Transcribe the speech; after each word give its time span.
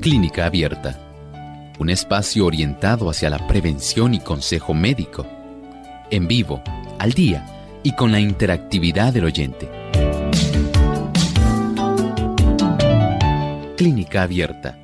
Clínica 0.00 0.46
Abierta, 0.46 0.96
un 1.80 1.90
espacio 1.90 2.46
orientado 2.46 3.10
hacia 3.10 3.28
la 3.28 3.44
prevención 3.48 4.14
y 4.14 4.20
consejo 4.20 4.72
médico, 4.72 5.26
en 6.10 6.28
vivo, 6.28 6.62
al 7.00 7.12
día 7.12 7.44
y 7.82 7.90
con 7.90 8.12
la 8.12 8.20
interactividad 8.20 9.12
del 9.12 9.24
oyente. 9.24 9.68
Clínica 13.76 14.22
Abierta, 14.22 14.78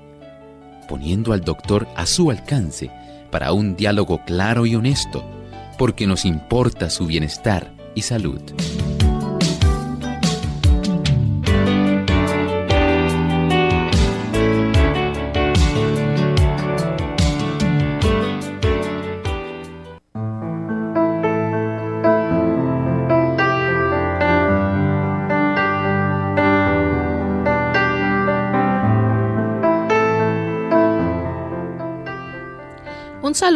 poniendo 0.88 1.32
al 1.32 1.42
doctor 1.42 1.86
a 1.94 2.04
su 2.06 2.30
alcance 2.30 2.90
para 3.32 3.52
un 3.52 3.74
diálogo 3.74 4.24
claro 4.24 4.66
y 4.66 4.76
honesto, 4.76 5.28
porque 5.78 6.06
nos 6.06 6.24
importa 6.24 6.88
su 6.90 7.06
bienestar 7.06 7.72
y 7.96 8.02
salud. 8.02 8.40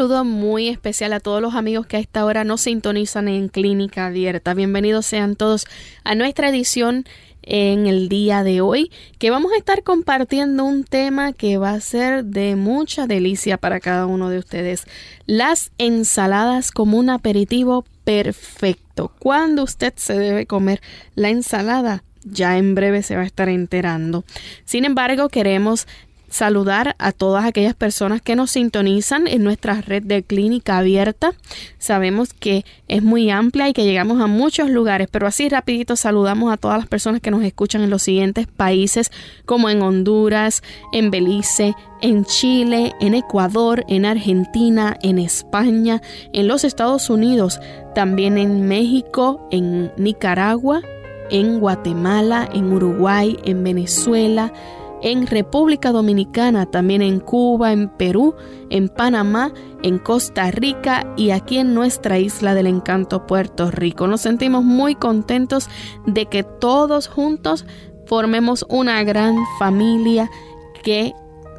Saludo 0.07 0.25
muy 0.25 0.69
especial 0.69 1.13
a 1.15 1.19
todos 1.19 1.43
los 1.43 1.57
amigos 1.57 1.85
que 1.89 1.97
a 1.97 2.01
esta 2.01 2.25
hora 2.25 2.45
nos 2.45 2.61
sintonizan 2.61 3.27
en 3.27 3.49
Clínica 3.49 4.07
Abierta. 4.07 4.55
Bienvenidos 4.55 5.05
sean 5.05 5.35
todos 5.35 5.67
a 6.05 6.15
nuestra 6.15 6.49
edición 6.49 7.07
en 7.43 7.89
el 7.89 8.09
día 8.09 8.45
de 8.45 8.61
hoy, 8.61 8.93
que 9.19 9.31
vamos 9.31 9.51
a 9.53 9.57
estar 9.57 9.83
compartiendo 9.83 10.65
un 10.65 10.85
tema 10.85 11.33
que 11.33 11.59
va 11.59 11.71
a 11.71 11.81
ser 11.81 12.25
de 12.25 12.55
mucha 12.55 13.09
delicia 13.09 13.57
para 13.57 13.81
cada 13.81 14.07
uno 14.07 14.31
de 14.31 14.39
ustedes. 14.39 14.85
Las 15.27 15.73
ensaladas 15.77 16.71
como 16.71 16.99
un 16.99 17.11
aperitivo 17.11 17.85
perfecto. 18.05 19.11
¿Cuándo 19.19 19.65
usted 19.65 19.93
se 19.97 20.17
debe 20.17 20.47
comer 20.47 20.81
la 21.17 21.31
ensalada? 21.31 22.05
ya 22.27 22.59
en 22.59 22.75
breve 22.75 23.03
se 23.03 23.17
va 23.17 23.23
a 23.23 23.27
estar 23.27 23.49
enterando. 23.49 24.25
Sin 24.65 24.85
embargo, 24.85 25.29
queremos 25.29 25.87
saludar 26.29 26.97
a 26.99 27.13
todas 27.13 27.45
aquellas 27.45 27.75
personas 27.75 28.21
que 28.21 28.37
nos 28.37 28.51
sintonizan 28.51 29.27
en 29.27 29.43
nuestra 29.43 29.81
red 29.81 30.03
de 30.03 30.23
clínica 30.23 30.79
abierta. 30.79 31.33
Sabemos 31.79 32.33
que 32.33 32.65
es 32.89 33.03
muy 33.03 33.31
amplia 33.31 33.69
y 33.69 33.73
que 33.73 33.85
llegamos 33.85 34.21
a 34.21 34.27
muchos 34.27 34.71
lugares, 34.71 35.09
pero 35.11 35.27
así 35.27 35.49
rapidito 35.49 35.97
saludamos 35.97 36.53
a 36.53 36.57
todas 36.57 36.79
las 36.79 36.89
personas 36.89 37.21
que 37.21 37.31
nos 37.31 37.43
escuchan 37.43 37.83
en 37.83 37.91
los 37.91 38.03
siguientes 38.03 38.47
países 38.47 39.11
como 39.45 39.71
en 39.71 39.83
Honduras, 39.83 40.63
en 40.93 41.11
Belice, 41.11 41.75
en 42.01 42.25
Chile, 42.25 42.95
en 43.01 43.15
Ecuador, 43.15 43.85
en 43.89 44.05
Argentina, 44.05 44.97
en 45.03 45.19
España, 45.19 46.03
en 46.33 46.49
los 46.49 46.65
Estados 46.65 47.11
Unidos, 47.11 47.61
también 47.95 48.39
en 48.39 48.69
México, 48.69 49.47
en 49.51 49.93
Nicaragua, 49.97 50.83
en 51.31 51.59
Guatemala, 51.59 52.49
en 52.53 52.73
Uruguay, 52.73 53.39
en 53.45 53.65
Venezuela, 53.65 54.53
en 55.03 55.27
República 55.27 55.93
Dominicana, 55.93 56.67
también 56.67 57.03
en 57.03 57.21
Cuba, 57.21 57.73
en 57.73 57.89
Perú, 57.89 58.35
en 58.71 58.89
Panamá, 58.89 59.53
en 59.83 59.99
Costa 59.99 60.51
Rica 60.51 61.07
y 61.17 61.31
aquí 61.31 61.59
en 61.59 61.75
nuestra 61.75 62.19
isla 62.19 62.55
del 62.55 62.67
encanto 62.67 63.27
Puerto 63.27 63.71
Rico. 63.71 64.07
Nos 64.07 64.23
sentimos 64.23 64.65
muy 64.65 64.95
contentos 64.95 65.69
de 66.07 66.27
que 66.27 66.43
todos 66.43 67.09
juntos 67.09 67.67
formemos 68.07 68.65
una 68.69 69.03
gran 69.05 69.37
familia, 69.59 70.31
que 70.83 71.13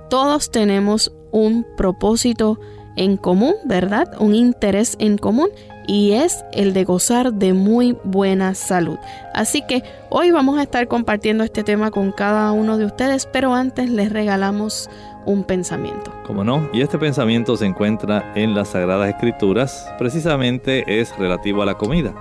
todos 0.10 0.52
tenemos 0.52 1.14
un 1.32 1.66
propósito 1.76 2.60
en 2.96 3.18
común, 3.18 3.54
¿verdad? 3.66 4.10
Un 4.20 4.36
interés 4.36 4.96
en 5.00 5.18
común 5.18 5.50
y 5.88 6.12
es 6.12 6.44
el 6.52 6.74
de 6.74 6.84
gozar 6.84 7.34
de 7.34 7.54
muy 7.54 7.98
buena 8.04 8.54
salud. 8.54 8.98
Así 9.34 9.64
que 9.68 9.84
hoy 10.10 10.32
vamos 10.32 10.60
a 10.60 10.64
estar 10.64 10.88
compartiendo 10.88 11.44
este 11.44 11.64
tema 11.64 11.90
con 11.90 12.12
cada 12.12 12.52
uno 12.52 12.78
de 12.78 12.86
ustedes, 12.86 13.26
pero 13.26 13.56
antes 13.56 13.90
les 13.90 14.12
regalamos 14.12 14.90
un 15.26 15.44
pensamiento. 15.44 16.12
Como 16.26 16.44
no, 16.44 16.70
y 16.74 16.82
este 16.82 16.98
pensamiento 16.98 17.56
se 17.58 17.66
encuentra 17.66 18.34
en 18.36 18.54
las 18.54 18.70
Sagradas 18.70 19.10
Escrituras, 19.10 19.90
precisamente 19.98 21.00
es 21.00 21.18
relativo 21.18 21.64
a 21.64 21.66
la 21.66 21.76
comida, 21.76 22.14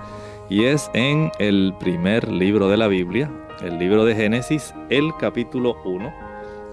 y 0.49 0.63
es 0.63 0.89
en 0.93 1.31
el 1.39 1.75
primer 1.79 2.29
libro 2.29 2.69
de 2.69 2.77
la 2.77 2.87
Biblia, 2.87 3.29
el 3.61 3.77
libro 3.77 4.05
de 4.05 4.15
Génesis, 4.15 4.73
el 4.89 5.11
capítulo 5.19 5.77
1 5.83 6.13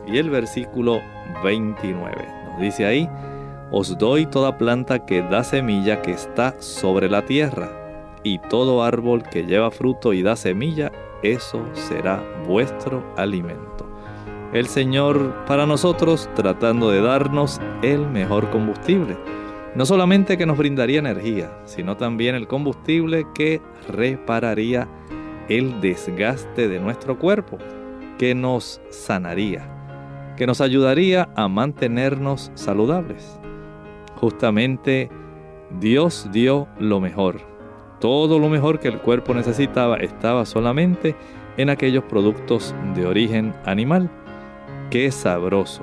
y 0.07 0.19
el 0.19 0.31
versículo 0.31 1.01
29. 1.43 2.29
Nos 2.51 2.61
dice 2.61 2.87
ahí, 2.87 3.09
os 3.77 3.99
doy 3.99 4.25
toda 4.25 4.57
planta 4.57 5.05
que 5.05 5.21
da 5.21 5.43
semilla 5.43 6.01
que 6.01 6.13
está 6.13 6.55
sobre 6.61 7.11
la 7.11 7.25
tierra, 7.27 7.73
y 8.23 8.39
todo 8.39 8.85
árbol 8.85 9.25
que 9.25 9.43
lleva 9.43 9.73
fruto 9.73 10.13
y 10.13 10.23
da 10.23 10.37
semilla, 10.37 10.93
eso 11.25 11.61
será 11.73 12.23
vuestro 12.47 13.05
alimento. 13.17 13.85
El 14.53 14.69
Señor 14.69 15.45
para 15.49 15.67
nosotros 15.67 16.31
tratando 16.37 16.89
de 16.89 17.01
darnos 17.01 17.61
el 17.83 18.07
mejor 18.07 18.49
combustible. 18.51 19.17
No 19.75 19.85
solamente 19.85 20.39
que 20.39 20.47
nos 20.47 20.57
brindaría 20.57 21.01
energía, 21.01 21.51
sino 21.65 21.97
también 21.97 22.37
el 22.37 22.47
combustible 22.47 23.27
que 23.35 23.61
repararía 23.89 24.87
el 25.49 25.81
desgaste 25.81 26.69
de 26.69 26.79
nuestro 26.79 27.19
cuerpo, 27.19 27.59
que 28.19 28.37
nos 28.37 28.81
sanaría, 28.91 29.67
que 30.37 30.47
nos 30.47 30.61
ayudaría 30.61 31.29
a 31.35 31.49
mantenernos 31.49 32.53
saludables 32.55 33.41
justamente 34.25 35.11
Dios 35.81 36.31
dio 36.33 36.67
lo 36.79 36.99
mejor. 36.99 37.43
Todo 38.01 38.39
lo 38.39 38.49
mejor 38.49 38.81
que 38.81 38.89
el 38.89 38.99
cuerpo 38.99 39.35
necesitaba 39.35 39.99
estaba 39.99 40.47
solamente 40.47 41.15
en 41.59 41.69
aquellos 41.69 42.05
productos 42.05 42.75
de 42.95 43.05
origen 43.05 43.55
animal. 43.67 44.11
Qué 44.91 45.11
sabroso. 45.13 45.83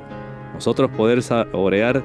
Nosotros 0.56 0.90
poder 0.98 1.22
saborear 1.22 2.04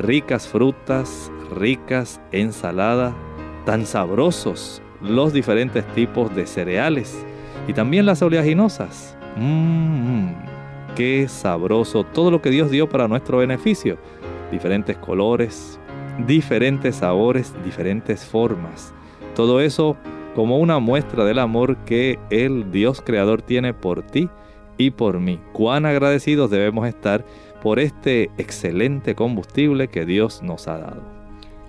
ricas 0.00 0.48
frutas, 0.48 1.30
ricas 1.54 2.20
ensaladas, 2.32 3.14
tan 3.64 3.86
sabrosos 3.86 4.82
los 5.00 5.32
diferentes 5.32 5.86
tipos 5.94 6.34
de 6.34 6.48
cereales 6.48 7.24
y 7.68 7.72
también 7.74 8.06
las 8.06 8.22
oleaginosas. 8.22 9.16
Mmm, 9.36 10.32
qué 10.96 11.28
sabroso 11.28 12.02
todo 12.02 12.32
lo 12.32 12.42
que 12.42 12.50
Dios 12.50 12.72
dio 12.72 12.88
para 12.88 13.06
nuestro 13.06 13.38
beneficio 13.38 13.98
diferentes 14.50 14.96
colores, 14.96 15.78
diferentes 16.26 16.96
sabores, 16.96 17.52
diferentes 17.64 18.24
formas. 18.24 18.92
Todo 19.34 19.60
eso 19.60 19.96
como 20.34 20.58
una 20.58 20.78
muestra 20.78 21.24
del 21.24 21.38
amor 21.38 21.76
que 21.84 22.18
el 22.30 22.70
Dios 22.70 23.00
Creador 23.00 23.42
tiene 23.42 23.72
por 23.72 24.02
ti 24.02 24.28
y 24.78 24.90
por 24.90 25.18
mí. 25.18 25.40
Cuán 25.52 25.86
agradecidos 25.86 26.50
debemos 26.50 26.86
estar 26.86 27.24
por 27.62 27.78
este 27.78 28.30
excelente 28.36 29.14
combustible 29.14 29.88
que 29.88 30.04
Dios 30.04 30.42
nos 30.42 30.68
ha 30.68 30.78
dado. 30.78 31.02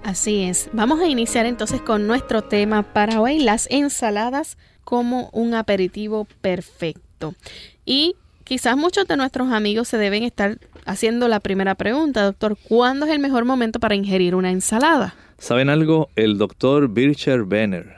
Así 0.04 0.44
es. 0.44 0.70
Vamos 0.74 1.00
a 1.00 1.08
iniciar 1.08 1.46
entonces 1.46 1.82
con 1.82 2.08
nuestro 2.08 2.42
tema 2.42 2.84
para 2.84 3.20
hoy, 3.20 3.40
las 3.40 3.68
ensaladas 3.70 4.58
como 4.84 5.30
un 5.34 5.54
aperitivo 5.54 6.28
perfecto. 6.42 7.36
Y 7.86 8.16
quizás 8.44 8.78
muchos 8.78 9.08
de 9.08 9.18
nuestros 9.18 9.52
amigos 9.52 9.88
se 9.88 9.98
deben 9.98 10.24
estar 10.24 10.60
haciendo 10.88 11.28
la 11.28 11.40
primera 11.40 11.76
pregunta, 11.76 12.24
doctor, 12.24 12.58
¿cuándo 12.68 13.06
es 13.06 13.12
el 13.12 13.20
mejor 13.20 13.46
momento 13.46 13.80
para 13.80 13.94
ingerir 13.94 14.34
una 14.34 14.52
ensalada? 14.52 15.16
¿Saben 15.38 15.70
algo? 15.70 16.10
El 16.16 16.38
doctor 16.38 16.90
Bircher 16.90 17.44
Benner, 17.44 17.98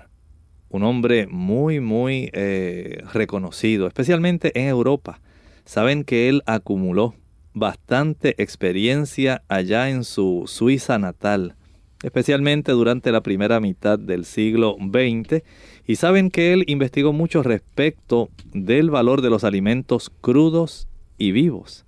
un 0.70 0.84
hombre 0.84 1.28
muy, 1.28 1.80
muy 1.80 2.30
eh, 2.34 3.04
reconocido, 3.14 3.88
especialmente 3.88 4.60
en 4.60 4.68
Europa, 4.68 5.22
saben 5.66 6.04
que 6.04 6.28
él 6.28 6.42
acumuló 6.46 7.16
bastante 7.54 8.36
experiencia 8.42 9.44
allá 9.48 9.90
en 9.90 10.04
su 10.04 10.44
Suiza 10.48 10.98
natal, 10.98 11.56
especialmente 12.04 12.72
durante 12.72 13.12
la 13.12 13.22
primera 13.22 13.60
mitad 13.60 14.00
del 14.00 14.26
siglo 14.26 14.76
XX, 14.80 15.44
y 15.86 15.96
saben 15.96 16.32
que 16.32 16.54
él 16.54 16.64
investigó 16.68 17.14
mucho 17.14 17.44
respecto 17.44 18.30
del 18.54 18.90
valor 18.90 19.22
de 19.22 19.30
los 19.30 19.44
alimentos 19.44 20.12
crudos 20.22 20.88
y 21.18 21.32
vivos. 21.32 21.86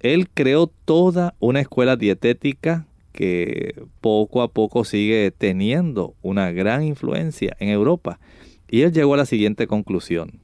Él 0.00 0.28
creó 0.28 0.66
toda 0.84 1.34
una 1.40 1.60
escuela 1.60 1.96
dietética 1.96 2.86
que 3.12 3.82
poco 4.00 4.42
a 4.42 4.48
poco 4.48 4.84
sigue 4.84 5.32
teniendo 5.36 6.14
una 6.22 6.52
gran 6.52 6.84
influencia 6.84 7.56
en 7.58 7.70
Europa. 7.70 8.20
Y 8.68 8.82
él 8.82 8.92
llegó 8.92 9.14
a 9.14 9.18
la 9.18 9.26
siguiente 9.26 9.66
conclusión. 9.66 10.40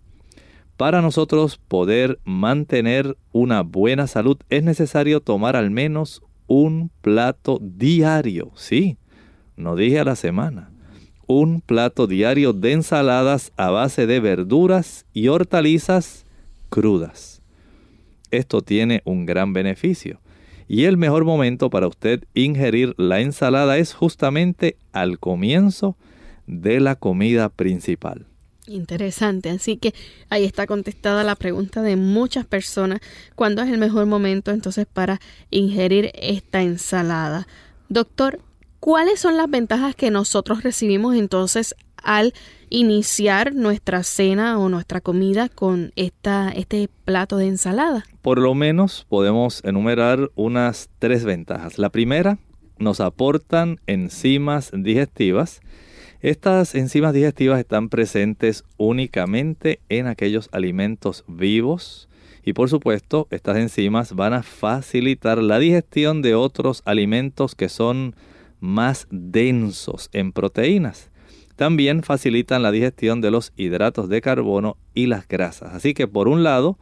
Para 0.76 1.02
nosotros 1.02 1.58
poder 1.69 2.19
mantener 2.25 3.16
una 3.31 3.62
buena 3.62 4.06
salud 4.06 4.38
es 4.49 4.64
necesario 4.64 5.20
tomar 5.20 5.54
al 5.54 5.70
menos 5.70 6.22
un 6.46 6.90
plato 7.02 7.60
diario, 7.62 8.50
sí, 8.56 8.96
no 9.56 9.76
dije 9.76 10.00
a 10.00 10.04
la 10.04 10.16
semana, 10.16 10.70
un 11.26 11.60
plato 11.60 12.06
diario 12.06 12.52
de 12.52 12.72
ensaladas 12.72 13.52
a 13.56 13.70
base 13.70 14.06
de 14.06 14.20
verduras 14.20 15.06
y 15.12 15.28
hortalizas 15.28 16.26
crudas. 16.69 17.31
Esto 18.32 18.62
tiene 18.62 19.02
un 19.05 19.26
gran 19.26 19.52
beneficio. 19.52 20.20
Y 20.67 20.84
el 20.84 20.96
mejor 20.96 21.25
momento 21.25 21.70
para 21.70 21.87
usted 21.87 22.25
ingerir 22.34 22.94
la 22.96 23.20
ensalada 23.20 23.79
es 23.79 23.94
justamente 23.94 24.76
al 24.93 25.19
comienzo 25.19 25.96
de 26.46 26.81
la 26.81 26.96
comida 26.96 27.49
principal. 27.50 28.26
Interesante, 28.67 29.50
así 29.50 29.76
que 29.76 29.93
ahí 30.31 30.44
está 30.44 30.67
contestada 30.67 31.25
la 31.25 31.34
pregunta 31.34 31.82
de 31.82 31.96
muchas 31.96 32.46
personas, 32.46 33.00
¿cuándo 33.34 33.61
es 33.62 33.69
el 33.69 33.79
mejor 33.79 34.06
momento 34.06 34.50
entonces 34.50 34.87
para 34.90 35.20
ingerir 35.50 36.12
esta 36.14 36.62
ensalada? 36.62 37.49
Doctor, 37.88 38.40
¿cuáles 38.81 39.20
son 39.20 39.37
las 39.37 39.50
ventajas 39.50 39.96
que 39.96 40.11
nosotros 40.11 40.62
recibimos 40.62 41.17
entonces 41.17 41.75
al 42.02 42.34
iniciar 42.69 43.54
nuestra 43.54 44.02
cena 44.02 44.58
o 44.58 44.69
nuestra 44.69 45.00
comida 45.00 45.49
con 45.49 45.93
esta, 45.96 46.50
este 46.50 46.88
plato 47.04 47.37
de 47.37 47.49
ensalada? 47.49 48.04
Por 48.22 48.38
lo 48.38 48.54
menos 48.54 49.06
podemos 49.08 49.62
enumerar 49.64 50.31
unas 50.34 50.88
tres 50.99 51.25
ventajas. 51.25 51.78
La 51.78 51.90
primera, 51.90 52.38
nos 52.78 53.00
aportan 53.00 53.81
enzimas 53.87 54.70
digestivas 54.75 55.60
estas 56.22 56.76
enzimas 56.76 57.12
digestivas 57.12 57.58
están 57.58 57.88
presentes 57.88 58.62
únicamente 58.76 59.81
en 59.88 60.06
aquellos 60.06 60.49
alimentos 60.52 61.25
vivos 61.26 62.08
y 62.44 62.52
por 62.52 62.70
supuesto 62.70 63.26
estas 63.31 63.56
enzimas 63.56 64.14
van 64.14 64.32
a 64.32 64.44
facilitar 64.44 65.38
la 65.38 65.58
digestión 65.58 66.22
de 66.22 66.37
otros 66.37 66.82
alimentos 66.84 67.56
que 67.56 67.69
son 67.69 68.14
más 68.60 69.08
densos 69.10 70.10
en 70.12 70.31
proteínas. 70.31 71.10
También 71.56 72.02
facilitan 72.02 72.62
la 72.62 72.70
digestión 72.70 73.20
de 73.20 73.31
los 73.31 73.52
hidratos 73.56 74.08
de 74.08 74.20
carbono 74.20 74.76
y 74.94 75.06
las 75.06 75.28
grasas. 75.28 75.75
Así 75.75 75.94
que 75.94 76.08
por 76.08 76.28
un 76.28 76.43
lado, 76.43 76.78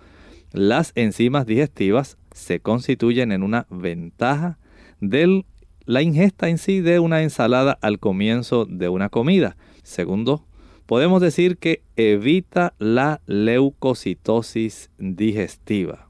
las 0.53 0.93
enzimas 0.95 1.47
digestivas 1.47 2.17
se 2.33 2.61
constituyen 2.61 3.33
en 3.33 3.43
una 3.43 3.67
ventaja 3.71 4.59
del 5.01 5.45
la 5.87 6.03
ingesta 6.03 6.49
en 6.49 6.59
sí 6.59 6.81
de 6.81 7.01
una 7.01 7.23
ensalada 7.23 7.77
al 7.81 7.99
comienzo 7.99 8.65
de 8.65 8.89
una 8.89 9.09
comida. 9.09 9.57
Segundo, 9.83 10.47
podemos 10.87 11.21
decir 11.21 11.57
que 11.57 11.83
evita 11.97 12.75
la 12.79 13.21
leucocitosis 13.27 14.91
digestiva. 14.99 16.09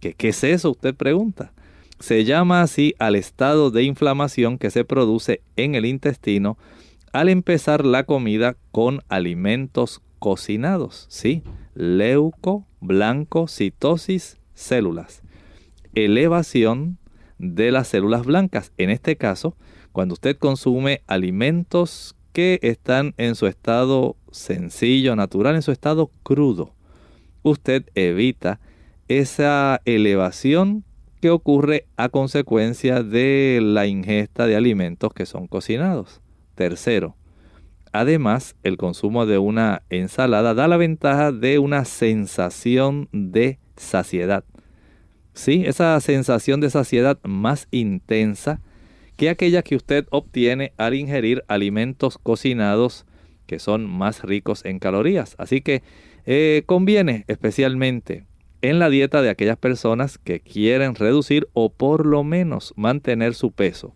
¿Qué, 0.00 0.12
¿Qué 0.12 0.28
es 0.28 0.44
eso? 0.44 0.72
Usted 0.72 0.94
pregunta. 0.94 1.52
Se 2.00 2.24
llama 2.24 2.60
así 2.60 2.94
al 2.98 3.16
estado 3.16 3.70
de 3.70 3.84
inflamación 3.84 4.58
que 4.58 4.70
se 4.70 4.84
produce 4.84 5.40
en 5.56 5.74
el 5.74 5.86
intestino 5.86 6.58
al 7.14 7.28
empezar 7.28 7.86
la 7.86 8.02
comida 8.02 8.56
con 8.72 9.00
alimentos 9.08 10.02
cocinados. 10.18 11.06
Sí, 11.08 11.44
leuco, 11.74 12.66
blanco, 12.80 13.46
citosis, 13.46 14.40
células. 14.54 15.22
Elevación 15.94 16.98
de 17.38 17.70
las 17.70 17.86
células 17.86 18.26
blancas. 18.26 18.72
En 18.78 18.90
este 18.90 19.16
caso, 19.16 19.56
cuando 19.92 20.14
usted 20.14 20.36
consume 20.36 21.02
alimentos 21.06 22.16
que 22.32 22.58
están 22.62 23.14
en 23.16 23.36
su 23.36 23.46
estado 23.46 24.16
sencillo, 24.32 25.14
natural, 25.14 25.54
en 25.54 25.62
su 25.62 25.70
estado 25.70 26.10
crudo, 26.24 26.74
usted 27.44 27.84
evita 27.94 28.58
esa 29.06 29.80
elevación 29.84 30.82
que 31.20 31.30
ocurre 31.30 31.86
a 31.96 32.08
consecuencia 32.08 33.04
de 33.04 33.60
la 33.62 33.86
ingesta 33.86 34.48
de 34.48 34.56
alimentos 34.56 35.14
que 35.14 35.26
son 35.26 35.46
cocinados. 35.46 36.23
Tercero, 36.54 37.16
además, 37.92 38.56
el 38.62 38.76
consumo 38.76 39.26
de 39.26 39.38
una 39.38 39.82
ensalada 39.90 40.54
da 40.54 40.68
la 40.68 40.76
ventaja 40.76 41.32
de 41.32 41.58
una 41.58 41.84
sensación 41.84 43.08
de 43.12 43.58
saciedad. 43.76 44.44
Sí, 45.32 45.64
esa 45.66 45.98
sensación 46.00 46.60
de 46.60 46.70
saciedad 46.70 47.18
más 47.24 47.66
intensa 47.70 48.60
que 49.16 49.30
aquella 49.30 49.62
que 49.62 49.76
usted 49.76 50.06
obtiene 50.10 50.72
al 50.76 50.94
ingerir 50.94 51.44
alimentos 51.48 52.18
cocinados 52.18 53.04
que 53.46 53.58
son 53.58 53.86
más 53.86 54.22
ricos 54.22 54.64
en 54.64 54.78
calorías. 54.78 55.34
Así 55.38 55.60
que 55.60 55.82
eh, 56.26 56.62
conviene 56.66 57.24
especialmente 57.28 58.26
en 58.62 58.78
la 58.78 58.88
dieta 58.88 59.22
de 59.22 59.28
aquellas 59.28 59.58
personas 59.58 60.18
que 60.18 60.40
quieren 60.40 60.94
reducir 60.94 61.48
o 61.52 61.70
por 61.70 62.06
lo 62.06 62.24
menos 62.24 62.72
mantener 62.76 63.34
su 63.34 63.52
peso. 63.52 63.94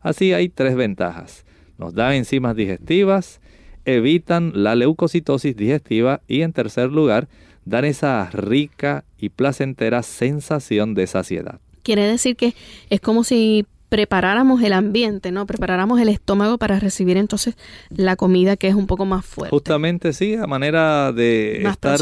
Así 0.00 0.32
hay 0.32 0.48
tres 0.48 0.74
ventajas. 0.74 1.44
Nos 1.78 1.94
dan 1.94 2.12
enzimas 2.12 2.54
digestivas, 2.54 3.40
evitan 3.84 4.52
la 4.54 4.74
leucocitosis 4.74 5.56
digestiva 5.56 6.20
y 6.28 6.42
en 6.42 6.52
tercer 6.52 6.90
lugar 6.90 7.28
dan 7.64 7.84
esa 7.84 8.28
rica 8.30 9.04
y 9.18 9.30
placentera 9.30 10.02
sensación 10.02 10.94
de 10.94 11.06
saciedad. 11.06 11.60
Quiere 11.82 12.06
decir 12.06 12.36
que 12.36 12.54
es 12.90 13.00
como 13.00 13.24
si 13.24 13.66
preparáramos 13.88 14.62
el 14.62 14.72
ambiente, 14.72 15.32
¿no? 15.32 15.46
Preparáramos 15.46 16.00
el 16.00 16.08
estómago 16.08 16.58
para 16.58 16.78
recibir 16.78 17.16
entonces 17.16 17.56
la 17.90 18.16
comida 18.16 18.56
que 18.56 18.68
es 18.68 18.74
un 18.74 18.86
poco 18.86 19.06
más 19.06 19.24
fuerte. 19.24 19.54
Justamente 19.54 20.12
sí, 20.12 20.34
a 20.34 20.46
manera 20.46 21.12
de 21.12 21.62
estar 21.62 21.98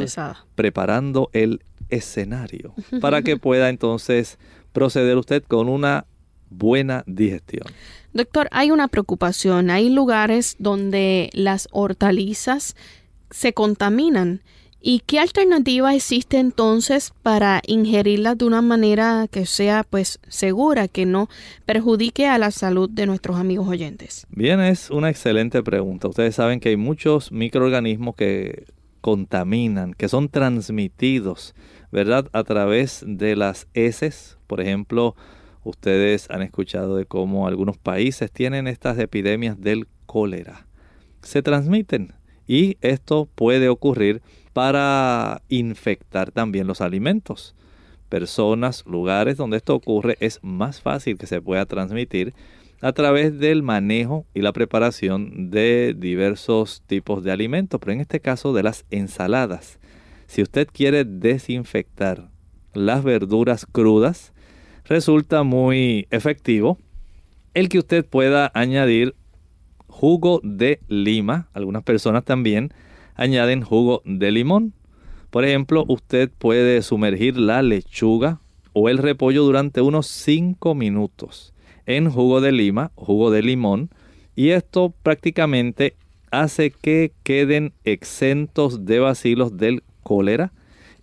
preparando 0.55 1.31
el 1.33 1.61
escenario 1.89 2.75
para 3.01 3.23
que 3.23 3.37
pueda 3.37 3.69
entonces 3.69 4.39
proceder 4.73 5.17
usted 5.17 5.45
con 5.45 5.69
una 5.69 6.07
buena 6.51 7.05
digestión. 7.07 7.67
Doctor, 8.17 8.49
hay 8.51 8.71
una 8.71 8.89
preocupación. 8.89 9.71
Hay 9.71 9.91
lugares 9.91 10.57
donde 10.59 11.31
las 11.33 11.69
hortalizas 11.71 12.77
se 13.31 13.53
contaminan 13.53 14.43
¿Y 14.89 15.01
qué 15.01 15.19
alternativa 15.19 15.93
existe 15.97 16.39
entonces 16.39 17.13
para 17.25 17.61
ingerirlas 17.67 18.39
de 18.39 18.45
una 18.45 18.63
manera 18.63 19.27
que 19.29 19.45
sea 19.45 19.83
pues 19.83 20.21
segura, 20.29 20.87
que 20.87 21.07
no 21.07 21.29
perjudique 21.65 22.29
a 22.29 22.39
la 22.39 22.53
salud 22.53 22.89
de 22.89 23.07
nuestros 23.07 23.37
amigos 23.37 23.67
oyentes? 23.67 24.29
Bien, 24.31 24.61
es 24.61 24.91
una 24.91 25.11
excelente 25.11 25.61
pregunta. 25.65 26.07
Ustedes 26.07 26.37
saben 26.37 26.61
que 26.61 26.69
hay 26.69 26.77
muchos 26.77 27.33
microorganismos 27.33 28.15
que 28.15 28.67
contaminan, 29.01 29.93
que 29.93 30.09
son 30.09 30.29
transmitidos, 30.29 31.57
¿verdad? 31.91 32.29
A 32.33 32.45
través 32.45 33.03
de 33.05 33.35
las 33.35 33.67
heces. 33.75 34.39
Por 34.47 34.61
ejemplo, 34.61 35.17
ustedes 35.67 36.31
han 36.31 36.43
escuchado 36.43 36.97
de 36.97 37.07
cómo 37.07 37.49
algunos 37.49 37.77
países 37.77 38.31
tienen 38.31 38.69
estas 38.69 38.99
epidemias 38.99 39.61
del 39.61 39.89
cólera. 40.07 40.67
Se 41.23 41.43
transmiten 41.43 42.15
y 42.47 42.77
esto 42.81 43.29
puede 43.35 43.69
ocurrir 43.69 44.23
para 44.53 45.43
infectar 45.49 46.31
también 46.31 46.67
los 46.67 46.81
alimentos. 46.81 47.55
Personas, 48.09 48.85
lugares 48.87 49.37
donde 49.37 49.57
esto 49.57 49.75
ocurre 49.75 50.17
es 50.21 50.39
más 50.43 50.81
fácil 50.81 51.19
que 51.19 51.27
se 51.27 51.43
pueda 51.43 51.67
transmitir 51.67 52.33
a 52.81 52.93
través 52.93 53.39
del 53.39 53.63
manejo 53.63 54.25
y 54.35 54.43
la 54.43 54.53
preparación 54.53 55.51
de 55.51 55.95
diversos 55.99 56.83
tipos 56.87 57.25
de 57.25 57.33
alimentos, 57.33 57.81
pero 57.81 57.93
en 57.93 58.01
este 58.01 58.21
caso 58.21 58.53
de 58.53 58.63
las 58.63 58.85
ensaladas. 58.91 59.81
Si 60.27 60.43
usted 60.43 60.69
quiere 60.73 61.05
desinfectar 61.05 62.31
las 62.73 63.03
verduras 63.03 63.67
crudas, 63.67 64.33
resulta 64.89 65.43
muy 65.43 66.07
efectivo 66.11 66.79
el 67.55 67.69
que 67.69 67.79
usted 67.79 68.05
pueda 68.05 68.51
añadir 68.55 69.15
jugo 69.89 70.41
de 70.43 70.81
lima, 70.89 71.49
algunas 71.55 71.83
personas 71.83 72.25
también 72.25 72.73
añaden 73.15 73.63
jugo 73.63 74.03
de 74.05 74.31
limón. 74.31 74.75
Por 75.31 75.45
ejemplo, 75.45 75.85
usted 75.89 76.31
puede 76.31 76.83
sumergir 76.83 77.39
la 77.39 77.63
lechuga 77.63 78.41
o 78.73 78.89
el 78.89 78.99
repollo 78.99 79.43
durante 79.43 79.81
unos 79.81 80.07
5 80.07 80.75
minutos 80.75 81.55
en 81.87 82.11
jugo 82.11 82.41
de 82.41 82.53
lima, 82.53 82.93
jugo 82.95 83.31
de 83.31 83.43
limón, 83.43 83.91
y 84.35 84.51
esto 84.51 84.93
prácticamente 85.03 85.97
hace 86.31 86.71
que 86.71 87.13
queden 87.23 87.73
exentos 87.85 88.85
de 88.85 88.99
bacilos 88.99 89.57
del 89.57 89.83
cólera 90.03 90.53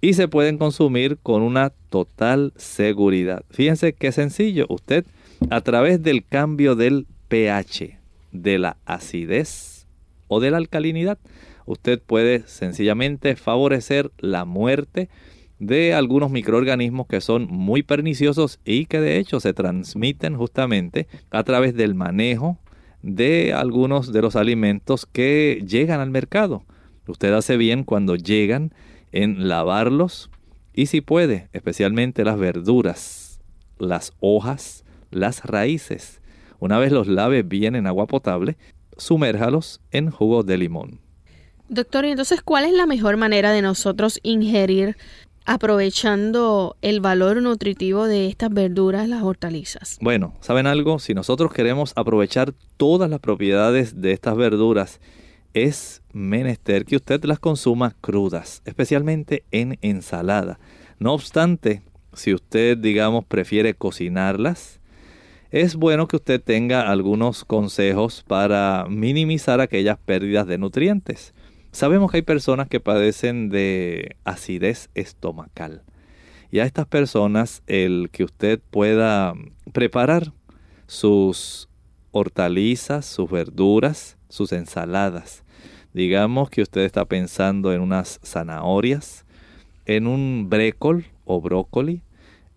y 0.04 0.16
se 0.16 0.28
pueden 0.28 0.58
consumir 0.58 1.18
con 1.24 1.44
una 1.44 1.70
total 1.90 2.52
seguridad. 2.58 3.46
Fíjense 3.52 3.94
qué 3.94 4.12
sencillo, 4.12 4.66
usted 4.68 5.06
a 5.50 5.62
través 5.62 6.04
del 6.04 6.26
cambio 6.26 6.76
del 6.76 7.08
pH, 7.30 8.00
de 8.34 8.60
la 8.60 8.76
acidez 8.84 9.88
o 10.28 10.42
de 10.42 10.52
la 10.52 10.58
alcalinidad, 10.58 11.20
usted 11.66 12.02
puede 12.02 12.44
sencillamente 12.48 13.38
favorecer 13.38 14.12
la 14.18 14.44
muerte 14.44 15.08
de 15.60 15.94
algunos 15.94 16.32
microorganismos 16.32 17.08
que 17.08 17.22
son 17.22 17.48
muy 17.48 17.82
perniciosos 17.82 18.60
y 18.66 18.88
que 18.88 19.00
de 19.00 19.20
hecho 19.20 19.40
se 19.40 19.54
transmiten 19.54 20.36
justamente 20.36 21.08
a 21.32 21.46
través 21.46 21.76
del 21.76 21.96
manejo 21.96 22.58
de 23.04 23.54
algunos 23.54 24.12
de 24.12 24.22
los 24.22 24.36
alimentos 24.36 25.06
que 25.06 25.64
llegan 25.66 26.02
al 26.02 26.12
mercado. 26.12 26.66
Usted 27.08 27.32
hace 27.32 27.56
bien 27.56 27.86
cuando 27.86 28.18
llegan 28.18 28.74
en 29.14 29.48
lavarlos 29.48 30.30
y 30.74 30.88
si 30.88 31.02
puede, 31.02 31.50
especialmente 31.54 32.26
las 32.26 32.38
verduras, 32.38 33.40
las 33.78 34.12
hojas, 34.20 34.84
las 35.12 35.46
raíces. 35.46 36.22
Una 36.60 36.80
vez 36.80 36.92
los 36.92 37.08
lave 37.08 37.44
bien 37.44 37.76
en 37.76 37.88
agua 37.88 38.08
potable, 38.08 38.58
sumérjalos 38.98 39.82
en 39.92 40.10
jugo 40.10 40.44
de 40.44 40.58
limón. 40.58 41.00
Doctor, 41.70 42.06
¿y 42.06 42.12
entonces 42.12 42.42
cuál 42.42 42.66
es 42.66 42.74
la 42.74 42.86
mejor 42.86 43.18
manera 43.18 43.52
de 43.52 43.62
nosotros 43.62 44.20
ingerir 44.24 44.98
aprovechando 45.46 46.78
el 46.82 47.02
valor 47.02 47.42
nutritivo 47.42 48.06
de 48.06 48.28
estas 48.28 48.50
verduras, 48.52 49.08
las 49.08 49.24
hortalizas? 49.24 49.98
Bueno, 50.02 50.36
¿saben 50.40 50.68
algo? 50.68 51.00
Si 51.00 51.14
nosotros 51.14 51.54
queremos 51.54 51.94
aprovechar 51.96 52.54
todas 52.78 53.10
las 53.10 53.20
propiedades 53.20 54.02
de 54.02 54.12
estas 54.12 54.36
verduras, 54.36 55.00
es 55.54 56.03
menester 56.14 56.86
que 56.86 56.96
usted 56.96 57.24
las 57.26 57.40
consuma 57.40 57.96
crudas, 58.00 58.62
especialmente 58.66 59.44
en 59.52 59.78
ensalada. 59.82 60.60
No 61.00 61.14
obstante, 61.14 61.82
si 62.14 62.34
usted, 62.34 62.78
digamos, 62.78 63.26
prefiere 63.26 63.74
cocinarlas, 63.74 64.80
es 65.52 65.76
bueno 65.76 66.08
que 66.08 66.16
usted 66.16 66.42
tenga 66.42 66.90
algunos 66.90 67.46
consejos 67.46 68.24
para 68.28 68.86
minimizar 68.90 69.62
aquellas 69.62 69.98
pérdidas 70.00 70.48
de 70.48 70.58
nutrientes. 70.58 71.34
Sabemos 71.72 72.10
que 72.10 72.18
hay 72.18 72.24
personas 72.24 72.68
que 72.68 72.80
padecen 72.80 73.50
de 73.50 74.16
acidez 74.24 74.90
estomacal. 74.96 75.84
Y 76.52 76.60
a 76.60 76.66
estas 76.66 76.86
personas 76.86 77.64
el 77.68 78.10
que 78.12 78.24
usted 78.24 78.62
pueda 78.70 79.34
preparar 79.74 80.34
sus 80.86 81.68
hortalizas, 82.12 83.06
sus 83.06 83.30
verduras, 83.30 84.18
sus 84.30 84.54
ensaladas. 84.54 85.43
Digamos 85.94 86.50
que 86.50 86.62
usted 86.62 86.82
está 86.82 87.06
pensando 87.06 87.72
en 87.74 87.82
unas 87.82 88.20
zanahorias, 88.24 89.26
en 89.86 90.08
un 90.08 90.48
brécol 90.50 91.06
o 91.26 91.40
brócoli, 91.40 92.02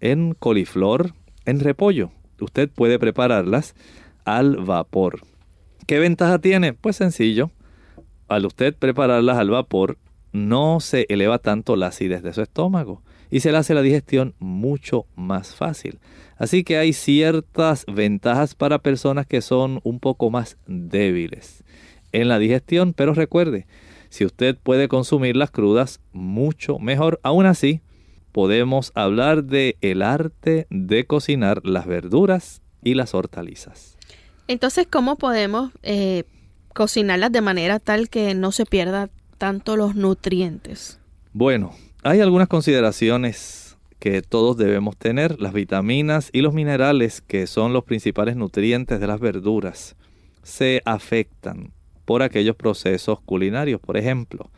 en 0.01 0.35
coliflor, 0.35 1.13
en 1.45 1.61
repollo. 1.61 2.11
Usted 2.41 2.71
puede 2.71 2.99
prepararlas 2.99 3.75
al 4.25 4.57
vapor. 4.57 5.21
¿Qué 5.87 5.99
ventaja 5.99 6.39
tiene? 6.39 6.73
Pues 6.73 6.97
sencillo 6.97 7.51
al 8.29 8.47
usted 8.47 8.75
prepararlas 8.75 9.39
al 9.39 9.51
vapor, 9.51 9.99
no 10.33 10.81
se 10.81 11.07
eleva 11.09 11.39
tanto 11.39 11.77
la 11.77 11.89
acidez 11.89 12.23
de 12.23 12.33
su 12.33 12.43
estómago 12.43 13.03
y 13.31 13.41
se 13.41 13.53
le 13.53 13.59
hace 13.59 13.75
la 13.75 13.83
digestión 13.83 14.35
mucho 14.39 15.07
más 15.15 15.55
fácil. 15.55 15.99
Así 16.37 16.65
que 16.65 16.77
hay 16.77 16.93
ciertas 16.93 17.85
ventajas 17.87 18.55
para 18.55 18.81
personas 18.81 19.27
que 19.27 19.41
son 19.41 19.81
un 19.85 20.01
poco 20.01 20.31
más 20.31 20.59
débiles 20.67 21.65
en 22.17 22.29
la 22.29 22.39
digestión, 22.39 22.93
pero 22.95 23.15
recuerde, 23.15 23.67
si 24.09 24.25
usted 24.25 24.57
puede 24.57 24.89
consumir 24.89 25.37
las 25.37 25.51
crudas, 25.51 26.01
mucho 26.13 26.79
mejor. 26.79 27.21
Aún 27.23 27.47
así, 27.47 27.83
podemos 28.33 28.93
hablar 28.95 29.45
de 29.45 29.77
el 29.83 30.03
arte 30.03 30.67
de 30.71 31.07
cocinar 31.07 31.61
las 31.65 31.87
verduras 31.87 32.63
y 32.83 32.95
las 32.95 33.15
hortalizas. 33.15 33.97
Entonces, 34.49 34.87
¿cómo 34.89 35.17
podemos 35.17 35.73
eh, 35.83 36.25
cocinarlas 36.73 37.33
de 37.33 37.41
manera 37.41 37.79
tal 37.79 38.09
que 38.09 38.35
no 38.35 38.53
se 38.53 38.65
pierda 38.65 39.11
tanto 39.39 39.77
los 39.77 39.95
nutrientes? 39.95 40.99
Bueno, 41.33 41.75
hay 42.03 42.21
algunas 42.21 42.49
consideraciones 42.49 43.77
que 43.99 44.23
todos 44.23 44.57
debemos 44.57 44.97
tener. 44.97 45.41
Las 45.41 45.53
vitaminas 45.53 46.31
y 46.33 46.41
los 46.41 46.55
minerales, 46.55 47.21
que 47.21 47.47
son 47.47 47.73
los 47.73 47.85
principales 47.85 48.37
nutrientes 48.37 49.01
de 49.01 49.07
las 49.07 49.21
verduras, 49.21 49.97
se 50.43 50.81
afectan 50.85 51.73
por 52.07 52.23
aquellos 52.23 52.57
procesos 52.57 53.21
culinarios. 53.21 53.81
Por 53.81 53.99
ejemplo, 53.99 54.51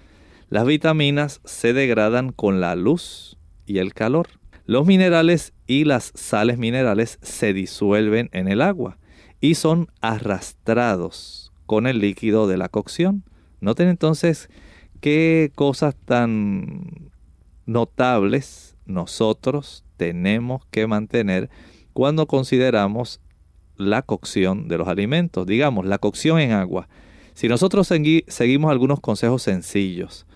las 0.49 0.64
vitaminas 0.64 1.40
se 1.45 1.73
degradan 1.73 2.31
con 2.31 2.61
la 2.61 2.76
luz 2.76 3.37
y 3.67 3.78
el 3.78 3.93
calor. 3.93 4.28
Los 4.64 4.87
minerales 4.87 5.52
y 5.67 5.85
las 5.85 6.12
sales 6.14 6.59
minerales 6.59 7.19
se 7.23 7.52
disuelven 7.52 8.28
en 8.33 8.47
el 8.47 8.62
agua 8.62 8.99
y 9.40 9.57
son 9.57 9.88
arrastrados 10.00 11.52
con 11.67 11.87
el 11.87 11.99
líquido 11.99 12.47
de 12.47 12.59
la 12.59 12.69
cocción. 12.69 13.25
Noten 13.61 13.88
entonces 13.88 14.49
qué 15.00 15.50
cosas 15.55 15.97
tan 16.05 17.11
notables 17.67 18.76
nosotros 18.87 19.85
tenemos 19.97 20.64
que 20.71 20.87
mantener 20.87 21.50
cuando 21.93 22.26
consideramos 22.26 23.21
la 23.76 24.02
cocción 24.02 24.69
de 24.69 24.78
los 24.78 24.88
alimentos. 24.88 25.47
Digamos, 25.47 25.87
la 25.87 25.99
cocción 25.99 26.40
en 26.40 26.52
agua. 26.52 26.88
Si 27.38 27.47
nosotros 27.47 27.87
seguimos 27.87 28.73
algunos 28.73 28.99
consejos 28.99 29.45
sencillos, 29.45 30.26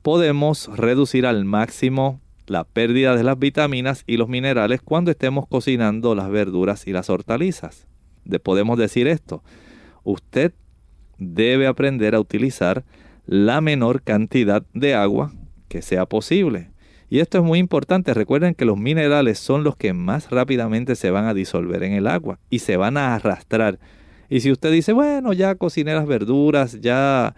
podemos 0.00 0.74
reducir 0.74 1.26
al 1.26 1.44
máximo 1.44 2.22
la 2.46 2.64
pérdida 2.64 3.14
de 3.14 3.24
las 3.24 3.38
vitaminas 3.38 4.04
y 4.06 4.16
los 4.16 4.30
minerales 4.30 4.80
cuando 4.80 5.10
estemos 5.10 5.46
cocinando 5.46 6.14
las 6.14 6.30
verduras 6.30 6.86
y 6.86 6.92
las 6.92 7.10
hortalizas. 7.10 7.86
podemos 8.42 8.78
decir 8.78 9.06
esto. 9.06 9.42
Usted 10.02 10.54
debe 11.18 11.66
aprender 11.66 12.14
a 12.14 12.20
utilizar 12.20 12.86
la 13.26 13.60
menor 13.60 14.00
cantidad 14.00 14.64
de 14.72 14.94
agua 14.94 15.34
que 15.68 15.82
sea 15.82 16.06
posible. 16.06 16.70
Y 17.10 17.18
esto 17.18 17.36
es 17.36 17.44
muy 17.44 17.58
importante. 17.58 18.14
Recuerden 18.14 18.54
que 18.54 18.64
los 18.64 18.78
minerales 18.78 19.38
son 19.38 19.62
los 19.62 19.76
que 19.76 19.92
más 19.92 20.30
rápidamente 20.30 20.96
se 20.96 21.10
van 21.10 21.26
a 21.26 21.34
disolver 21.34 21.82
en 21.82 21.92
el 21.92 22.06
agua 22.06 22.38
y 22.48 22.60
se 22.60 22.78
van 22.78 22.96
a 22.96 23.14
arrastrar. 23.14 23.78
Y 24.28 24.40
si 24.40 24.50
usted 24.50 24.72
dice, 24.72 24.92
bueno, 24.92 25.32
ya 25.32 25.54
cociné 25.54 25.94
las 25.94 26.06
verduras, 26.06 26.80
ya, 26.80 27.34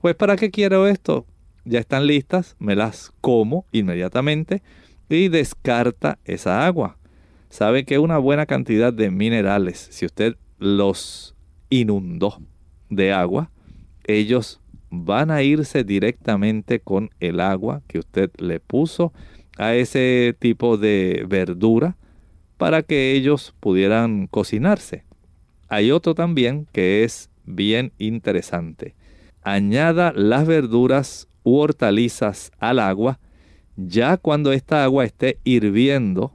pues 0.00 0.14
¿para 0.14 0.36
qué 0.36 0.50
quiero 0.50 0.86
esto? 0.86 1.26
Ya 1.64 1.78
están 1.78 2.06
listas, 2.06 2.56
me 2.58 2.74
las 2.74 3.12
como 3.20 3.66
inmediatamente 3.70 4.62
y 5.08 5.28
descarta 5.28 6.18
esa 6.24 6.66
agua. 6.66 6.98
Sabe 7.50 7.84
que 7.84 7.98
una 7.98 8.18
buena 8.18 8.46
cantidad 8.46 8.92
de 8.92 9.10
minerales, 9.10 9.88
si 9.90 10.06
usted 10.06 10.36
los 10.58 11.34
inundó 11.68 12.40
de 12.88 13.12
agua, 13.12 13.50
ellos 14.04 14.60
van 14.90 15.30
a 15.30 15.42
irse 15.42 15.84
directamente 15.84 16.80
con 16.80 17.10
el 17.20 17.40
agua 17.40 17.82
que 17.86 17.98
usted 17.98 18.30
le 18.38 18.60
puso 18.60 19.12
a 19.58 19.74
ese 19.74 20.34
tipo 20.38 20.76
de 20.76 21.24
verdura 21.28 21.96
para 22.56 22.82
que 22.82 23.12
ellos 23.12 23.54
pudieran 23.60 24.26
cocinarse. 24.26 25.04
Hay 25.72 25.90
otro 25.90 26.14
también 26.14 26.68
que 26.70 27.02
es 27.02 27.30
bien 27.46 27.94
interesante. 27.96 28.94
Añada 29.42 30.12
las 30.14 30.46
verduras 30.46 31.28
u 31.44 31.56
hortalizas 31.56 32.52
al 32.58 32.78
agua 32.78 33.20
ya 33.76 34.18
cuando 34.18 34.52
esta 34.52 34.84
agua 34.84 35.06
esté 35.06 35.38
hirviendo 35.44 36.34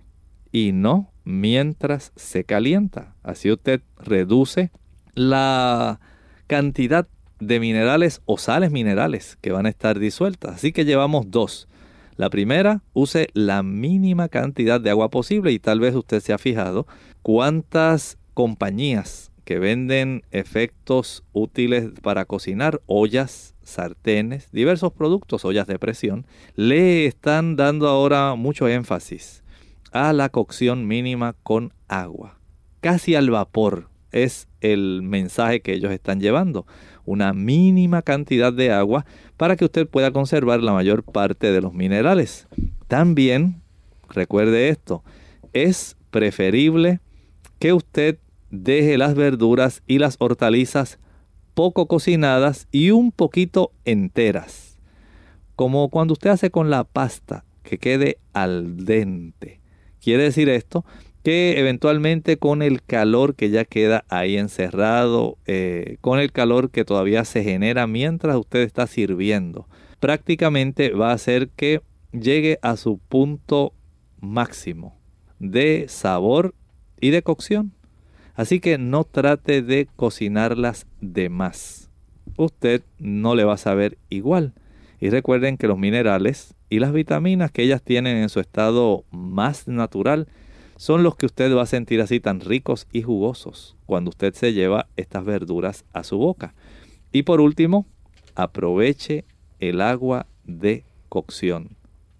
y 0.51 0.71
no 0.71 1.11
mientras 1.23 2.13
se 2.15 2.45
calienta. 2.45 3.13
Así 3.21 3.51
usted 3.51 3.83
reduce 3.99 4.71
la 5.13 5.99
cantidad 6.47 7.07
de 7.39 7.59
minerales 7.59 8.23
o 8.25 8.39
sales 8.39 8.71
minerales 8.71 9.37
que 9.39 9.51
van 9.51 9.67
a 9.67 9.69
estar 9.69 9.99
disueltas. 9.99 10.55
Así 10.55 10.71
que 10.71 10.83
llevamos 10.83 11.29
dos. 11.29 11.67
La 12.15 12.31
primera, 12.31 12.81
use 12.93 13.27
la 13.33 13.61
mínima 13.61 14.29
cantidad 14.29 14.81
de 14.81 14.89
agua 14.89 15.11
posible 15.11 15.51
y 15.51 15.59
tal 15.59 15.79
vez 15.79 15.93
usted 15.93 16.21
se 16.21 16.33
ha 16.33 16.39
fijado 16.39 16.87
cuántas 17.21 18.17
compañías 18.37 19.31
que 19.45 19.57
venden 19.57 20.21
efectos 20.29 21.23
útiles 21.33 21.89
para 22.03 22.25
cocinar, 22.25 22.81
ollas, 22.85 23.55
sartenes, 23.63 24.51
diversos 24.51 24.93
productos, 24.93 25.43
ollas 25.43 25.65
de 25.65 25.79
presión, 25.79 26.27
le 26.53 27.07
están 27.07 27.55
dando 27.55 27.87
ahora 27.87 28.35
mucho 28.35 28.67
énfasis 28.67 29.41
a 29.91 30.13
la 30.13 30.29
cocción 30.29 30.85
mínima 30.85 31.33
con 31.41 31.73
agua, 31.87 32.37
casi 32.79 33.15
al 33.15 33.31
vapor, 33.31 33.89
es 34.11 34.47
el 34.61 35.01
mensaje 35.01 35.61
que 35.61 35.73
ellos 35.73 35.91
están 35.91 36.19
llevando. 36.19 36.67
Una 37.05 37.33
mínima 37.33 38.03
cantidad 38.03 38.53
de 38.53 38.71
agua 38.71 39.07
para 39.35 39.55
que 39.55 39.65
usted 39.65 39.87
pueda 39.87 40.11
conservar 40.11 40.61
la 40.61 40.73
mayor 40.73 41.01
parte 41.01 41.51
de 41.51 41.61
los 41.61 41.73
minerales. 41.73 42.47
También, 42.87 43.63
recuerde 44.09 44.69
esto, 44.69 45.03
es 45.53 45.97
preferible 46.11 46.99
que 47.57 47.73
usted 47.73 48.19
deje 48.49 48.97
las 48.97 49.15
verduras 49.15 49.83
y 49.87 49.99
las 49.99 50.17
hortalizas 50.19 50.99
poco 51.53 51.87
cocinadas 51.87 52.67
y 52.71 52.91
un 52.91 53.11
poquito 53.11 53.71
enteras. 53.85 54.77
Como 55.55 55.89
cuando 55.89 56.13
usted 56.13 56.29
hace 56.29 56.51
con 56.51 56.69
la 56.69 56.83
pasta, 56.83 57.45
que 57.63 57.77
quede 57.77 58.19
al 58.33 58.85
dente. 58.85 59.59
Quiere 59.99 60.23
decir 60.23 60.49
esto 60.49 60.85
que 61.23 61.59
eventualmente 61.59 62.37
con 62.37 62.61
el 62.61 62.81
calor 62.81 63.35
que 63.35 63.49
ya 63.49 63.65
queda 63.65 64.05
ahí 64.07 64.37
encerrado, 64.37 65.37
eh, 65.45 65.97
con 65.99 66.19
el 66.19 66.31
calor 66.31 66.71
que 66.71 66.85
todavía 66.85 67.25
se 67.25 67.43
genera 67.43 67.85
mientras 67.87 68.37
usted 68.37 68.59
está 68.59 68.87
sirviendo, 68.87 69.67
prácticamente 69.99 70.91
va 70.91 71.09
a 71.09 71.15
hacer 71.15 71.49
que 71.49 71.81
llegue 72.13 72.59
a 72.61 72.77
su 72.77 72.99
punto 72.99 73.73
máximo 74.21 74.97
de 75.39 75.85
sabor 75.89 76.55
y 77.01 77.09
de 77.09 77.21
cocción. 77.21 77.73
Así 78.37 78.59
que 78.59 78.77
no 78.77 79.03
trate 79.03 79.63
de 79.63 79.87
cocinarlas 79.95 80.85
de 81.01 81.27
más. 81.27 81.89
Usted 82.37 82.83
no 82.99 83.33
le 83.33 83.43
va 83.43 83.55
a 83.55 83.57
saber 83.57 83.97
igual. 84.09 84.53
Y 84.99 85.09
recuerden 85.09 85.57
que 85.57 85.67
los 85.67 85.79
minerales 85.79 86.53
y 86.69 86.77
las 86.77 86.93
vitaminas 86.93 87.49
que 87.51 87.63
ellas 87.63 87.81
tienen 87.81 88.15
en 88.17 88.29
su 88.29 88.39
estado 88.39 89.05
más 89.09 89.67
natural 89.67 90.27
son 90.75 91.01
los 91.01 91.15
que 91.15 91.25
usted 91.25 91.55
va 91.55 91.63
a 91.63 91.65
sentir 91.65 91.99
así 91.99 92.19
tan 92.19 92.39
ricos 92.39 92.87
y 92.91 93.01
jugosos 93.01 93.75
cuando 93.87 94.09
usted 94.09 94.35
se 94.35 94.53
lleva 94.53 94.87
estas 94.97 95.25
verduras 95.25 95.83
a 95.91 96.03
su 96.03 96.19
boca. 96.19 96.53
Y 97.11 97.23
por 97.23 97.41
último, 97.41 97.87
aproveche 98.35 99.25
el 99.59 99.81
agua 99.81 100.27
de 100.43 100.85
cocción. 101.09 101.75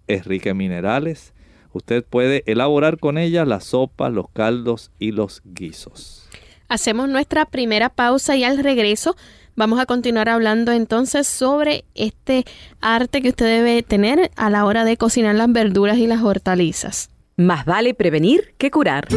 Es 0.08 0.26
rica 0.26 0.50
en 0.50 0.56
minerales. 0.56 1.32
Usted 1.72 2.04
puede 2.04 2.42
elaborar 2.46 2.98
con 2.98 3.18
ella 3.18 3.44
las 3.44 3.64
sopas, 3.64 4.12
los 4.12 4.28
caldos 4.30 4.90
y 4.98 5.12
los 5.12 5.42
guisos. 5.44 6.28
Hacemos 6.68 7.08
nuestra 7.08 7.46
primera 7.46 7.88
pausa 7.88 8.36
y 8.36 8.44
al 8.44 8.58
regreso 8.58 9.16
vamos 9.56 9.80
a 9.80 9.86
continuar 9.86 10.28
hablando 10.28 10.72
entonces 10.72 11.26
sobre 11.26 11.84
este 11.94 12.44
arte 12.80 13.22
que 13.22 13.30
usted 13.30 13.46
debe 13.46 13.82
tener 13.82 14.30
a 14.36 14.50
la 14.50 14.64
hora 14.64 14.84
de 14.84 14.96
cocinar 14.96 15.34
las 15.34 15.50
verduras 15.52 15.98
y 15.98 16.06
las 16.06 16.22
hortalizas. 16.22 17.10
Más 17.36 17.64
vale 17.64 17.94
prevenir 17.94 18.54
que 18.58 18.70
curar. 18.70 19.08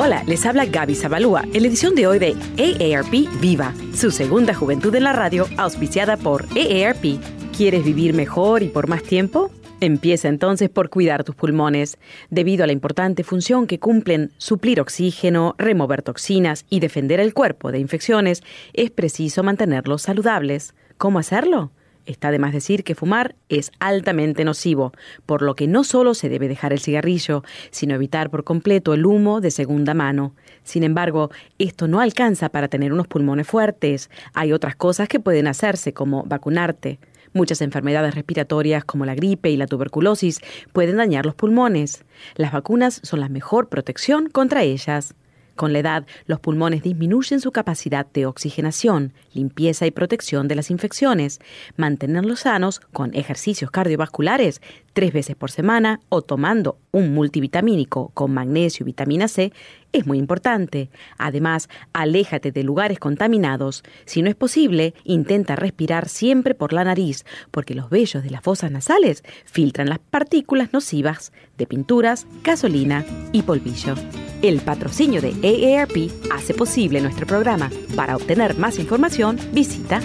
Hola, 0.00 0.22
les 0.28 0.46
habla 0.46 0.64
Gaby 0.64 0.94
Zabalúa 0.94 1.42
en 1.52 1.62
la 1.62 1.68
edición 1.68 1.96
de 1.96 2.06
hoy 2.06 2.20
de 2.20 2.36
AARP 2.56 3.40
Viva, 3.40 3.74
su 3.94 4.12
segunda 4.12 4.54
juventud 4.54 4.94
en 4.94 5.02
la 5.02 5.12
radio, 5.12 5.48
auspiciada 5.56 6.16
por 6.16 6.44
AARP. 6.56 7.20
¿Quieres 7.56 7.84
vivir 7.84 8.14
mejor 8.14 8.62
y 8.62 8.68
por 8.68 8.88
más 8.88 9.02
tiempo? 9.02 9.50
Empieza 9.80 10.26
entonces 10.26 10.70
por 10.70 10.90
cuidar 10.90 11.22
tus 11.22 11.36
pulmones. 11.36 11.98
Debido 12.30 12.64
a 12.64 12.66
la 12.66 12.72
importante 12.72 13.22
función 13.22 13.68
que 13.68 13.78
cumplen 13.78 14.32
suplir 14.36 14.80
oxígeno, 14.80 15.54
remover 15.56 16.02
toxinas 16.02 16.66
y 16.68 16.80
defender 16.80 17.20
el 17.20 17.32
cuerpo 17.32 17.70
de 17.70 17.78
infecciones, 17.78 18.42
es 18.72 18.90
preciso 18.90 19.44
mantenerlos 19.44 20.02
saludables. 20.02 20.74
¿Cómo 20.96 21.20
hacerlo? 21.20 21.70
Está 22.06 22.32
de 22.32 22.40
más 22.40 22.52
decir 22.52 22.82
que 22.82 22.96
fumar 22.96 23.36
es 23.48 23.70
altamente 23.78 24.44
nocivo, 24.44 24.92
por 25.26 25.42
lo 25.42 25.54
que 25.54 25.68
no 25.68 25.84
solo 25.84 26.14
se 26.14 26.28
debe 26.28 26.48
dejar 26.48 26.72
el 26.72 26.80
cigarrillo, 26.80 27.44
sino 27.70 27.94
evitar 27.94 28.30
por 28.30 28.42
completo 28.42 28.94
el 28.94 29.06
humo 29.06 29.40
de 29.40 29.52
segunda 29.52 29.94
mano. 29.94 30.34
Sin 30.64 30.82
embargo, 30.82 31.30
esto 31.58 31.86
no 31.86 32.00
alcanza 32.00 32.48
para 32.48 32.66
tener 32.66 32.92
unos 32.92 33.06
pulmones 33.06 33.46
fuertes. 33.46 34.10
Hay 34.32 34.52
otras 34.52 34.74
cosas 34.74 35.06
que 35.06 35.20
pueden 35.20 35.46
hacerse, 35.46 35.92
como 35.92 36.24
vacunarte. 36.24 36.98
Muchas 37.32 37.60
enfermedades 37.60 38.14
respiratorias 38.14 38.84
como 38.84 39.04
la 39.04 39.14
gripe 39.14 39.50
y 39.50 39.56
la 39.56 39.66
tuberculosis 39.66 40.40
pueden 40.72 40.96
dañar 40.96 41.26
los 41.26 41.34
pulmones. 41.34 42.04
Las 42.36 42.52
vacunas 42.52 43.00
son 43.02 43.20
la 43.20 43.28
mejor 43.28 43.68
protección 43.68 44.28
contra 44.28 44.62
ellas. 44.62 45.14
Con 45.58 45.72
la 45.72 45.80
edad, 45.80 46.06
los 46.26 46.38
pulmones 46.38 46.84
disminuyen 46.84 47.40
su 47.40 47.50
capacidad 47.50 48.06
de 48.06 48.26
oxigenación, 48.26 49.12
limpieza 49.32 49.86
y 49.86 49.90
protección 49.90 50.46
de 50.46 50.54
las 50.54 50.70
infecciones. 50.70 51.40
Mantenerlos 51.76 52.40
sanos 52.40 52.78
con 52.92 53.12
ejercicios 53.12 53.72
cardiovasculares 53.72 54.62
tres 54.92 55.12
veces 55.12 55.34
por 55.34 55.50
semana 55.50 55.98
o 56.10 56.22
tomando 56.22 56.78
un 56.92 57.12
multivitamínico 57.12 58.12
con 58.14 58.32
magnesio 58.32 58.84
y 58.84 58.86
vitamina 58.86 59.26
C 59.26 59.52
es 59.92 60.06
muy 60.06 60.18
importante. 60.18 60.90
Además, 61.16 61.68
aléjate 61.92 62.52
de 62.52 62.62
lugares 62.62 62.98
contaminados. 62.98 63.82
Si 64.04 64.22
no 64.22 64.28
es 64.28 64.36
posible, 64.36 64.94
intenta 65.04 65.56
respirar 65.56 66.08
siempre 66.08 66.54
por 66.54 66.72
la 66.72 66.84
nariz, 66.84 67.24
porque 67.50 67.74
los 67.74 67.90
vellos 67.90 68.22
de 68.22 68.30
las 68.30 68.42
fosas 68.42 68.70
nasales 68.70 69.24
filtran 69.44 69.88
las 69.88 69.98
partículas 69.98 70.72
nocivas 70.72 71.32
de 71.56 71.66
pinturas, 71.66 72.26
gasolina 72.44 73.04
y 73.32 73.42
polvillo. 73.42 73.94
El 74.42 74.60
patrocinio 74.60 75.20
de 75.20 75.32
AARP 75.42 76.12
hace 76.32 76.54
posible 76.54 77.00
nuestro 77.00 77.26
programa. 77.26 77.70
Para 77.96 78.14
obtener 78.16 78.56
más 78.56 78.78
información, 78.78 79.36
visita 79.52 80.00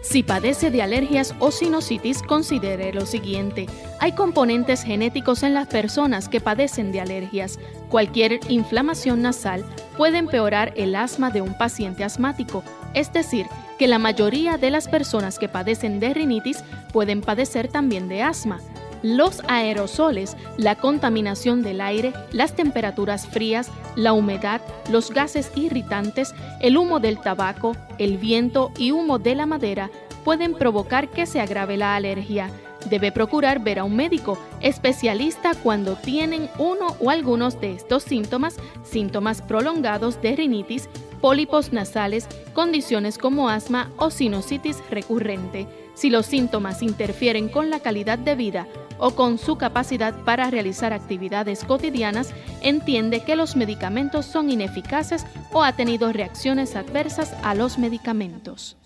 Si 0.09 0.23
padece 0.23 0.71
de 0.71 0.81
alergias 0.81 1.35
o 1.39 1.51
sinusitis, 1.51 2.23
considere 2.23 2.93
lo 2.93 3.05
siguiente. 3.05 3.65
Hay 3.99 4.13
componentes 4.13 4.83
genéticos 4.83 5.43
en 5.43 5.53
las 5.53 5.67
personas 5.67 6.29
que 6.29 6.39
padecen 6.39 6.93
de 6.93 7.01
alergias. 7.01 7.59
Cualquier 7.89 8.39
inflamación 8.47 9.21
nasal 9.21 9.65
puede 9.97 10.17
empeorar 10.17 10.71
el 10.77 10.95
asma 10.95 11.29
de 11.29 11.41
un 11.41 11.57
paciente 11.57 12.05
asmático, 12.05 12.63
es 12.93 13.11
decir, 13.11 13.47
que 13.77 13.89
la 13.89 13.99
mayoría 13.99 14.57
de 14.57 14.71
las 14.71 14.87
personas 14.87 15.37
que 15.39 15.49
padecen 15.49 15.99
de 15.99 16.13
rinitis 16.13 16.63
pueden 16.93 17.19
padecer 17.19 17.67
también 17.67 18.07
de 18.07 18.23
asma. 18.23 18.61
Los 19.03 19.41
aerosoles, 19.47 20.35
la 20.57 20.75
contaminación 20.75 21.61
del 21.61 21.81
aire, 21.81 22.13
las 22.31 22.55
temperaturas 22.55 23.27
frías, 23.27 23.69
la 23.95 24.13
humedad, 24.13 24.61
los 24.91 25.11
gases 25.11 25.51
irritantes, 25.55 26.33
el 26.61 26.77
humo 26.77 26.99
del 26.99 27.19
tabaco, 27.19 27.75
el 27.99 28.17
viento 28.17 28.71
y 28.77 28.91
humo 28.91 29.19
de 29.19 29.35
la 29.35 29.45
madera 29.45 29.91
pueden 30.23 30.55
provocar 30.55 31.09
que 31.09 31.25
se 31.25 31.39
agrave 31.39 31.77
la 31.77 31.95
alergia. 31.95 32.49
Debe 32.89 33.11
procurar 33.11 33.59
ver 33.59 33.79
a 33.79 33.83
un 33.83 33.95
médico 33.95 34.37
especialista 34.61 35.53
cuando 35.55 35.95
tienen 35.95 36.49
uno 36.57 36.95
o 36.99 37.09
algunos 37.09 37.59
de 37.59 37.73
estos 37.73 38.03
síntomas, 38.03 38.57
síntomas 38.83 39.41
prolongados 39.41 40.21
de 40.21 40.35
rinitis, 40.35 40.89
pólipos 41.21 41.73
nasales, 41.73 42.27
condiciones 42.53 43.17
como 43.17 43.49
asma 43.49 43.89
o 43.97 44.09
sinusitis 44.09 44.81
recurrente. 44.89 45.67
Si 45.97 46.11
los 46.11 46.27
síntomas 46.27 46.83
interfieren 46.83 47.49
con 47.49 47.71
la 47.71 47.79
calidad 47.79 48.19
de 48.19 48.35
vida 48.35 48.67
o 48.99 49.15
con 49.15 49.39
su 49.39 49.57
capacidad 49.57 50.13
para 50.25 50.51
realizar 50.51 50.93
actividades 50.93 51.63
cotidianas, 51.63 52.35
entiende 52.61 53.23
que 53.23 53.35
los 53.35 53.55
medicamentos 53.55 54.27
son 54.27 54.51
ineficaces 54.51 55.25
o 55.51 55.63
ha 55.63 55.73
tenido 55.73 56.13
reacciones 56.13 56.75
adversas 56.75 57.33
a 57.41 57.55
los 57.55 57.79
medicamentos. 57.79 58.77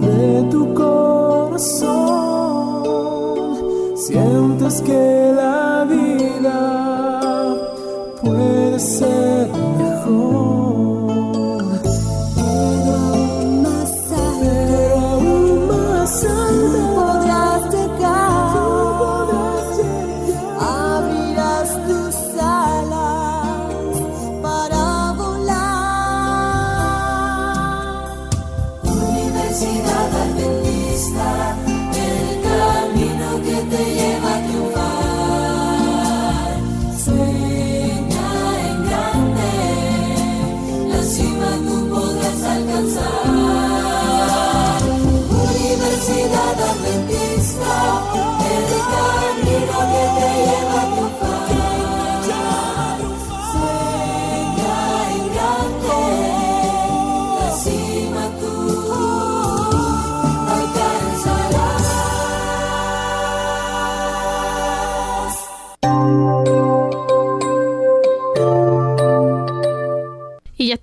de 0.00 0.48
tu 0.50 0.72
corazón 0.74 1.92
sientes 3.96 4.80
que 4.80 5.32
la 5.36 5.84
vida 5.88 6.01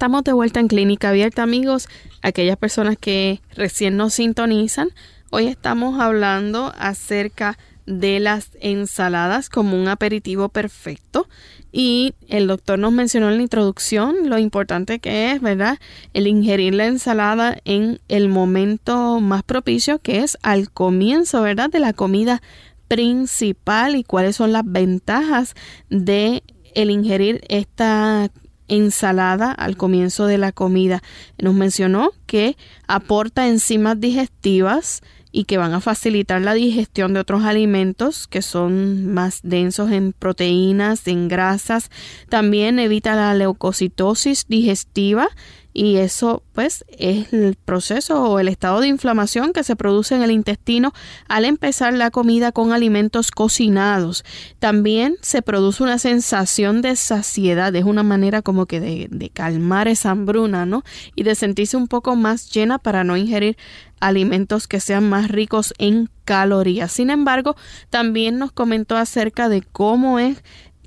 de 0.09 0.33
vuelta 0.33 0.59
en 0.59 0.67
Clínica 0.67 1.09
Abierta, 1.09 1.43
amigos. 1.43 1.87
Aquellas 2.23 2.57
personas 2.57 2.97
que 2.99 3.41
recién 3.55 3.95
nos 3.95 4.15
sintonizan, 4.15 4.89
hoy 5.29 5.45
estamos 5.45 5.99
hablando 6.01 6.73
acerca 6.79 7.59
de 7.85 8.19
las 8.19 8.49
ensaladas 8.59 9.49
como 9.49 9.79
un 9.79 9.87
aperitivo 9.87 10.49
perfecto. 10.49 11.27
Y 11.71 12.15
el 12.27 12.47
doctor 12.47 12.79
nos 12.79 12.91
mencionó 12.91 13.29
en 13.29 13.37
la 13.37 13.43
introducción 13.43 14.29
lo 14.29 14.39
importante 14.39 14.97
que 14.97 15.31
es, 15.31 15.41
¿verdad? 15.41 15.77
El 16.13 16.25
ingerir 16.25 16.73
la 16.73 16.87
ensalada 16.87 17.57
en 17.63 17.99
el 18.07 18.29
momento 18.29 19.19
más 19.21 19.43
propicio, 19.43 19.99
que 19.99 20.23
es 20.23 20.39
al 20.41 20.71
comienzo, 20.71 21.43
¿verdad? 21.43 21.69
De 21.69 21.79
la 21.79 21.93
comida 21.93 22.41
principal 22.87 23.95
y 23.95 24.03
cuáles 24.03 24.35
son 24.35 24.53
las 24.53 24.63
ventajas 24.65 25.53
de 25.91 26.41
el 26.73 26.89
ingerir 26.89 27.41
esta 27.47 28.31
ensalada 28.69 29.51
al 29.51 29.75
comienzo 29.75 30.25
de 30.25 30.37
la 30.37 30.51
comida. 30.51 31.03
Nos 31.37 31.53
mencionó 31.53 32.11
que 32.25 32.55
aporta 32.87 33.47
enzimas 33.47 33.99
digestivas 33.99 35.01
y 35.31 35.43
que 35.43 35.57
van 35.57 35.73
a 35.73 35.81
facilitar 35.81 36.41
la 36.41 36.53
digestión 36.53 37.13
de 37.13 37.19
otros 37.19 37.43
alimentos 37.43 38.27
que 38.27 38.41
son 38.41 39.13
más 39.13 39.41
densos 39.43 39.91
en 39.91 40.13
proteínas, 40.13 41.07
en 41.07 41.27
grasas. 41.27 41.91
También 42.29 42.79
evita 42.79 43.15
la 43.15 43.33
leucocitosis 43.35 44.45
digestiva 44.47 45.29
y 45.73 45.97
eso 45.97 46.43
pues 46.53 46.83
es 46.97 47.31
el 47.31 47.55
proceso 47.55 48.23
o 48.23 48.39
el 48.39 48.47
estado 48.47 48.81
de 48.81 48.87
inflamación 48.87 49.53
que 49.53 49.63
se 49.63 49.75
produce 49.75 50.15
en 50.15 50.23
el 50.23 50.31
intestino 50.31 50.93
al 51.27 51.45
empezar 51.45 51.93
la 51.93 52.11
comida 52.11 52.51
con 52.51 52.73
alimentos 52.73 53.31
cocinados. 53.31 54.25
También 54.59 55.17
se 55.21 55.41
produce 55.41 55.83
una 55.83 55.99
sensación 55.99 56.81
de 56.81 56.95
saciedad, 56.95 57.75
es 57.75 57.85
una 57.85 58.03
manera 58.03 58.41
como 58.41 58.65
que 58.65 58.79
de, 58.79 59.07
de 59.11 59.29
calmar 59.29 59.87
esa 59.87 60.11
hambruna, 60.11 60.65
¿no? 60.65 60.83
Y 61.15 61.23
de 61.23 61.35
sentirse 61.35 61.77
un 61.77 61.87
poco 61.87 62.15
más 62.15 62.51
llena 62.51 62.79
para 62.79 63.03
no 63.03 63.15
ingerir 63.15 63.57
alimentos 63.99 64.67
que 64.67 64.79
sean 64.79 65.07
más 65.09 65.29
ricos 65.29 65.73
en 65.77 66.09
calorías. 66.25 66.91
Sin 66.91 67.09
embargo, 67.09 67.55
también 67.89 68.37
nos 68.39 68.51
comentó 68.51 68.97
acerca 68.97 69.49
de 69.49 69.61
cómo 69.61 70.19
es 70.19 70.43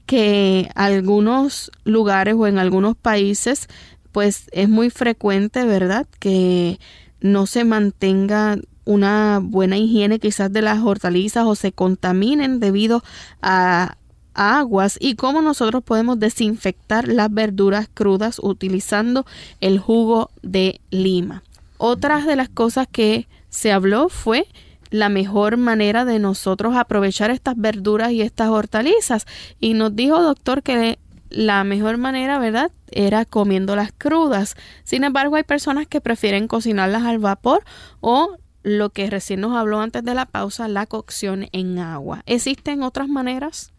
que 0.06 0.70
algunos 0.74 1.70
lugares 1.84 2.34
o 2.36 2.46
en 2.46 2.58
algunos 2.58 2.96
países 2.96 3.68
pues 4.12 4.44
es 4.52 4.68
muy 4.68 4.90
frecuente, 4.90 5.64
¿verdad? 5.64 6.06
Que 6.18 6.78
no 7.20 7.46
se 7.46 7.64
mantenga 7.64 8.58
una 8.84 9.40
buena 9.42 9.78
higiene 9.78 10.18
quizás 10.18 10.52
de 10.52 10.62
las 10.62 10.80
hortalizas 10.80 11.46
o 11.46 11.54
se 11.54 11.72
contaminen 11.72 12.60
debido 12.60 13.02
a 13.40 13.96
aguas 14.34 14.96
y 15.00 15.14
cómo 15.14 15.42
nosotros 15.42 15.82
podemos 15.84 16.18
desinfectar 16.18 17.06
las 17.08 17.32
verduras 17.32 17.88
crudas 17.92 18.38
utilizando 18.42 19.26
el 19.60 19.78
jugo 19.78 20.30
de 20.42 20.80
lima. 20.90 21.42
Otras 21.78 22.26
de 22.26 22.36
las 22.36 22.48
cosas 22.48 22.86
que 22.90 23.28
se 23.50 23.72
habló 23.72 24.08
fue 24.08 24.46
la 24.90 25.08
mejor 25.08 25.56
manera 25.56 26.04
de 26.04 26.18
nosotros 26.18 26.76
aprovechar 26.76 27.30
estas 27.30 27.56
verduras 27.56 28.12
y 28.12 28.22
estas 28.22 28.48
hortalizas. 28.48 29.26
Y 29.58 29.74
nos 29.74 29.96
dijo, 29.96 30.22
doctor, 30.22 30.62
que 30.62 30.98
la 31.32 31.64
mejor 31.64 31.98
manera, 31.98 32.38
¿verdad?, 32.38 32.70
era 32.90 33.24
comiéndolas 33.24 33.92
crudas. 33.96 34.54
Sin 34.84 35.04
embargo, 35.04 35.36
hay 35.36 35.42
personas 35.42 35.86
que 35.86 36.00
prefieren 36.00 36.46
cocinarlas 36.46 37.04
al 37.04 37.18
vapor 37.18 37.62
o 38.00 38.36
lo 38.62 38.90
que 38.90 39.10
recién 39.10 39.40
nos 39.40 39.56
habló 39.56 39.80
antes 39.80 40.04
de 40.04 40.14
la 40.14 40.26
pausa, 40.26 40.68
la 40.68 40.86
cocción 40.86 41.48
en 41.52 41.78
agua. 41.78 42.22
¿Existen 42.26 42.82
otras 42.82 43.08
maneras? 43.08 43.72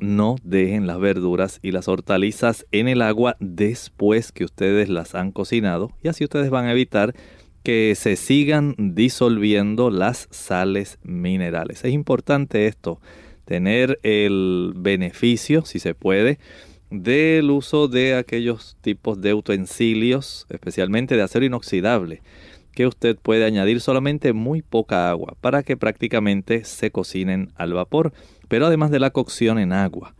No 0.00 0.36
dejen 0.42 0.86
las 0.86 0.98
verduras 0.98 1.60
y 1.62 1.70
las 1.70 1.86
hortalizas 1.86 2.66
en 2.72 2.88
el 2.88 3.00
agua 3.00 3.36
después 3.38 4.32
que 4.32 4.44
ustedes 4.44 4.88
las 4.88 5.14
han 5.14 5.30
cocinado 5.30 5.92
y 6.02 6.08
así 6.08 6.24
ustedes 6.24 6.50
van 6.50 6.66
a 6.66 6.72
evitar 6.72 7.14
que 7.62 7.94
se 7.96 8.16
sigan 8.16 8.74
disolviendo 8.76 9.90
las 9.90 10.28
sales 10.30 10.98
minerales. 11.02 11.84
Es 11.84 11.92
importante 11.92 12.66
esto, 12.66 13.00
tener 13.44 14.00
el 14.02 14.72
beneficio, 14.76 15.64
si 15.64 15.78
se 15.78 15.94
puede, 15.94 16.38
del 16.90 17.50
uso 17.50 17.88
de 17.88 18.14
aquellos 18.14 18.76
tipos 18.80 19.20
de 19.20 19.34
utensilios, 19.34 20.46
especialmente 20.48 21.16
de 21.16 21.22
acero 21.22 21.44
inoxidable, 21.44 22.22
que 22.72 22.86
usted 22.86 23.16
puede 23.16 23.44
añadir 23.44 23.80
solamente 23.80 24.32
muy 24.32 24.62
poca 24.62 25.08
agua 25.08 25.36
para 25.40 25.62
que 25.62 25.76
prácticamente 25.76 26.64
se 26.64 26.90
cocinen 26.90 27.52
al 27.54 27.72
vapor, 27.72 28.12
pero 28.48 28.66
además 28.66 28.90
de 28.90 29.00
la 29.00 29.10
cocción 29.10 29.58
en 29.58 29.72
agua. 29.72 30.14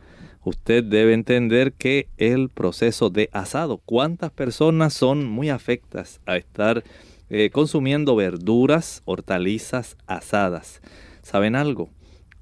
Usted 0.45 0.85
debe 0.85 1.15
entender 1.15 1.73
que 1.73 2.09
el 2.19 2.51
proceso 2.51 3.09
de 3.09 3.31
asado, 3.33 3.79
cuántas 3.79 4.31
personas 4.31 4.93
son 4.93 5.25
muy 5.25 5.49
afectas 5.49 6.21
a 6.27 6.37
estar 6.37 6.85
eh, 7.31 7.51
consumiendo 7.51 8.15
verduras, 8.15 9.03
hortalizas 9.07 9.97
asadas. 10.07 10.83
¿Saben 11.23 11.57
algo? 11.57 11.89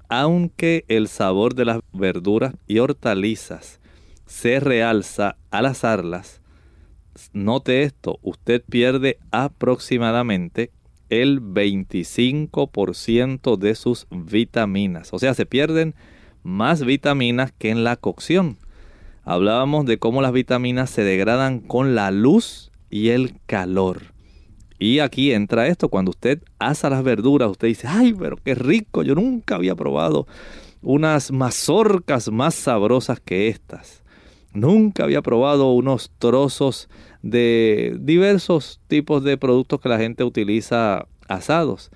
Aunque 0.09 0.83
el 0.89 1.07
sabor 1.07 1.55
de 1.55 1.65
las 1.65 1.79
verduras 1.93 2.55
y 2.67 2.79
hortalizas 2.79 3.79
se 4.25 4.59
realza 4.59 5.37
al 5.51 5.65
asarlas, 5.65 6.41
note 7.33 7.83
esto, 7.83 8.19
usted 8.21 8.63
pierde 8.67 9.19
aproximadamente 9.31 10.71
el 11.09 11.41
25% 11.41 13.57
de 13.57 13.75
sus 13.75 14.07
vitaminas. 14.09 15.13
O 15.13 15.19
sea, 15.19 15.33
se 15.33 15.45
pierden 15.45 15.95
más 16.41 16.83
vitaminas 16.83 17.51
que 17.51 17.69
en 17.69 17.83
la 17.83 17.97
cocción. 17.97 18.57
Hablábamos 19.23 19.85
de 19.85 19.99
cómo 19.99 20.21
las 20.21 20.31
vitaminas 20.33 20.89
se 20.89 21.03
degradan 21.03 21.59
con 21.59 21.95
la 21.95 22.11
luz 22.11 22.71
y 22.89 23.09
el 23.09 23.35
calor. 23.45 24.13
Y 24.79 24.99
aquí 24.99 25.31
entra 25.31 25.67
esto, 25.67 25.87
cuando 25.87 26.11
usted 26.11 26.43
asa 26.59 26.89
las 26.89 27.03
verduras, 27.03 27.49
usted 27.49 27.69
dice, 27.69 27.87
ay, 27.87 28.13
pero 28.13 28.35
qué 28.37 28.55
rico, 28.55 29.03
yo 29.03 29.15
nunca 29.15 29.55
había 29.55 29.75
probado 29.75 30.27
unas 30.81 31.31
mazorcas 31.31 32.29
más 32.29 32.55
sabrosas 32.55 33.21
que 33.21 33.47
estas. 33.47 34.02
Nunca 34.53 35.03
había 35.03 35.21
probado 35.21 35.73
unos 35.73 36.09
trozos 36.19 36.87
de 37.21 37.97
diversos 37.99 38.79
tipos 38.87 39.21
de 39.23 39.37
productos 39.37 39.81
que 39.81 39.89
la 39.89 39.97
gente 39.97 40.23
utiliza 40.23 41.07
asados. 41.27 41.91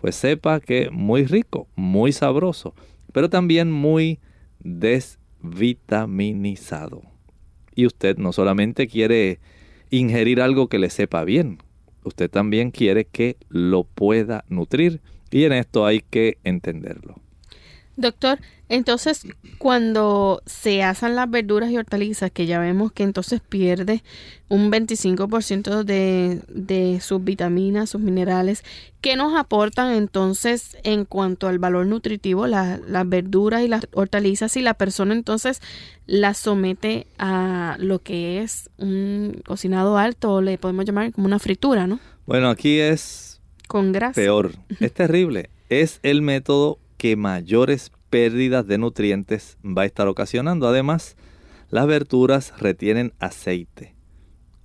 Pues 0.00 0.16
sepa 0.16 0.60
que 0.60 0.90
muy 0.90 1.24
rico, 1.24 1.68
muy 1.76 2.12
sabroso, 2.12 2.74
pero 3.12 3.30
también 3.30 3.70
muy 3.70 4.18
desvitaminizado. 4.58 7.02
Y 7.74 7.86
usted 7.86 8.16
no 8.16 8.32
solamente 8.32 8.88
quiere 8.88 9.38
ingerir 9.90 10.40
algo 10.40 10.68
que 10.68 10.78
le 10.78 10.88
sepa 10.90 11.24
bien, 11.24 11.58
usted 12.04 12.30
también 12.30 12.70
quiere 12.70 13.04
que 13.04 13.36
lo 13.48 13.84
pueda 13.84 14.44
nutrir 14.48 15.00
y 15.30 15.44
en 15.44 15.52
esto 15.52 15.86
hay 15.86 16.00
que 16.00 16.38
entenderlo. 16.44 17.16
Doctor, 18.00 18.38
entonces 18.68 19.26
cuando 19.58 20.42
se 20.46 20.82
asan 20.82 21.16
las 21.16 21.28
verduras 21.28 21.70
y 21.70 21.76
hortalizas, 21.76 22.30
que 22.30 22.46
ya 22.46 22.60
vemos 22.60 22.92
que 22.92 23.02
entonces 23.02 23.40
pierde 23.40 24.02
un 24.48 24.70
25% 24.70 25.82
de, 25.82 26.40
de 26.48 27.00
sus 27.00 27.22
vitaminas, 27.22 27.90
sus 27.90 28.00
minerales, 28.00 28.62
¿qué 29.00 29.16
nos 29.16 29.36
aportan 29.36 29.94
entonces 29.94 30.76
en 30.84 31.04
cuanto 31.04 31.48
al 31.48 31.58
valor 31.58 31.86
nutritivo 31.86 32.46
las 32.46 32.80
verduras 33.06 33.62
y 33.62 33.68
las 33.68 33.88
hortalizas 33.92 34.52
si 34.52 34.62
la 34.62 34.74
persona 34.74 35.14
entonces 35.14 35.60
las 36.06 36.38
somete 36.38 37.06
a 37.18 37.76
lo 37.80 37.98
que 38.00 38.42
es 38.42 38.70
un 38.78 39.42
cocinado 39.44 39.98
alto 39.98 40.34
o 40.34 40.42
le 40.42 40.58
podemos 40.58 40.84
llamar 40.84 41.12
como 41.12 41.26
una 41.26 41.38
fritura, 41.38 41.86
¿no? 41.86 41.98
Bueno, 42.26 42.50
aquí 42.50 42.78
es 42.78 43.40
con 43.66 43.92
grasa. 43.92 44.14
Peor, 44.14 44.52
es 44.80 44.92
terrible. 44.92 45.50
Es 45.68 46.00
el 46.02 46.22
método 46.22 46.78
que 47.00 47.16
mayores 47.16 47.92
pérdidas 48.10 48.66
de 48.66 48.76
nutrientes 48.76 49.56
va 49.64 49.82
a 49.82 49.86
estar 49.86 50.06
ocasionando. 50.06 50.68
Además, 50.68 51.16
las 51.70 51.86
verduras 51.86 52.52
retienen 52.60 53.14
aceite. 53.20 53.94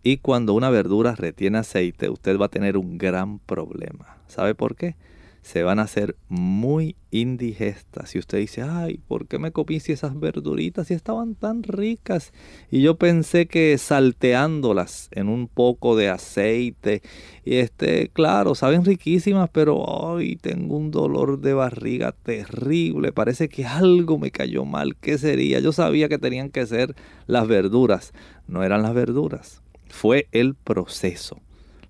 Y 0.04 0.18
cuando 0.18 0.52
una 0.52 0.70
verdura 0.70 1.16
retiene 1.16 1.60
aceite, 1.60 2.10
usted 2.10 2.38
va 2.38 2.48
a 2.48 2.50
tener 2.50 2.76
un 2.76 2.98
gran 2.98 3.40
problema. 3.40 4.18
¿Sabe 4.28 4.54
por 4.54 4.76
qué? 4.76 4.98
Se 5.46 5.62
van 5.62 5.78
a 5.78 5.84
hacer 5.84 6.16
muy 6.28 6.96
indigestas. 7.12 8.16
Y 8.16 8.18
usted 8.18 8.40
dice, 8.40 8.64
ay, 8.64 9.00
¿por 9.08 9.28
qué 9.28 9.38
me 9.38 9.52
comí 9.52 9.80
si 9.80 9.92
esas 9.92 10.20
verduritas 10.20 10.88
si 10.88 10.96
estaban 10.96 11.36
tan 11.36 11.62
ricas? 11.62 12.34
Y 12.72 12.82
yo 12.82 12.98
pensé 12.98 13.46
que 13.46 13.78
salteándolas 13.78 15.08
en 15.12 15.30
un 15.30 15.48
poco 15.48 15.96
de 15.96 16.10
aceite, 16.10 17.04
y 17.44 17.58
este, 17.58 18.10
claro, 18.10 18.56
saben 18.56 18.86
riquísimas, 18.86 19.52
pero 19.54 20.18
ay, 20.18 20.36
tengo 20.36 20.78
un 20.78 20.90
dolor 20.90 21.40
de 21.40 21.54
barriga 21.54 22.12
terrible. 22.12 23.12
Parece 23.12 23.48
que 23.48 23.66
algo 23.66 24.18
me 24.18 24.32
cayó 24.32 24.66
mal. 24.66 24.96
¿Qué 24.96 25.20
sería? 25.20 25.60
Yo 25.60 25.72
sabía 25.72 26.10
que 26.10 26.18
tenían 26.18 26.50
que 26.50 26.66
ser 26.66 26.96
las 27.28 27.48
verduras. 27.48 28.14
No 28.48 28.64
eran 28.64 28.82
las 28.82 28.96
verduras. 28.96 29.62
Fue 29.90 30.28
el 30.32 30.56
proceso. 30.56 31.40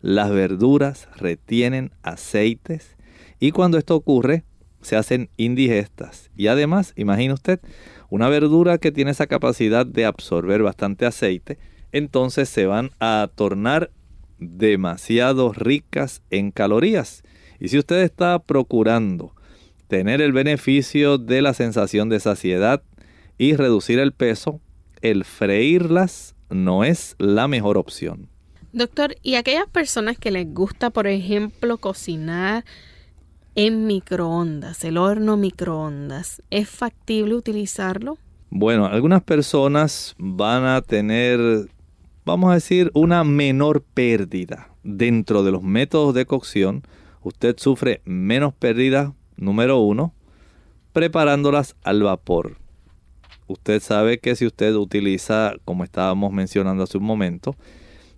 Las 0.02 0.30
verduras 0.30 1.08
retienen 1.16 1.92
aceites 2.04 2.95
y 3.40 3.52
cuando 3.52 3.78
esto 3.78 3.96
ocurre, 3.96 4.44
se 4.82 4.96
hacen 4.96 5.30
indigestas. 5.38 6.30
Y 6.36 6.48
además, 6.48 6.94
imagine 6.96 7.34
usted, 7.34 7.60
una 8.10 8.30
verdura 8.30 8.78
que 8.78 8.92
tiene 8.92 9.12
esa 9.12 9.28
capacidad 9.28 9.86
de 9.86 10.06
absorber 10.06 10.62
bastante 10.62 11.06
aceite, 11.06 11.58
entonces 11.92 12.50
se 12.50 12.66
van 12.66 12.92
a 13.00 13.30
tornar 13.34 13.92
demasiado 14.38 15.54
ricas 15.54 16.22
en 16.30 16.52
calorías. 16.52 17.24
Y 17.60 17.70
si 17.70 17.78
usted 17.80 18.04
está 18.04 18.40
procurando 18.40 19.34
tener 19.88 20.22
el 20.22 20.34
beneficio 20.34 21.18
de 21.18 21.42
la 21.42 21.54
sensación 21.54 22.10
de 22.10 22.20
saciedad 22.20 22.84
y 23.38 23.56
reducir 23.56 24.00
el 24.00 24.12
peso, 24.12 24.62
el 25.02 25.26
freírlas 25.26 26.36
no 26.50 26.84
es 26.84 27.16
la 27.18 27.48
mejor 27.48 27.78
opción. 27.78 28.30
Doctor, 28.74 29.16
¿y 29.22 29.36
aquellas 29.36 29.68
personas 29.68 30.18
que 30.18 30.32
les 30.32 30.54
gusta, 30.54 30.90
por 30.90 31.08
ejemplo, 31.08 31.78
cocinar 31.78 32.66
en 33.56 33.88
microondas, 33.88 34.84
el 34.84 34.98
horno 34.98 35.38
microondas. 35.38 36.42
¿Es 36.50 36.70
factible 36.70 37.36
utilizarlo? 37.36 38.18
Bueno, 38.50 38.86
algunas 38.86 39.24
personas 39.24 40.16
van 40.18 40.66
a 40.66 40.82
tener, 40.82 41.40
vamos 42.26 42.52
a 42.52 42.56
decir, 42.56 42.92
una 42.94 43.24
menor 43.24 43.82
pérdida 43.82 44.70
dentro 44.84 45.44
de 45.44 45.52
los 45.52 45.64
métodos 45.64 46.14
de 46.14 46.26
cocción 46.26 46.84
usted 47.26 47.56
sufre 47.58 48.02
menos 48.06 48.54
pérdida, 48.54 49.14
número 49.36 49.80
uno, 49.80 50.14
preparándolas 50.94 51.76
al 51.84 52.04
vapor. 52.04 52.58
Usted 53.48 53.82
sabe 53.82 54.20
que 54.20 54.36
si 54.36 54.46
usted 54.46 54.76
utiliza, 54.76 55.54
como 55.66 55.84
estábamos 55.84 56.32
mencionando 56.32 56.84
hace 56.84 56.98
un 56.98 57.04
momento, 57.04 57.56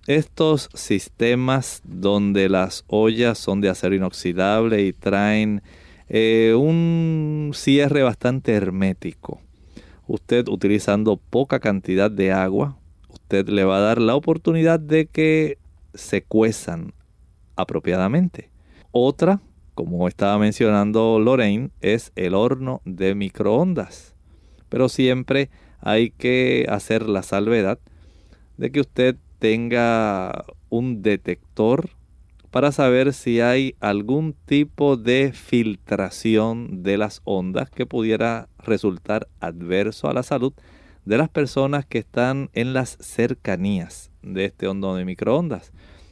estos 0.08 0.70
sistemas 0.74 1.82
donde 1.84 2.48
las 2.48 2.86
ollas 2.88 3.38
son 3.38 3.60
de 3.60 3.70
acero 3.70 3.93
inoxidable 3.93 4.82
y 4.82 4.93
traen 4.93 5.62
eh, 6.08 6.56
un 6.58 7.52
cierre 7.54 8.04
bastante 8.04 8.54
hermético. 8.54 9.41
Usted 10.08 10.48
utilizando 10.48 11.17
poca 11.17 11.60
cantidad 11.60 12.10
de 12.10 12.32
agua, 12.32 12.78
usted 13.10 13.50
le 13.50 13.65
va 13.65 13.78
a 13.78 13.82
dar 13.82 14.02
la 14.02 14.15
oportunidad 14.15 14.80
de 14.80 15.08
que 15.08 15.58
se 15.93 16.24
cuezan 16.24 16.93
apropiadamente. 17.58 18.50
Otra, 18.91 19.41
como 19.76 20.08
estaba 20.08 20.39
mencionando 20.39 21.20
Lorraine, 21.20 21.72
es 21.82 22.13
el 22.15 22.34
horno 22.34 22.82
de 22.86 23.13
microondas. 23.13 24.15
Pero 24.70 24.88
siempre 24.88 25.50
hay 25.82 26.12
que 26.12 26.65
hacer 26.70 27.10
la 27.10 27.24
salvedad 27.24 27.80
de 28.56 28.72
que 28.72 28.80
usted 28.80 29.17
tenga 29.39 30.45
un 30.69 31.02
detector 31.02 31.89
para 32.52 32.71
saber 32.71 33.13
si 33.13 33.41
hay 33.41 33.76
algún 33.80 34.34
tipo 34.45 34.97
de 34.97 35.32
filtración 35.34 36.84
de 36.84 36.97
las 36.97 37.21
ondas 37.23 37.69
que 37.69 37.86
pudiera 37.86 38.47
resultar 38.58 39.28
adverso 39.39 40.10
a 40.10 40.13
la 40.13 40.23
salud 40.23 40.54
de 41.06 41.17
las 41.17 41.30
personas 41.30 41.86
que 41.86 42.00
están 42.00 42.50
en 42.54 42.73
las 42.73 42.97
cercanías 43.00 44.12
de 44.21 44.45
este 44.45 44.67
horno 44.67 44.95
de 44.95 45.06
microondas. 45.06 45.71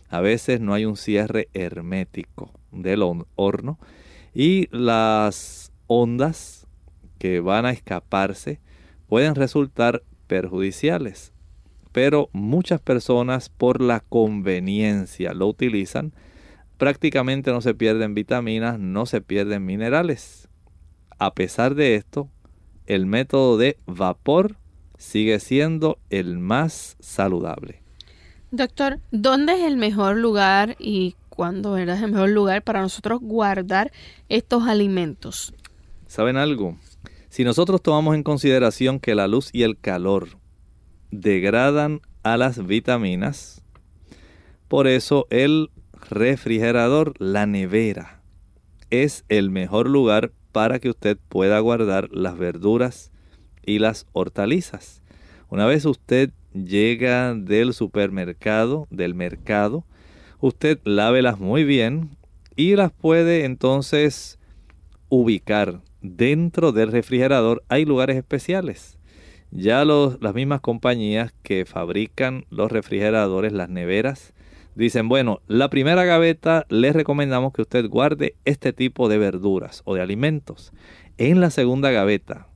A 0.10 0.22
veces 0.22 0.62
no 0.62 0.74
hay 0.74 0.86
un 0.86 0.98
cierre 0.98 1.50
hermético 1.54 2.52
del 2.72 3.04
horno 3.36 3.80
y 4.34 4.68
las 4.72 5.72
ondas 5.88 6.68
que 7.18 7.40
van 7.40 7.66
a 7.66 7.72
escaparse 7.72 8.60
pueden 9.08 9.36
resultar 9.36 10.04
perjudiciales 10.28 11.34
pero 11.96 12.28
muchas 12.34 12.82
personas 12.82 13.48
por 13.48 13.80
la 13.80 14.02
conveniencia 14.02 15.34
lo 15.34 15.48
utilizan. 15.48 16.12
Prácticamente 16.78 17.52
no 17.52 17.62
se 17.62 17.74
pierden 17.74 18.14
vitaminas, 18.14 18.78
no 18.78 19.06
se 19.06 19.22
pierden 19.22 19.64
minerales. 19.64 20.50
A 21.20 21.34
pesar 21.34 21.74
de 21.74 21.96
esto, 21.96 22.28
el 22.86 23.06
método 23.06 23.58
de 23.58 23.78
vapor 23.86 24.58
sigue 24.98 25.40
siendo 25.40 25.98
el 26.10 26.38
más 26.38 26.98
saludable. 27.00 27.82
Doctor, 28.52 29.00
¿dónde 29.12 29.54
es 29.54 29.64
el 29.64 29.78
mejor 29.78 30.18
lugar 30.18 30.76
y 30.78 31.16
cuándo 31.30 31.78
es 31.78 31.88
el 31.88 32.12
mejor 32.12 32.28
lugar 32.28 32.62
para 32.62 32.82
nosotros 32.82 33.22
guardar 33.22 33.94
estos 34.28 34.68
alimentos? 34.68 35.54
¿Saben 36.08 36.36
algo? 36.36 36.78
Si 37.30 37.46
nosotros 37.46 37.82
tomamos 37.82 38.16
en 38.16 38.24
consideración 38.24 39.00
que 39.00 39.16
la 39.16 39.30
luz 39.30 39.50
y 39.54 39.64
el 39.64 39.80
calor 39.80 40.44
degradan 41.12 42.02
a 42.24 42.38
las 42.38 42.66
vitaminas. 42.66 43.62
Por 44.68 44.88
eso 44.88 45.28
el 45.30 45.70
refrigerador, 46.10 47.14
la 47.20 47.46
nevera, 47.46 48.22
es 48.90 49.26
el 49.30 49.50
mejor 49.50 49.90
lugar 49.90 50.32
para 50.52 50.80
que 50.80 50.90
usted 50.90 51.18
pueda 51.30 51.60
guardar 51.60 52.10
las 52.12 52.38
verduras 52.38 53.12
y 53.66 53.80
las 53.80 54.08
hortalizas. 54.14 55.02
Una 55.50 55.66
vez 55.66 55.86
usted 55.86 56.32
llega 56.54 57.34
del 57.34 57.74
supermercado, 57.74 58.88
del 58.90 59.14
mercado, 59.14 59.86
usted 60.40 60.80
lávelas 60.84 61.40
muy 61.40 61.64
bien 61.64 62.18
y 62.56 62.76
las 62.76 62.92
puede 62.92 63.46
entonces 63.46 64.40
ubicar 65.10 65.82
dentro 66.02 66.72
del 66.72 66.92
refrigerador. 66.92 67.64
Hay 67.68 67.86
lugares 67.86 68.18
especiales 68.18 68.95
ya 69.56 69.86
las 69.86 70.34
mismas 70.34 70.62
compañías 70.62 71.34
que 71.42 71.66
fabrican 71.66 72.46
los 72.50 72.72
refrigeradores, 72.72 73.54
las 73.54 73.70
neveras, 73.70 74.34
dicen, 74.76 75.08
bueno, 75.08 75.42
la 75.48 75.70
primera 75.70 76.04
gaveta 76.04 76.66
les 76.70 76.94
recomendamos 76.94 77.54
que 77.54 77.62
usted 77.62 77.90
guarde 77.90 78.36
este 78.44 78.74
tipo 78.74 79.08
de 79.08 79.18
verduras 79.18 79.82
o 79.86 79.96
de 79.96 80.02
alimentos. 80.02 80.74
En 81.18 81.40
la 81.40 81.50
segunda 81.50 81.92
gaveta, 81.92 82.48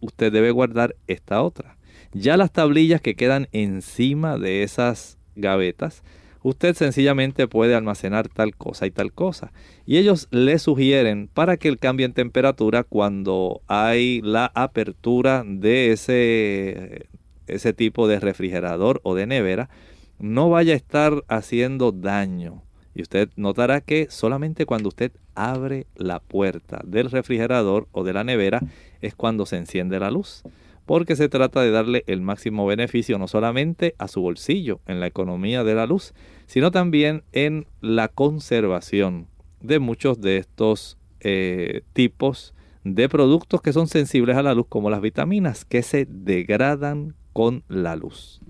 usted 0.00 0.32
debe 0.32 0.50
guardar 0.50 0.96
esta 1.06 1.42
otra. 1.42 1.78
Ya 2.12 2.36
las 2.36 2.52
tablillas 2.52 3.00
que 3.00 3.14
quedan 3.14 3.48
encima 3.52 4.36
de 4.36 4.64
esas 4.64 5.18
gavetas 5.36 6.02
usted 6.42 6.74
sencillamente 6.74 7.48
puede 7.48 7.74
almacenar 7.74 8.28
tal 8.28 8.56
cosa 8.56 8.86
y 8.86 8.90
tal 8.90 9.12
cosa. 9.12 9.52
Y 9.86 9.98
ellos 9.98 10.28
le 10.30 10.58
sugieren 10.58 11.28
para 11.32 11.56
que 11.56 11.68
el 11.68 11.78
cambio 11.78 12.06
en 12.06 12.12
temperatura 12.12 12.84
cuando 12.84 13.62
hay 13.66 14.20
la 14.22 14.50
apertura 14.54 15.44
de 15.46 15.92
ese, 15.92 17.08
ese 17.46 17.72
tipo 17.72 18.08
de 18.08 18.20
refrigerador 18.20 19.00
o 19.02 19.14
de 19.14 19.26
nevera 19.26 19.70
no 20.18 20.50
vaya 20.50 20.74
a 20.74 20.76
estar 20.76 21.24
haciendo 21.28 21.92
daño. 21.92 22.62
Y 22.94 23.02
usted 23.02 23.30
notará 23.36 23.80
que 23.80 24.08
solamente 24.10 24.66
cuando 24.66 24.88
usted 24.88 25.12
abre 25.34 25.86
la 25.96 26.20
puerta 26.20 26.82
del 26.84 27.10
refrigerador 27.10 27.88
o 27.92 28.04
de 28.04 28.12
la 28.12 28.22
nevera 28.22 28.60
es 29.00 29.14
cuando 29.14 29.46
se 29.46 29.56
enciende 29.56 29.98
la 29.98 30.10
luz 30.10 30.42
porque 30.86 31.16
se 31.16 31.28
trata 31.28 31.62
de 31.62 31.70
darle 31.70 32.04
el 32.06 32.20
máximo 32.20 32.66
beneficio 32.66 33.18
no 33.18 33.28
solamente 33.28 33.94
a 33.98 34.08
su 34.08 34.20
bolsillo 34.20 34.80
en 34.86 35.00
la 35.00 35.06
economía 35.06 35.64
de 35.64 35.74
la 35.74 35.86
luz, 35.86 36.12
sino 36.46 36.70
también 36.70 37.22
en 37.32 37.66
la 37.80 38.08
conservación 38.08 39.26
de 39.60 39.78
muchos 39.78 40.20
de 40.20 40.38
estos 40.38 40.98
eh, 41.20 41.82
tipos 41.92 42.54
de 42.84 43.08
productos 43.08 43.62
que 43.62 43.72
son 43.72 43.86
sensibles 43.86 44.36
a 44.36 44.42
la 44.42 44.54
luz, 44.54 44.66
como 44.68 44.90
las 44.90 45.00
vitaminas, 45.00 45.64
que 45.64 45.82
se 45.82 46.06
degradan 46.08 47.14
con 47.32 47.62
la 47.68 47.96
luz. 47.96 48.40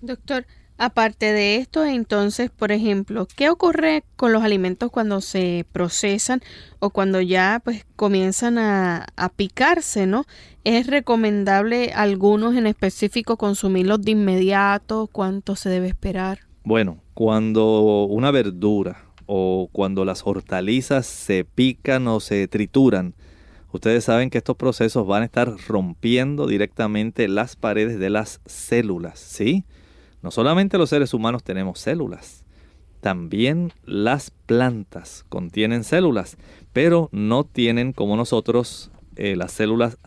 Doctor, 0.00 0.44
Aparte 0.80 1.32
de 1.32 1.56
esto, 1.56 1.84
entonces, 1.84 2.52
por 2.52 2.70
ejemplo, 2.70 3.26
¿qué 3.34 3.50
ocurre 3.50 4.04
con 4.14 4.32
los 4.32 4.44
alimentos 4.44 4.92
cuando 4.92 5.20
se 5.20 5.66
procesan 5.72 6.40
o 6.78 6.90
cuando 6.90 7.20
ya 7.20 7.60
pues 7.64 7.84
comienzan 7.96 8.58
a, 8.58 9.06
a 9.16 9.28
picarse, 9.28 10.06
¿no? 10.06 10.24
¿Es 10.62 10.86
recomendable 10.86 11.90
algunos 11.92 12.54
en 12.54 12.68
específico 12.68 13.36
consumirlos 13.36 14.02
de 14.02 14.12
inmediato? 14.12 15.08
¿Cuánto 15.10 15.56
se 15.56 15.68
debe 15.68 15.88
esperar? 15.88 16.47
Bueno, 16.64 16.98
cuando 17.14 18.04
una 18.04 18.30
verdura 18.30 19.04
o 19.26 19.68
cuando 19.72 20.04
las 20.04 20.26
hortalizas 20.26 21.06
se 21.06 21.44
pican 21.44 22.08
o 22.08 22.20
se 22.20 22.48
trituran, 22.48 23.14
ustedes 23.72 24.04
saben 24.04 24.30
que 24.30 24.38
estos 24.38 24.56
procesos 24.56 25.06
van 25.06 25.22
a 25.22 25.26
estar 25.26 25.54
rompiendo 25.66 26.46
directamente 26.46 27.28
las 27.28 27.56
paredes 27.56 27.98
de 27.98 28.10
las 28.10 28.40
células, 28.46 29.18
¿sí? 29.18 29.64
No 30.22 30.30
solamente 30.30 30.78
los 30.78 30.90
seres 30.90 31.14
humanos 31.14 31.44
tenemos 31.44 31.78
células, 31.78 32.44
también 33.00 33.72
las 33.84 34.30
plantas 34.30 35.24
contienen 35.28 35.84
células, 35.84 36.36
pero 36.72 37.08
no 37.12 37.44
tienen 37.44 37.92
como 37.92 38.16
nosotros 38.16 38.90
eh, 39.16 39.36
las 39.36 39.52
células 39.52 39.98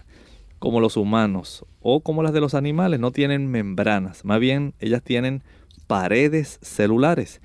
como 0.59 0.79
los 0.79 0.97
humanos 0.97 1.65
o 1.79 2.01
como 2.01 2.21
las 2.21 2.33
de 2.33 2.41
los 2.41 2.53
animales, 2.53 2.99
no 2.99 3.11
tienen 3.11 3.49
membranas, 3.49 4.25
más 4.25 4.39
bien 4.39 4.73
ellas 4.79 5.01
tienen 5.01 5.43
paredes 5.91 6.57
celulares. 6.61 7.41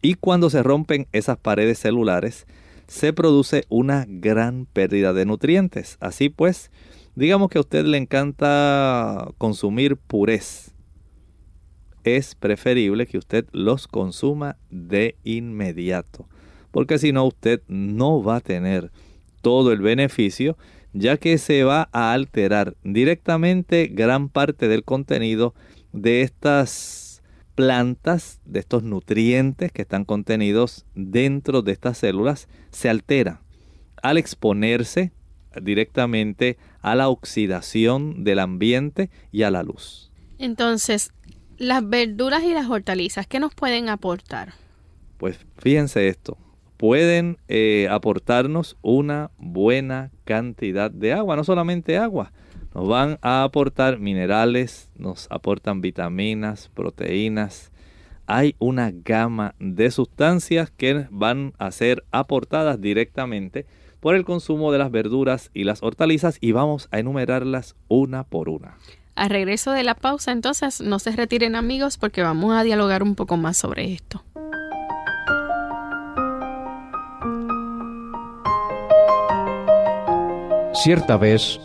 Y 0.00 0.14
cuando 0.14 0.48
se 0.48 0.62
rompen 0.62 1.06
esas 1.12 1.36
paredes 1.36 1.80
celulares, 1.80 2.46
se 2.86 3.12
produce 3.12 3.66
una 3.68 4.06
gran 4.08 4.64
pérdida 4.64 5.12
de 5.12 5.26
nutrientes. 5.26 5.98
Así 6.00 6.30
pues, 6.30 6.70
digamos 7.14 7.50
que 7.50 7.58
a 7.58 7.60
usted 7.60 7.84
le 7.84 7.98
encanta 7.98 9.28
consumir 9.36 9.98
purés 9.98 10.72
es 12.02 12.34
preferible 12.34 13.06
que 13.06 13.18
usted 13.18 13.44
los 13.52 13.86
consuma 13.86 14.56
de 14.70 15.16
inmediato, 15.22 16.26
porque 16.70 16.98
si 16.98 17.12
no 17.12 17.26
usted 17.26 17.60
no 17.68 18.22
va 18.22 18.36
a 18.36 18.40
tener 18.40 18.90
todo 19.42 19.72
el 19.72 19.82
beneficio, 19.82 20.56
ya 20.94 21.18
que 21.18 21.36
se 21.36 21.64
va 21.64 21.90
a 21.92 22.14
alterar 22.14 22.78
directamente 22.82 23.90
gran 23.92 24.30
parte 24.30 24.68
del 24.68 24.84
contenido 24.84 25.54
de 25.92 26.22
estas 26.22 27.09
plantas, 27.60 28.40
de 28.46 28.58
estos 28.58 28.84
nutrientes 28.84 29.70
que 29.70 29.82
están 29.82 30.06
contenidos 30.06 30.86
dentro 30.94 31.60
de 31.60 31.72
estas 31.72 31.98
células, 31.98 32.48
se 32.70 32.88
altera 32.88 33.42
al 34.02 34.16
exponerse 34.16 35.12
directamente 35.60 36.56
a 36.80 36.94
la 36.94 37.10
oxidación 37.10 38.24
del 38.24 38.38
ambiente 38.38 39.10
y 39.30 39.42
a 39.42 39.50
la 39.50 39.62
luz. 39.62 40.10
Entonces, 40.38 41.12
las 41.58 41.86
verduras 41.86 42.42
y 42.44 42.54
las 42.54 42.70
hortalizas, 42.70 43.26
¿qué 43.26 43.40
nos 43.40 43.54
pueden 43.54 43.90
aportar? 43.90 44.54
Pues 45.18 45.38
fíjense 45.58 46.08
esto, 46.08 46.38
pueden 46.78 47.36
eh, 47.48 47.88
aportarnos 47.90 48.78
una 48.80 49.32
buena 49.36 50.12
cantidad 50.24 50.90
de 50.90 51.12
agua, 51.12 51.36
no 51.36 51.44
solamente 51.44 51.98
agua, 51.98 52.32
nos 52.74 52.88
van 52.88 53.18
a 53.22 53.42
aportar 53.42 53.98
minerales, 53.98 54.90
nos 54.96 55.26
aportan 55.30 55.80
vitaminas, 55.80 56.70
proteínas, 56.74 57.72
hay 58.26 58.54
una 58.60 58.92
gama 58.92 59.56
de 59.58 59.90
sustancias 59.90 60.70
que 60.70 61.08
van 61.10 61.52
a 61.58 61.72
ser 61.72 62.04
aportadas 62.12 62.80
directamente 62.80 63.66
por 63.98 64.14
el 64.14 64.24
consumo 64.24 64.70
de 64.70 64.78
las 64.78 64.92
verduras 64.92 65.50
y 65.52 65.64
las 65.64 65.82
hortalizas 65.82 66.38
y 66.40 66.52
vamos 66.52 66.88
a 66.92 67.00
enumerarlas 67.00 67.74
una 67.88 68.22
por 68.22 68.48
una. 68.48 68.76
A 69.16 69.28
regreso 69.28 69.72
de 69.72 69.82
la 69.82 69.94
pausa, 69.94 70.30
entonces, 70.30 70.80
no 70.80 70.98
se 71.00 71.10
retiren 71.10 71.56
amigos 71.56 71.98
porque 71.98 72.22
vamos 72.22 72.54
a 72.54 72.62
dialogar 72.62 73.02
un 73.02 73.16
poco 73.16 73.36
más 73.36 73.56
sobre 73.56 73.92
esto. 73.92 74.22
Cierta 80.72 81.18
vez, 81.18 81.60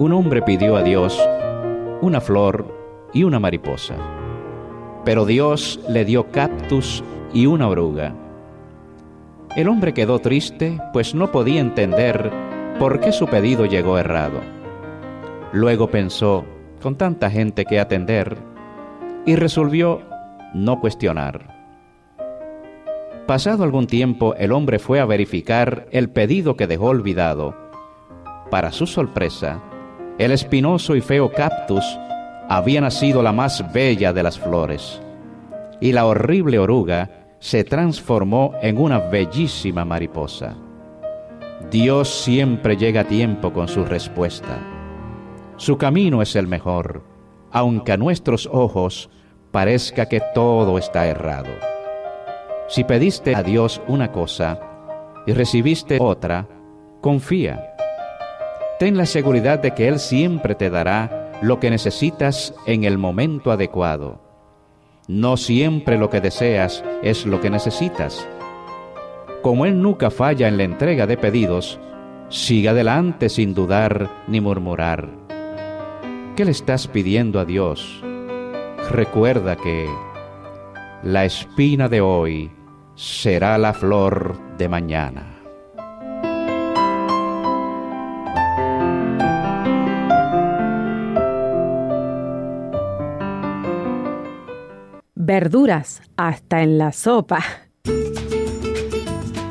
un 0.00 0.14
hombre 0.14 0.40
pidió 0.40 0.76
a 0.76 0.82
Dios 0.82 1.20
una 2.00 2.22
flor 2.22 2.64
y 3.12 3.24
una 3.24 3.38
mariposa, 3.38 3.96
pero 5.04 5.26
Dios 5.26 5.78
le 5.90 6.06
dio 6.06 6.30
cactus 6.30 7.04
y 7.34 7.44
una 7.44 7.68
oruga. 7.68 8.14
El 9.56 9.68
hombre 9.68 9.92
quedó 9.92 10.18
triste, 10.18 10.80
pues 10.94 11.14
no 11.14 11.30
podía 11.30 11.60
entender 11.60 12.30
por 12.78 13.00
qué 13.00 13.12
su 13.12 13.26
pedido 13.26 13.66
llegó 13.66 13.98
errado. 13.98 14.40
Luego 15.52 15.90
pensó, 15.90 16.46
con 16.80 16.96
tanta 16.96 17.28
gente 17.28 17.66
que 17.66 17.78
atender, 17.78 18.38
y 19.26 19.36
resolvió 19.36 20.00
no 20.54 20.80
cuestionar. 20.80 21.58
Pasado 23.26 23.64
algún 23.64 23.86
tiempo, 23.86 24.34
el 24.36 24.52
hombre 24.52 24.78
fue 24.78 24.98
a 24.98 25.04
verificar 25.04 25.88
el 25.90 26.08
pedido 26.08 26.56
que 26.56 26.66
dejó 26.66 26.86
olvidado 26.86 27.54
para 28.50 28.72
su 28.72 28.86
sorpresa, 28.86 29.60
el 30.20 30.32
espinoso 30.32 30.94
y 30.96 31.00
feo 31.00 31.32
cactus 31.32 31.98
había 32.46 32.82
nacido 32.82 33.22
la 33.22 33.32
más 33.32 33.72
bella 33.72 34.12
de 34.12 34.22
las 34.22 34.38
flores, 34.38 35.00
y 35.80 35.92
la 35.92 36.04
horrible 36.04 36.58
oruga 36.58 37.28
se 37.38 37.64
transformó 37.64 38.52
en 38.60 38.76
una 38.76 38.98
bellísima 38.98 39.86
mariposa. 39.86 40.56
Dios 41.70 42.10
siempre 42.10 42.76
llega 42.76 43.00
a 43.00 43.04
tiempo 43.04 43.50
con 43.54 43.66
su 43.66 43.86
respuesta. 43.86 44.58
Su 45.56 45.78
camino 45.78 46.20
es 46.20 46.36
el 46.36 46.46
mejor, 46.46 47.02
aunque 47.50 47.92
a 47.92 47.96
nuestros 47.96 48.46
ojos 48.52 49.08
parezca 49.50 50.04
que 50.06 50.20
todo 50.34 50.76
está 50.76 51.06
errado. 51.06 51.48
Si 52.68 52.84
pediste 52.84 53.34
a 53.34 53.42
Dios 53.42 53.80
una 53.88 54.12
cosa 54.12 54.60
y 55.26 55.32
recibiste 55.32 55.96
otra, 55.98 56.46
confía 57.00 57.69
ten 58.80 58.96
la 58.96 59.04
seguridad 59.04 59.58
de 59.58 59.72
que 59.72 59.88
Él 59.88 59.98
siempre 59.98 60.54
te 60.54 60.70
dará 60.70 61.38
lo 61.42 61.60
que 61.60 61.68
necesitas 61.68 62.54
en 62.64 62.84
el 62.84 62.96
momento 62.96 63.52
adecuado. 63.52 64.22
No 65.06 65.36
siempre 65.36 65.98
lo 65.98 66.08
que 66.08 66.22
deseas 66.22 66.82
es 67.02 67.26
lo 67.26 67.42
que 67.42 67.50
necesitas. 67.50 68.26
Como 69.42 69.66
Él 69.66 69.82
nunca 69.82 70.10
falla 70.10 70.48
en 70.48 70.56
la 70.56 70.62
entrega 70.62 71.06
de 71.06 71.18
pedidos, 71.18 71.78
siga 72.30 72.70
adelante 72.70 73.28
sin 73.28 73.52
dudar 73.52 74.08
ni 74.28 74.40
murmurar. 74.40 75.10
¿Qué 76.34 76.46
le 76.46 76.50
estás 76.50 76.88
pidiendo 76.88 77.38
a 77.38 77.44
Dios? 77.44 78.02
Recuerda 78.90 79.56
que 79.56 79.86
la 81.02 81.26
espina 81.26 81.90
de 81.90 82.00
hoy 82.00 82.50
será 82.94 83.58
la 83.58 83.74
flor 83.74 84.40
de 84.56 84.70
mañana. 84.70 85.29
Verduras 95.30 96.02
hasta 96.16 96.60
en 96.60 96.76
la 96.76 96.90
sopa. 96.90 97.38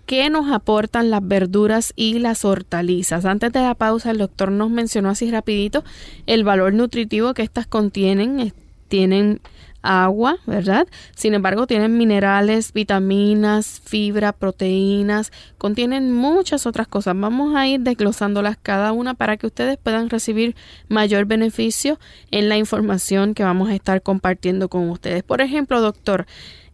qué 0.07 0.29
nos 0.29 0.51
aportan 0.51 1.11
las 1.11 1.27
verduras 1.27 1.93
y 1.97 2.19
las 2.19 2.45
hortalizas. 2.45 3.25
Antes 3.25 3.53
de 3.53 3.61
la 3.61 3.75
pausa 3.75 4.11
el 4.11 4.19
doctor 4.19 4.51
nos 4.51 4.71
mencionó 4.71 5.09
así 5.09 5.31
rapidito 5.31 5.85
el 6.27 6.45
valor 6.45 6.75
nutritivo 6.75 7.35
que 7.35 7.43
estas 7.43 7.67
contienen. 7.67 8.53
Tienen 8.89 9.41
agua, 9.85 10.39
¿verdad? 10.47 10.89
Sin 11.15 11.35
embargo, 11.35 11.67
tienen 11.67 11.97
minerales, 11.97 12.73
vitaminas, 12.73 13.83
fibra, 13.85 14.33
proteínas, 14.33 15.31
contienen 15.59 16.11
muchas 16.11 16.67
otras 16.67 16.89
cosas. 16.89 17.15
Vamos 17.17 17.55
a 17.55 17.69
ir 17.69 17.81
desglosándolas 17.81 18.57
cada 18.61 18.93
una 18.93 19.15
para 19.15 19.37
que 19.37 19.47
ustedes 19.47 19.77
puedan 19.77 20.09
recibir 20.09 20.57
mayor 20.89 21.27
beneficio 21.27 22.01
en 22.31 22.49
la 22.49 22.57
información 22.57 23.35
que 23.35 23.45
vamos 23.45 23.69
a 23.69 23.75
estar 23.75 24.03
compartiendo 24.03 24.69
con 24.69 24.89
ustedes. 24.89 25.23
Por 25.23 25.43
ejemplo, 25.43 25.81
doctor, 25.81 26.27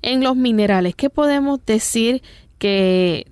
en 0.02 0.22
los 0.22 0.36
minerales, 0.36 0.94
¿qué 0.94 1.10
podemos 1.10 1.60
decir 1.66 2.22
que 2.58 3.26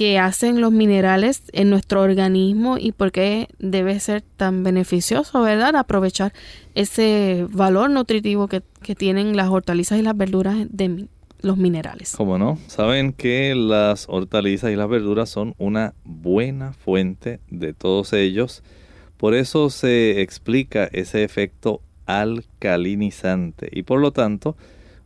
que 0.00 0.18
hacen 0.18 0.62
los 0.62 0.72
minerales 0.72 1.42
en 1.52 1.68
nuestro 1.68 2.00
organismo 2.00 2.78
y 2.78 2.92
por 2.92 3.12
qué 3.12 3.48
debe 3.58 4.00
ser 4.00 4.22
tan 4.22 4.62
beneficioso, 4.62 5.42
¿verdad? 5.42 5.76
Aprovechar 5.76 6.32
ese 6.74 7.46
valor 7.50 7.90
nutritivo 7.90 8.48
que, 8.48 8.62
tienen 8.96 9.36
las 9.36 9.50
hortalizas 9.50 9.98
y 9.98 10.02
las 10.02 10.16
verduras 10.16 10.56
de 10.70 11.06
los 11.42 11.58
minerales. 11.58 12.14
¿Cómo 12.16 12.38
no? 12.38 12.58
Saben 12.66 13.12
que 13.12 13.54
las 13.54 14.06
hortalizas 14.08 14.70
y 14.70 14.76
las 14.76 14.88
verduras 14.88 15.28
son 15.28 15.54
una 15.58 15.92
buena 16.04 16.72
fuente 16.72 17.38
de 17.50 17.74
todos 17.74 18.14
ellos. 18.14 18.62
Por 19.18 19.34
eso 19.34 19.68
se 19.68 20.22
explica 20.22 20.88
ese 20.92 21.24
efecto 21.24 21.82
alcalinizante 22.06 23.68
y 23.70 23.82
por 23.82 24.00
lo 24.00 24.12
tanto 24.12 24.56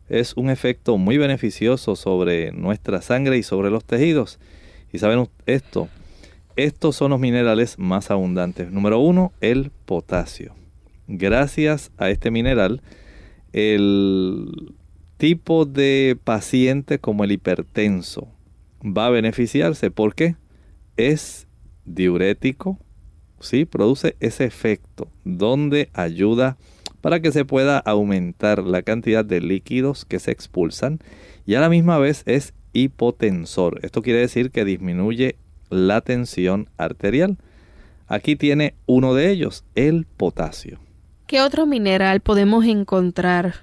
es 0.07 0.37
un 0.37 0.49
efecto 0.49 0.97
muy 0.97 1.17
beneficioso 1.17 1.97
sobre 1.97 2.53
nuestra 2.53 3.01
sangre 3.01 3.37
y 3.37 3.43
sobre 3.43 3.69
los 3.69 3.83
tejidos. 3.83 4.39
Y 4.95 4.97
saben 4.97 5.27
esto, 5.45 5.89
estos 6.55 6.95
son 6.95 7.11
los 7.11 7.19
minerales 7.19 7.77
más 7.77 8.11
abundantes. 8.11 8.71
Número 8.71 8.97
uno, 8.99 9.33
el 9.41 9.71
potasio. 9.85 10.55
Gracias 11.09 11.91
a 11.97 12.09
este 12.09 12.31
mineral, 12.31 12.81
el 13.51 14.73
tipo 15.17 15.65
de 15.65 16.17
paciente 16.23 16.97
como 16.97 17.25
el 17.25 17.33
hipertenso 17.33 18.29
va 18.81 19.07
a 19.07 19.09
beneficiarse. 19.09 19.91
¿Por 19.91 20.15
qué? 20.15 20.37
Es 20.95 21.45
diurético, 21.83 22.79
¿sí? 23.41 23.65
Produce 23.65 24.15
ese 24.21 24.45
efecto 24.45 25.09
donde 25.25 25.89
ayuda 25.91 26.55
para 27.01 27.19
que 27.19 27.33
se 27.33 27.43
pueda 27.43 27.79
aumentar 27.79 28.63
la 28.63 28.81
cantidad 28.81 29.25
de 29.25 29.41
líquidos 29.41 30.05
que 30.05 30.19
se 30.19 30.31
expulsan 30.31 30.99
y 31.45 31.55
a 31.55 31.59
la 31.59 31.67
misma 31.67 31.97
vez 31.97 32.23
es 32.25 32.53
hipotensor. 32.75 33.79
Esto 33.81 34.03
quiere 34.03 34.19
decir 34.19 34.51
que 34.51 34.65
disminuye 34.65 35.37
la 35.71 36.01
tensión 36.01 36.69
arterial. 36.77 37.37
Aquí 38.07 38.35
tiene 38.35 38.75
uno 38.85 39.15
de 39.15 39.31
ellos, 39.31 39.63
el 39.73 40.05
potasio. 40.05 40.79
¿Qué 41.25 41.41
otro 41.41 41.65
mineral 41.65 42.19
podemos 42.19 42.65
encontrar 42.65 43.55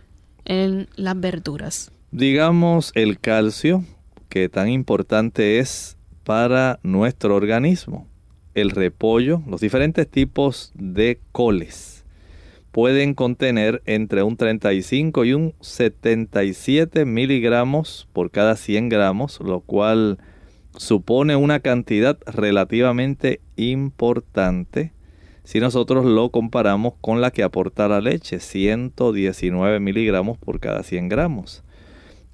en 0.45 0.89
las 0.97 1.21
verduras? 1.21 1.93
Digamos 2.11 2.91
el 2.97 3.21
calcio, 3.21 3.85
que 4.29 4.49
tan 4.49 4.69
importante 4.69 5.61
es 5.61 5.97
para 6.25 6.81
nuestro 6.83 7.37
organismo. 7.37 8.09
El 8.55 8.71
repollo, 8.71 9.43
los 9.47 9.61
diferentes 9.61 10.09
tipos 10.09 10.73
de 10.75 11.21
coles 11.31 11.92
pueden 12.73 13.15
contener 13.15 13.83
entre 13.87 14.23
un 14.23 14.37
35 14.37 15.25
y 15.25 15.35
un 15.35 15.55
77 15.61 17.05
miligramos 17.05 18.09
por 18.13 18.31
cada 18.31 18.57
100 18.57 18.89
gramos, 18.89 19.41
lo 19.41 19.61
cual 19.61 20.19
supone 20.77 21.37
una 21.37 21.61
cantidad 21.61 22.19
relativamente 22.27 23.41
importante 23.57 24.93
si 25.45 25.59
nosotros 25.59 26.05
lo 26.05 26.31
comparamos 26.31 26.95
con 27.01 27.21
la 27.21 27.33
que 27.33 27.43
aporta 27.43 27.89
la 27.89 28.01
leche, 28.01 28.39
119 28.39 29.81
miligramos 29.81 30.39
por 30.39 30.61
cada 30.61 30.85
100 30.85 31.09
gramos. 31.09 31.65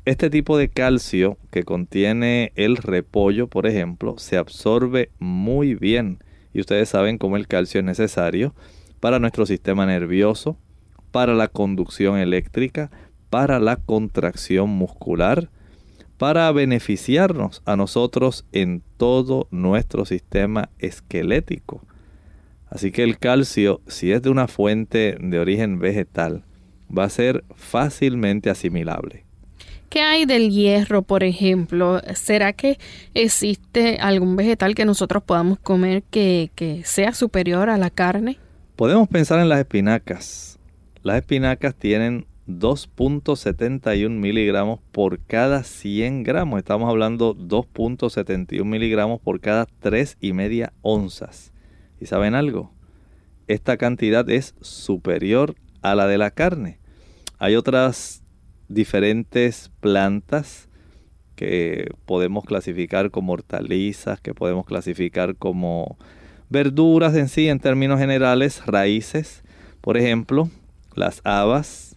Este 0.04 0.28
tipo 0.30 0.58
de 0.58 0.68
calcio 0.68 1.38
que 1.50 1.64
contiene 1.64 2.52
el 2.54 2.76
repollo, 2.76 3.46
por 3.48 3.66
ejemplo, 3.66 4.18
se 4.18 4.36
absorbe 4.36 5.10
muy 5.18 5.74
bien 5.74 6.18
y 6.52 6.60
ustedes 6.60 6.90
saben 6.90 7.18
cómo 7.18 7.36
el 7.36 7.48
calcio 7.48 7.80
es 7.80 7.84
necesario 7.84 8.54
para 9.00 9.18
nuestro 9.18 9.46
sistema 9.46 9.86
nervioso, 9.86 10.56
para 11.10 11.34
la 11.34 11.48
conducción 11.48 12.18
eléctrica, 12.18 12.90
para 13.30 13.58
la 13.60 13.76
contracción 13.76 14.70
muscular, 14.70 15.50
para 16.16 16.50
beneficiarnos 16.52 17.62
a 17.64 17.76
nosotros 17.76 18.44
en 18.52 18.82
todo 18.96 19.46
nuestro 19.50 20.04
sistema 20.04 20.70
esquelético. 20.78 21.82
Así 22.70 22.90
que 22.90 23.02
el 23.04 23.18
calcio, 23.18 23.80
si 23.86 24.12
es 24.12 24.22
de 24.22 24.30
una 24.30 24.48
fuente 24.48 25.16
de 25.20 25.38
origen 25.38 25.78
vegetal, 25.78 26.44
va 26.96 27.04
a 27.04 27.08
ser 27.10 27.44
fácilmente 27.54 28.50
asimilable. 28.50 29.24
¿Qué 29.88 30.02
hay 30.02 30.26
del 30.26 30.50
hierro, 30.50 31.00
por 31.02 31.24
ejemplo? 31.24 32.02
¿Será 32.14 32.52
que 32.52 32.78
existe 33.14 33.96
algún 34.00 34.36
vegetal 34.36 34.74
que 34.74 34.84
nosotros 34.84 35.22
podamos 35.22 35.58
comer 35.60 36.02
que, 36.10 36.50
que 36.54 36.82
sea 36.84 37.14
superior 37.14 37.70
a 37.70 37.78
la 37.78 37.88
carne? 37.88 38.36
Podemos 38.78 39.08
pensar 39.08 39.40
en 39.40 39.48
las 39.48 39.58
espinacas. 39.58 40.60
Las 41.02 41.16
espinacas 41.16 41.74
tienen 41.74 42.26
2.71 42.46 44.08
miligramos 44.08 44.78
por 44.92 45.18
cada 45.18 45.64
100 45.64 46.22
gramos. 46.22 46.58
Estamos 46.58 46.88
hablando 46.88 47.34
2.71 47.34 48.64
miligramos 48.64 49.20
por 49.20 49.40
cada 49.40 49.66
3 49.80 50.18
y 50.20 50.32
media 50.32 50.72
onzas. 50.82 51.52
¿Y 52.00 52.06
saben 52.06 52.36
algo? 52.36 52.72
Esta 53.48 53.78
cantidad 53.78 54.30
es 54.30 54.54
superior 54.60 55.56
a 55.82 55.96
la 55.96 56.06
de 56.06 56.18
la 56.18 56.30
carne. 56.30 56.78
Hay 57.40 57.56
otras 57.56 58.22
diferentes 58.68 59.72
plantas 59.80 60.68
que 61.34 61.90
podemos 62.04 62.44
clasificar 62.44 63.10
como 63.10 63.32
hortalizas, 63.32 64.20
que 64.20 64.34
podemos 64.34 64.66
clasificar 64.66 65.34
como 65.34 65.98
Verduras 66.50 67.14
en 67.14 67.28
sí, 67.28 67.48
en 67.48 67.60
términos 67.60 68.00
generales, 68.00 68.64
raíces, 68.64 69.42
por 69.82 69.98
ejemplo, 69.98 70.48
las 70.94 71.20
habas, 71.24 71.96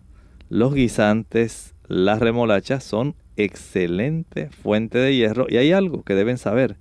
los 0.50 0.74
guisantes, 0.74 1.74
las 1.88 2.20
remolachas 2.20 2.84
son 2.84 3.16
excelente 3.38 4.50
fuente 4.50 4.98
de 4.98 5.16
hierro 5.16 5.46
y 5.50 5.56
hay 5.56 5.72
algo 5.72 6.04
que 6.04 6.16
deben 6.16 6.38
saber. 6.38 6.76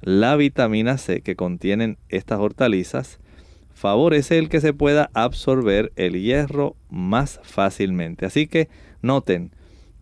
La 0.00 0.34
vitamina 0.34 0.98
C 0.98 1.20
que 1.20 1.36
contienen 1.36 1.96
estas 2.08 2.40
hortalizas 2.40 3.20
favorece 3.72 4.38
el 4.38 4.48
que 4.48 4.60
se 4.60 4.72
pueda 4.72 5.10
absorber 5.14 5.92
el 5.94 6.20
hierro 6.20 6.74
más 6.90 7.40
fácilmente. 7.44 8.26
Así 8.26 8.48
que 8.48 8.68
noten 9.00 9.52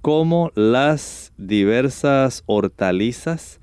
cómo 0.01 0.53
las 0.55 1.33
diversas 1.37 2.45
hortalizas 2.47 3.61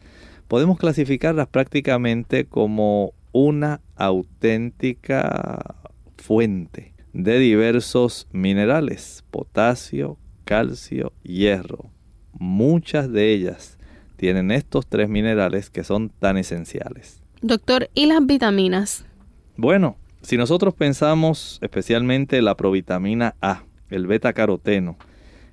podemos 0.47 0.77
clasificarlas 0.77 1.47
prácticamente 1.47 2.45
como 2.45 3.13
una 3.32 3.82
auténtica 3.95 5.75
fuente 6.17 6.93
de 7.13 7.39
diversos 7.39 8.27
minerales, 8.32 9.23
potasio, 9.32 10.17
calcio, 10.45 11.13
hierro. 11.23 11.91
Muchas 12.34 13.11
de 13.11 13.34
ellas 13.34 13.77
tienen 14.15 14.51
estos 14.51 14.88
tres 14.88 15.09
minerales 15.09 15.69
que 15.69 15.84
son 15.84 16.09
tan 16.09 16.38
esenciales. 16.38 17.21
Doctor, 17.41 17.89
¿y 17.93 18.05
las 18.05 18.25
vitaminas? 18.25 19.05
Bueno, 19.57 19.97
si 20.21 20.38
nosotros 20.38 20.73
pensamos 20.73 21.59
especialmente 21.61 22.41
la 22.41 22.55
provitamina 22.55 23.36
A, 23.41 23.63
el 23.89 24.07
beta 24.07 24.34
caroteno, 24.34 24.97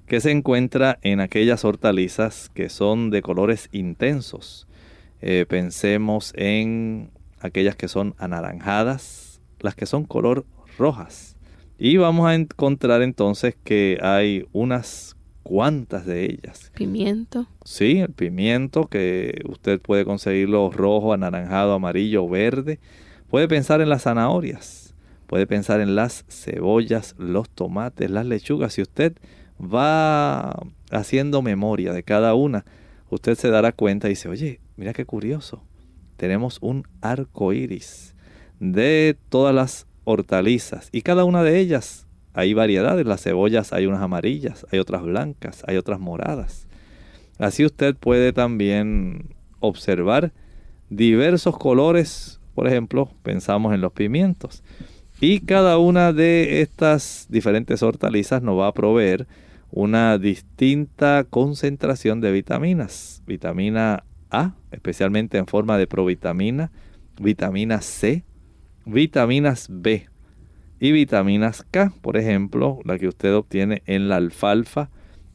que 0.06 0.20
se 0.20 0.30
encuentra 0.30 0.98
en 1.02 1.20
aquellas 1.20 1.64
hortalizas 1.64 2.50
que 2.54 2.68
son 2.68 3.10
de 3.10 3.22
colores 3.22 3.68
intensos. 3.72 4.66
Eh, 5.20 5.44
pensemos 5.48 6.32
en 6.36 7.10
aquellas 7.40 7.76
que 7.76 7.88
son 7.88 8.14
anaranjadas, 8.18 9.40
las 9.60 9.74
que 9.74 9.86
son 9.86 10.04
color 10.04 10.44
rojas. 10.78 11.36
Y 11.78 11.96
vamos 11.96 12.26
a 12.26 12.34
encontrar 12.34 13.02
entonces 13.02 13.56
que 13.62 13.98
hay 14.02 14.46
unas 14.52 15.16
cuantas 15.42 16.06
de 16.06 16.24
ellas. 16.24 16.72
Pimiento. 16.74 17.46
Sí, 17.64 18.00
el 18.00 18.12
pimiento 18.12 18.86
que 18.88 19.42
usted 19.48 19.80
puede 19.80 20.04
conseguirlo 20.04 20.70
rojo, 20.70 21.12
anaranjado, 21.12 21.72
amarillo 21.72 22.28
verde. 22.28 22.80
Puede 23.28 23.46
pensar 23.48 23.80
en 23.80 23.90
las 23.90 24.02
zanahorias, 24.02 24.94
puede 25.26 25.46
pensar 25.46 25.80
en 25.80 25.94
las 25.94 26.24
cebollas, 26.28 27.14
los 27.18 27.48
tomates, 27.48 28.10
las 28.10 28.26
lechugas. 28.26 28.72
Si 28.72 28.82
usted 28.82 29.14
va 29.60 30.58
haciendo 30.90 31.42
memoria 31.42 31.92
de 31.92 32.02
cada 32.02 32.34
una, 32.34 32.64
usted 33.08 33.36
se 33.36 33.50
dará 33.50 33.72
cuenta 33.72 34.08
y 34.08 34.10
dice, 34.10 34.28
oye, 34.28 34.60
mira 34.76 34.92
qué 34.92 35.04
curioso 35.04 35.62
tenemos 36.18 36.58
un 36.60 36.86
arco 37.00 37.54
iris 37.54 38.14
de 38.60 39.16
todas 39.30 39.54
las 39.54 39.86
hortalizas 40.04 40.90
y 40.92 41.02
cada 41.02 41.24
una 41.24 41.42
de 41.42 41.58
ellas 41.58 42.06
hay 42.34 42.54
variedades. 42.54 43.06
Las 43.06 43.22
cebollas 43.22 43.72
hay 43.72 43.86
unas 43.86 44.02
amarillas, 44.02 44.66
hay 44.70 44.80
otras 44.80 45.02
blancas, 45.02 45.64
hay 45.66 45.76
otras 45.76 46.00
moradas. 46.00 46.66
Así 47.38 47.64
usted 47.64 47.96
puede 47.96 48.32
también 48.32 49.34
observar 49.60 50.32
diversos 50.90 51.56
colores. 51.56 52.40
Por 52.54 52.66
ejemplo, 52.66 53.10
pensamos 53.22 53.72
en 53.72 53.80
los 53.80 53.92
pimientos. 53.92 54.62
Y 55.20 55.40
cada 55.40 55.78
una 55.78 56.12
de 56.12 56.62
estas 56.62 57.26
diferentes 57.28 57.82
hortalizas 57.82 58.42
nos 58.42 58.58
va 58.58 58.68
a 58.68 58.74
proveer 58.74 59.26
una 59.70 60.18
distinta 60.18 61.24
concentración 61.28 62.20
de 62.20 62.32
vitaminas. 62.32 63.22
Vitamina 63.26 64.04
a, 64.30 64.52
especialmente 64.70 65.38
en 65.38 65.46
forma 65.46 65.78
de 65.78 65.86
provitamina, 65.86 66.70
vitamina 67.20 67.80
C, 67.80 68.24
vitaminas 68.84 69.66
B 69.70 70.08
y 70.80 70.92
vitaminas 70.92 71.64
K, 71.70 71.92
por 72.00 72.16
ejemplo, 72.16 72.80
la 72.84 72.98
que 72.98 73.08
usted 73.08 73.34
obtiene 73.34 73.82
en 73.86 74.08
la 74.08 74.16
alfalfa, 74.16 74.90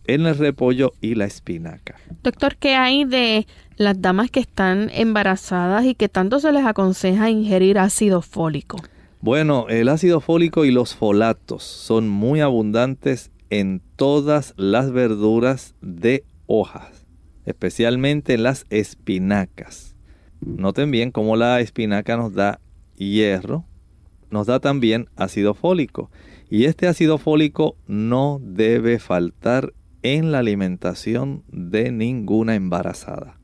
en 0.05 0.25
el 0.25 0.37
repollo 0.37 0.93
y 1.01 1.15
la 1.15 1.25
espinaca. 1.25 1.95
Doctor, 2.23 2.55
¿qué 2.57 2.75
hay 2.75 3.05
de 3.05 3.47
las 3.77 4.01
damas 4.01 4.31
que 4.31 4.39
están 4.39 4.89
embarazadas 4.93 5.85
y 5.85 5.95
que 5.95 6.09
tanto 6.09 6.39
se 6.39 6.51
les 6.51 6.65
aconseja 6.65 7.29
ingerir 7.29 7.79
ácido 7.79 8.21
fólico? 8.21 8.77
Bueno, 9.21 9.67
el 9.69 9.87
ácido 9.87 10.19
fólico 10.19 10.65
y 10.65 10.71
los 10.71 10.95
folatos 10.95 11.63
son 11.63 12.09
muy 12.09 12.41
abundantes 12.41 13.31
en 13.49 13.81
todas 13.95 14.53
las 14.57 14.91
verduras 14.91 15.75
de 15.81 16.25
hojas 16.45 17.02
especialmente 17.45 18.37
las 18.37 18.65
espinacas. 18.69 19.95
Noten 20.41 20.91
bien 20.91 21.11
cómo 21.11 21.35
la 21.35 21.59
espinaca 21.61 22.17
nos 22.17 22.33
da 22.33 22.59
hierro, 22.95 23.65
nos 24.29 24.47
da 24.47 24.59
también 24.59 25.07
ácido 25.15 25.53
fólico. 25.53 26.09
Y 26.49 26.65
este 26.65 26.87
ácido 26.87 27.17
fólico 27.17 27.77
no 27.87 28.39
debe 28.43 28.99
faltar 28.99 29.73
en 30.01 30.31
la 30.31 30.39
alimentación 30.39 31.43
de 31.47 31.91
ninguna 31.91 32.55
embarazada. 32.55 33.39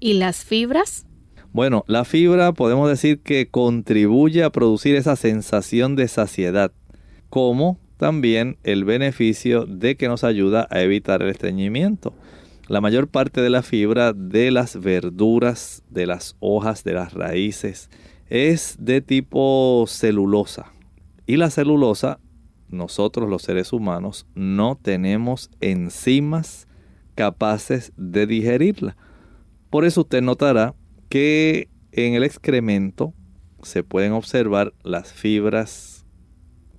¿Y 0.00 0.14
las 0.14 0.44
fibras? 0.44 1.06
Bueno, 1.52 1.84
la 1.86 2.04
fibra 2.04 2.52
podemos 2.52 2.88
decir 2.88 3.20
que 3.20 3.48
contribuye 3.48 4.44
a 4.44 4.50
producir 4.50 4.96
esa 4.96 5.16
sensación 5.16 5.96
de 5.96 6.08
saciedad, 6.08 6.72
como 7.28 7.78
también 7.96 8.56
el 8.62 8.84
beneficio 8.84 9.66
de 9.66 9.96
que 9.96 10.08
nos 10.08 10.24
ayuda 10.24 10.66
a 10.70 10.80
evitar 10.80 11.22
el 11.22 11.28
estreñimiento. 11.28 12.14
La 12.70 12.80
mayor 12.80 13.08
parte 13.08 13.40
de 13.40 13.50
la 13.50 13.62
fibra 13.64 14.12
de 14.12 14.52
las 14.52 14.80
verduras, 14.80 15.82
de 15.90 16.06
las 16.06 16.36
hojas, 16.38 16.84
de 16.84 16.92
las 16.92 17.14
raíces, 17.14 17.90
es 18.28 18.76
de 18.78 19.00
tipo 19.00 19.86
celulosa. 19.88 20.70
Y 21.26 21.36
la 21.36 21.50
celulosa, 21.50 22.20
nosotros 22.68 23.28
los 23.28 23.42
seres 23.42 23.72
humanos, 23.72 24.24
no 24.36 24.78
tenemos 24.80 25.50
enzimas 25.60 26.68
capaces 27.16 27.92
de 27.96 28.28
digerirla. 28.28 28.96
Por 29.68 29.84
eso 29.84 30.02
usted 30.02 30.22
notará 30.22 30.76
que 31.08 31.68
en 31.90 32.14
el 32.14 32.22
excremento 32.22 33.14
se 33.64 33.82
pueden 33.82 34.12
observar 34.12 34.74
las 34.84 35.12
fibras. 35.12 36.06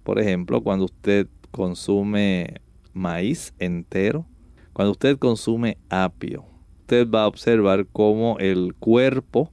Por 0.03 0.19
ejemplo, 0.19 0.61
cuando 0.63 0.85
usted 0.85 1.27
consume 1.51 2.61
maíz 2.93 3.53
entero, 3.59 4.25
cuando 4.73 4.91
usted 4.91 5.17
consume 5.17 5.77
apio, 5.89 6.45
usted 6.81 7.09
va 7.09 7.23
a 7.23 7.27
observar 7.27 7.87
cómo 7.91 8.37
el 8.39 8.73
cuerpo 8.75 9.51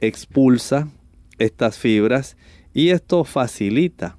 expulsa 0.00 0.88
estas 1.38 1.78
fibras 1.78 2.36
y 2.74 2.90
esto 2.90 3.24
facilita 3.24 4.18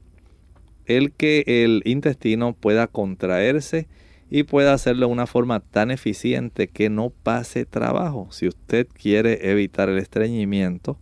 el 0.86 1.12
que 1.12 1.44
el 1.46 1.82
intestino 1.86 2.54
pueda 2.54 2.88
contraerse 2.88 3.88
y 4.30 4.44
pueda 4.44 4.74
hacerlo 4.74 5.08
de 5.08 5.14
una 5.14 5.28
forma 5.28 5.60
tan 5.60 5.92
eficiente 5.92 6.68
que 6.68 6.90
no 6.90 7.10
pase 7.10 7.66
trabajo. 7.66 8.28
Si 8.32 8.48
usted 8.48 8.88
quiere 8.88 9.52
evitar 9.52 9.90
el 9.90 9.98
estreñimiento, 9.98 10.98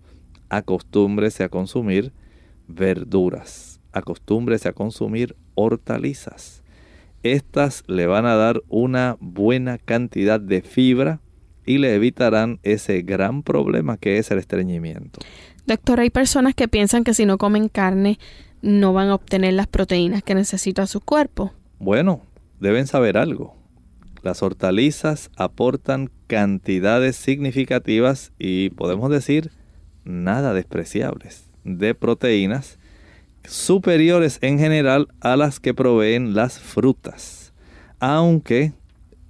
acostúmbrese 0.49 1.43
a 1.43 1.49
consumir 1.49 2.13
verduras, 2.67 3.79
acostúmbrese 3.91 4.69
a 4.69 4.73
consumir 4.73 5.36
hortalizas. 5.55 6.63
Estas 7.26 7.84
le 7.88 8.05
van 8.05 8.28
a 8.28 8.36
dar 8.36 8.61
una 8.69 9.17
buena 9.19 9.80
cantidad 9.80 10.39
de 10.39 10.61
fibra 10.61 11.21
y 11.65 11.80
le 11.80 11.95
evitarán 11.95 12.59
ese 12.61 13.01
gran 13.01 13.41
problema 13.41 13.97
que 13.97 14.19
es 14.19 14.30
el 14.30 14.38
estreñimiento. 14.38 15.21
Doctor, 15.65 16.01
hay 16.01 16.11
personas 16.11 16.53
que 16.53 16.67
piensan 16.67 17.03
que 17.03 17.15
si 17.15 17.26
no 17.26 17.39
comen 17.39 17.67
carne 17.67 18.19
no 18.61 18.93
van 18.93 19.07
a 19.07 19.15
obtener 19.15 19.53
las 19.53 19.65
proteínas 19.65 20.21
que 20.21 20.36
necesita 20.36 20.86
su 20.86 21.01
cuerpo. 21.01 21.51
Bueno, 21.80 22.21
deben 22.59 22.86
saber 22.86 23.17
algo. 23.17 23.55
Las 24.21 24.43
hortalizas 24.43 25.32
aportan 25.36 26.11
cantidades 26.28 27.15
significativas 27.15 28.34
y 28.38 28.69
podemos 28.69 29.09
decir 29.09 29.49
nada 30.03 30.53
despreciables 30.53 31.49
de 31.63 31.95
proteínas 31.95 32.78
superiores 33.47 34.39
en 34.41 34.59
general 34.59 35.07
a 35.19 35.35
las 35.35 35.59
que 35.59 35.73
proveen 35.73 36.33
las 36.33 36.59
frutas, 36.59 37.53
aunque 37.99 38.73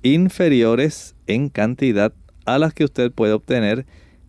inferiores 0.03 1.15
en 1.27 1.49
cantidad 1.49 2.13
a 2.45 2.59
las 2.59 2.73
que 2.73 2.83
usted 2.83 3.11
puede 3.11 3.33
obtener 3.33 3.85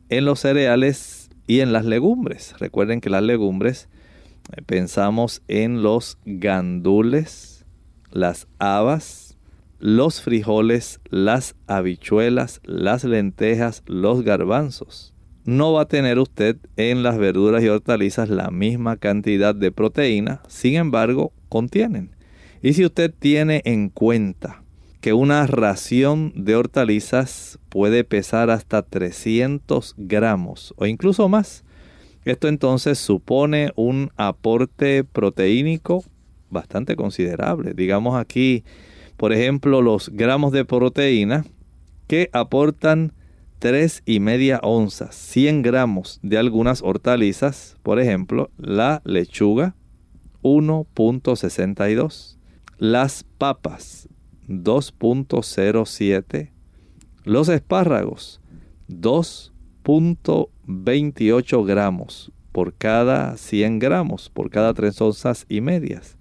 en 0.08 0.24
los 0.24 0.40
cereales 0.40 1.28
y 1.46 1.60
en 1.60 1.72
las 1.72 1.84
legumbres. 1.84 2.54
Recuerden 2.58 3.00
que 3.00 3.10
las 3.10 3.22
legumbres 3.22 3.88
eh, 4.52 4.62
pensamos 4.62 5.42
en 5.48 5.82
los 5.82 6.18
gandules, 6.24 7.64
las 8.10 8.46
habas, 8.58 9.36
los 9.78 10.22
frijoles, 10.22 11.00
las 11.10 11.54
habichuelas, 11.66 12.60
las 12.64 13.04
lentejas, 13.04 13.82
los 13.86 14.22
garbanzos. 14.22 15.12
No 15.46 15.72
va 15.72 15.82
a 15.82 15.88
tener 15.88 16.18
usted 16.18 16.56
en 16.76 17.04
las 17.04 17.18
verduras 17.18 17.62
y 17.62 17.68
hortalizas 17.68 18.28
la 18.28 18.50
misma 18.50 18.96
cantidad 18.96 19.54
de 19.54 19.70
proteína, 19.70 20.42
sin 20.48 20.74
embargo, 20.74 21.32
contienen. 21.48 22.10
Y 22.62 22.72
si 22.72 22.84
usted 22.84 23.14
tiene 23.16 23.62
en 23.64 23.88
cuenta 23.88 24.64
que 25.00 25.12
una 25.12 25.46
ración 25.46 26.32
de 26.34 26.56
hortalizas 26.56 27.60
puede 27.68 28.02
pesar 28.02 28.50
hasta 28.50 28.82
300 28.82 29.94
gramos 29.96 30.74
o 30.78 30.86
incluso 30.86 31.28
más, 31.28 31.62
esto 32.24 32.48
entonces 32.48 32.98
supone 32.98 33.70
un 33.76 34.10
aporte 34.16 35.04
proteínico 35.04 36.02
bastante 36.50 36.96
considerable. 36.96 37.72
Digamos 37.72 38.16
aquí, 38.18 38.64
por 39.16 39.32
ejemplo, 39.32 39.80
los 39.80 40.08
gramos 40.08 40.50
de 40.50 40.64
proteína 40.64 41.44
que 42.08 42.30
aportan 42.32 43.12
3 43.58 44.02
y 44.04 44.20
media 44.20 44.60
onzas, 44.62 45.14
100 45.14 45.62
gramos 45.62 46.20
de 46.22 46.36
algunas 46.38 46.82
hortalizas, 46.82 47.78
por 47.82 47.98
ejemplo, 47.98 48.50
la 48.58 49.00
lechuga 49.04 49.74
1.62, 50.42 52.36
las 52.78 53.24
papas 53.38 54.10
2.07, 54.48 56.50
los 57.24 57.48
espárragos 57.48 58.42
2.28 58.88 61.66
gramos 61.66 62.30
por 62.52 62.74
cada 62.74 63.36
100 63.36 63.78
gramos, 63.78 64.30
por 64.30 64.50
cada 64.50 64.72
3 64.72 64.98
onzas 65.00 65.46
y 65.48 65.60
medias. 65.60 66.16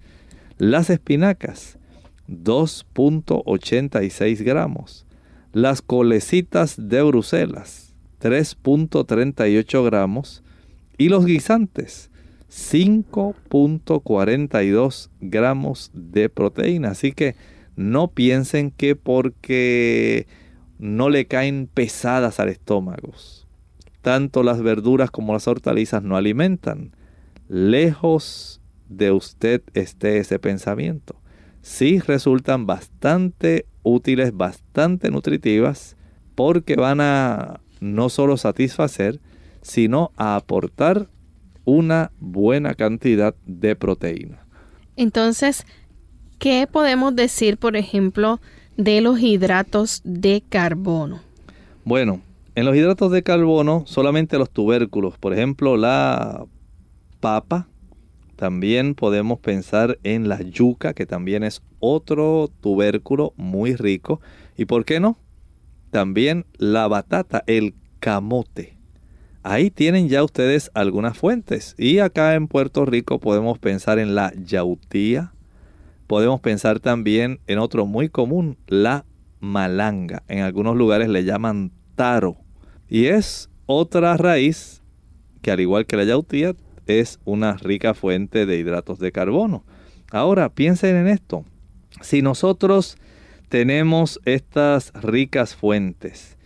Las 0.58 0.90
espinacas 0.90 1.78
2.86 2.28 4.44
gramos. 4.44 5.05
Las 5.56 5.80
colecitas 5.80 6.76
de 6.76 7.00
Bruselas 7.00 7.94
3.38 8.20 9.84
gramos. 9.86 10.42
Y 10.98 11.08
los 11.08 11.24
guisantes 11.24 12.10
5.42 12.50 15.08
gramos 15.22 15.90
de 15.94 16.28
proteína. 16.28 16.90
Así 16.90 17.12
que 17.12 17.36
no 17.74 18.08
piensen 18.08 18.70
que 18.70 18.96
porque 18.96 20.26
no 20.78 21.08
le 21.08 21.24
caen 21.24 21.70
pesadas 21.72 22.38
al 22.38 22.50
estómago. 22.50 23.14
Tanto 24.02 24.42
las 24.42 24.60
verduras 24.60 25.10
como 25.10 25.32
las 25.32 25.48
hortalizas 25.48 26.02
no 26.02 26.18
alimentan. 26.18 26.94
Lejos 27.48 28.60
de 28.90 29.10
usted 29.10 29.62
esté 29.72 30.18
ese 30.18 30.38
pensamiento. 30.38 31.16
Sí 31.66 31.98
resultan 31.98 32.66
bastante 32.66 33.66
útiles, 33.82 34.36
bastante 34.36 35.10
nutritivas, 35.10 35.96
porque 36.34 36.76
van 36.76 37.00
a 37.00 37.60
no 37.80 38.08
solo 38.08 38.36
satisfacer, 38.36 39.20
sino 39.62 40.12
a 40.16 40.36
aportar 40.36 41.08
una 41.64 42.12
buena 42.20 42.74
cantidad 42.74 43.34
de 43.44 43.74
proteína. 43.74 44.46
Entonces, 44.96 45.66
¿Qué 46.38 46.68
podemos 46.70 47.16
decir, 47.16 47.56
por 47.56 47.76
ejemplo, 47.76 48.40
de 48.76 49.00
los 49.00 49.20
hidratos 49.20 50.02
de 50.04 50.42
carbono? 50.46 51.20
Bueno, 51.84 52.20
en 52.54 52.66
los 52.66 52.76
hidratos 52.76 53.10
de 53.10 53.22
carbono 53.22 53.84
solamente 53.86 54.38
los 54.38 54.50
tubérculos, 54.50 55.16
por 55.16 55.32
ejemplo, 55.32 55.76
la 55.76 56.44
papa, 57.20 57.68
también 58.36 58.94
podemos 58.94 59.38
pensar 59.40 59.98
en 60.02 60.28
la 60.28 60.40
yuca, 60.42 60.94
que 60.94 61.06
también 61.06 61.42
es 61.42 61.62
otro 61.80 62.50
tubérculo 62.60 63.32
muy 63.36 63.74
rico. 63.74 64.20
¿Y 64.56 64.66
por 64.66 64.84
qué 64.84 65.00
no? 65.00 65.18
También 65.90 66.46
la 66.58 66.86
batata, 66.88 67.42
el 67.46 67.74
camote. 67.98 68.76
Ahí 69.42 69.70
tienen 69.70 70.08
ya 70.08 70.22
ustedes 70.22 70.70
algunas 70.74 71.16
fuentes. 71.16 71.74
Y 71.78 71.98
acá 71.98 72.34
en 72.34 72.48
Puerto 72.48 72.84
Rico 72.84 73.20
podemos 73.20 73.58
pensar 73.58 73.98
en 73.98 74.14
la 74.14 74.32
yautía, 74.34 75.32
Podemos 76.06 76.40
pensar 76.40 76.78
también 76.78 77.40
en 77.48 77.58
otro 77.58 77.84
muy 77.84 78.08
común, 78.08 78.56
la 78.68 79.04
malanga. 79.40 80.22
En 80.28 80.40
algunos 80.40 80.76
lugares 80.76 81.08
le 81.08 81.24
llaman 81.24 81.72
taro. 81.96 82.36
Y 82.88 83.06
es 83.06 83.50
otra 83.66 84.16
raíz 84.16 84.82
que 85.42 85.50
al 85.50 85.60
igual 85.60 85.86
que 85.86 85.96
la 85.96 86.04
yautía 86.04 86.54
es 86.86 87.18
una 87.24 87.54
rica 87.56 87.94
fuente 87.94 88.46
de 88.46 88.58
hidratos 88.58 88.98
de 88.98 89.12
carbono. 89.12 89.64
Ahora 90.10 90.48
piensen 90.48 90.96
en 90.96 91.08
esto. 91.08 91.44
Si 92.00 92.22
nosotros 92.22 92.96
tenemos 93.48 94.20
estas 94.24 94.92
ricas 94.94 95.54
fuentes 95.54 96.36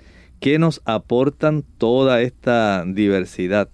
que 0.41 0.59
nos 0.59 0.81
aportan 0.85 1.63
toda 1.79 2.23
esta 2.23 2.85
diversidad, 2.87 3.69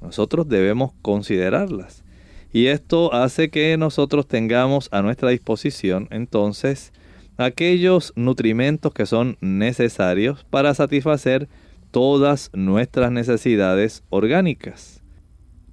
nosotros 0.00 0.48
debemos 0.48 0.92
considerarlas. 1.02 2.04
Y 2.52 2.66
esto 2.66 3.12
hace 3.12 3.50
que 3.50 3.76
nosotros 3.76 4.26
tengamos 4.26 4.88
a 4.92 5.02
nuestra 5.02 5.30
disposición 5.30 6.08
entonces 6.10 6.92
aquellos 7.36 8.12
nutrimentos 8.16 8.92
que 8.92 9.06
son 9.06 9.38
necesarios 9.40 10.44
para 10.50 10.74
satisfacer 10.74 11.48
todas 11.90 12.50
nuestras 12.52 13.12
necesidades 13.12 14.02
orgánicas. 14.10 14.99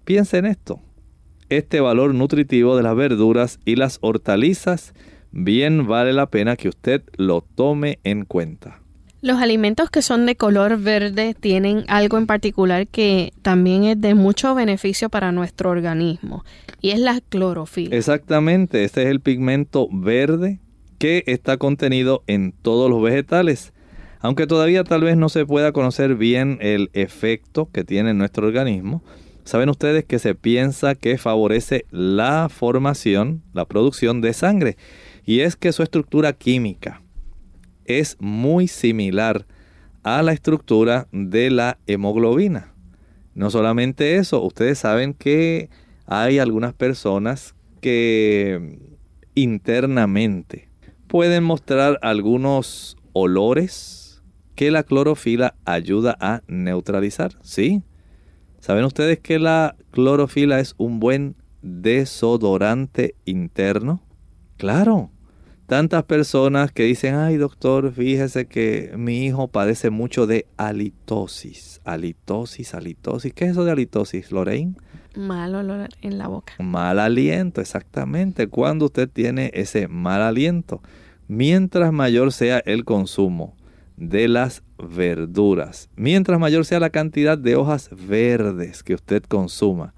Piensa 0.07 0.37
en 0.37 0.45
esto. 0.45 0.79
Este 1.49 1.81
valor 1.81 2.15
nutritivo 2.15 2.77
de 2.77 2.83
las 2.83 2.95
verduras 2.95 3.59
y 3.65 3.75
las 3.75 3.97
hortalizas 3.99 4.93
bien 5.33 5.85
vale 5.85 6.13
la 6.13 6.27
pena 6.27 6.55
que 6.55 6.69
usted 6.69 7.03
lo 7.17 7.41
tome 7.41 7.99
en 8.05 8.23
cuenta. 8.23 8.79
Los 9.19 9.41
alimentos 9.41 9.89
que 9.89 10.01
son 10.01 10.25
de 10.25 10.37
color 10.37 10.79
verde 10.79 11.35
tienen 11.37 11.83
algo 11.89 12.17
en 12.17 12.25
particular 12.25 12.87
que 12.87 13.33
también 13.41 13.83
es 13.83 13.99
de 13.99 14.15
mucho 14.15 14.55
beneficio 14.55 15.09
para 15.09 15.33
nuestro 15.33 15.71
organismo 15.71 16.45
y 16.79 16.91
es 16.91 16.99
la 16.99 17.19
clorofila. 17.19 17.93
Exactamente, 17.93 18.85
este 18.85 19.01
es 19.01 19.09
el 19.09 19.19
pigmento 19.19 19.89
verde 19.91 20.61
que 20.99 21.25
está 21.27 21.57
contenido 21.57 22.23
en 22.27 22.53
todos 22.53 22.89
los 22.89 23.01
vegetales. 23.01 23.73
Aunque 24.21 24.47
todavía 24.47 24.85
tal 24.85 25.01
vez 25.01 25.17
no 25.17 25.27
se 25.27 25.45
pueda 25.45 25.73
conocer 25.73 26.15
bien 26.15 26.59
el 26.61 26.91
efecto 26.93 27.69
que 27.73 27.83
tiene 27.83 28.11
en 28.11 28.17
nuestro 28.17 28.47
organismo, 28.47 29.03
Saben 29.47 29.69
ustedes 29.69 30.03
que 30.03 30.19
se 30.19 30.35
piensa 30.35 30.93
que 30.93 31.17
favorece 31.17 31.85
la 31.89 32.49
formación, 32.49 33.43
la 33.53 33.63
producción 33.63 34.19
de 34.19 34.33
sangre. 34.33 34.75
Y 35.23 35.39
es 35.39 35.55
que 35.55 35.71
su 35.71 35.83
estructura 35.83 36.33
química 36.33 37.01
es 37.85 38.17
muy 38.19 38.67
similar 38.67 39.45
a 40.03 40.21
la 40.21 40.33
estructura 40.33 41.07
de 41.13 41.49
la 41.49 41.77
hemoglobina. 41.87 42.73
No 43.35 43.49
solamente 43.49 44.17
eso, 44.17 44.43
ustedes 44.43 44.79
saben 44.79 45.13
que 45.13 45.69
hay 46.07 46.39
algunas 46.39 46.73
personas 46.73 47.55
que 47.79 48.77
internamente 49.33 50.67
pueden 51.07 51.45
mostrar 51.45 51.99
algunos 52.01 52.97
olores 53.13 54.21
que 54.55 54.71
la 54.71 54.83
clorofila 54.83 55.55
ayuda 55.63 56.17
a 56.19 56.41
neutralizar. 56.49 57.37
¿Sí? 57.43 57.81
¿Saben 58.67 58.83
ustedes 58.83 59.19
que 59.19 59.39
la 59.39 59.77
clorofila 59.91 60.59
es 60.59 60.75
un 60.77 60.99
buen 60.99 61.37
desodorante 61.61 63.15
interno? 63.23 64.03
Claro. 64.57 65.09
Tantas 65.67 66.03
personas 66.03 66.73
que 66.73 66.83
dicen, 66.83 67.15
ay 67.15 67.37
doctor, 67.37 67.93
fíjese 67.93 68.47
que 68.47 68.91
mi 68.97 69.23
hijo 69.23 69.47
padece 69.47 69.89
mucho 69.89 70.27
de 70.27 70.47
halitosis. 70.57 71.79
Halitosis, 71.85 72.73
halitosis. 72.73 73.33
¿Qué 73.33 73.45
es 73.45 73.51
eso 73.51 73.63
de 73.63 73.71
halitosis, 73.71 74.33
Lorraine? 74.33 74.75
Mal 75.15 75.55
olor 75.55 75.87
en 76.01 76.17
la 76.17 76.27
boca. 76.27 76.55
Mal 76.59 76.99
aliento, 76.99 77.61
exactamente. 77.61 78.47
Cuando 78.47 78.87
usted 78.87 79.07
tiene 79.07 79.49
ese 79.53 79.87
mal 79.87 80.21
aliento, 80.21 80.81
mientras 81.29 81.93
mayor 81.93 82.33
sea 82.33 82.59
el 82.65 82.83
consumo 82.83 83.55
de 83.97 84.27
las 84.27 84.63
verduras, 84.77 85.89
mientras 85.95 86.39
mayor 86.39 86.65
sea 86.65 86.79
la 86.79 86.91
cantidad 86.91 87.37
de 87.37 87.55
hojas 87.55 87.89
verdes 87.91 88.83
que 88.83 88.93
usted 88.93 89.23
consuma, 89.23 89.93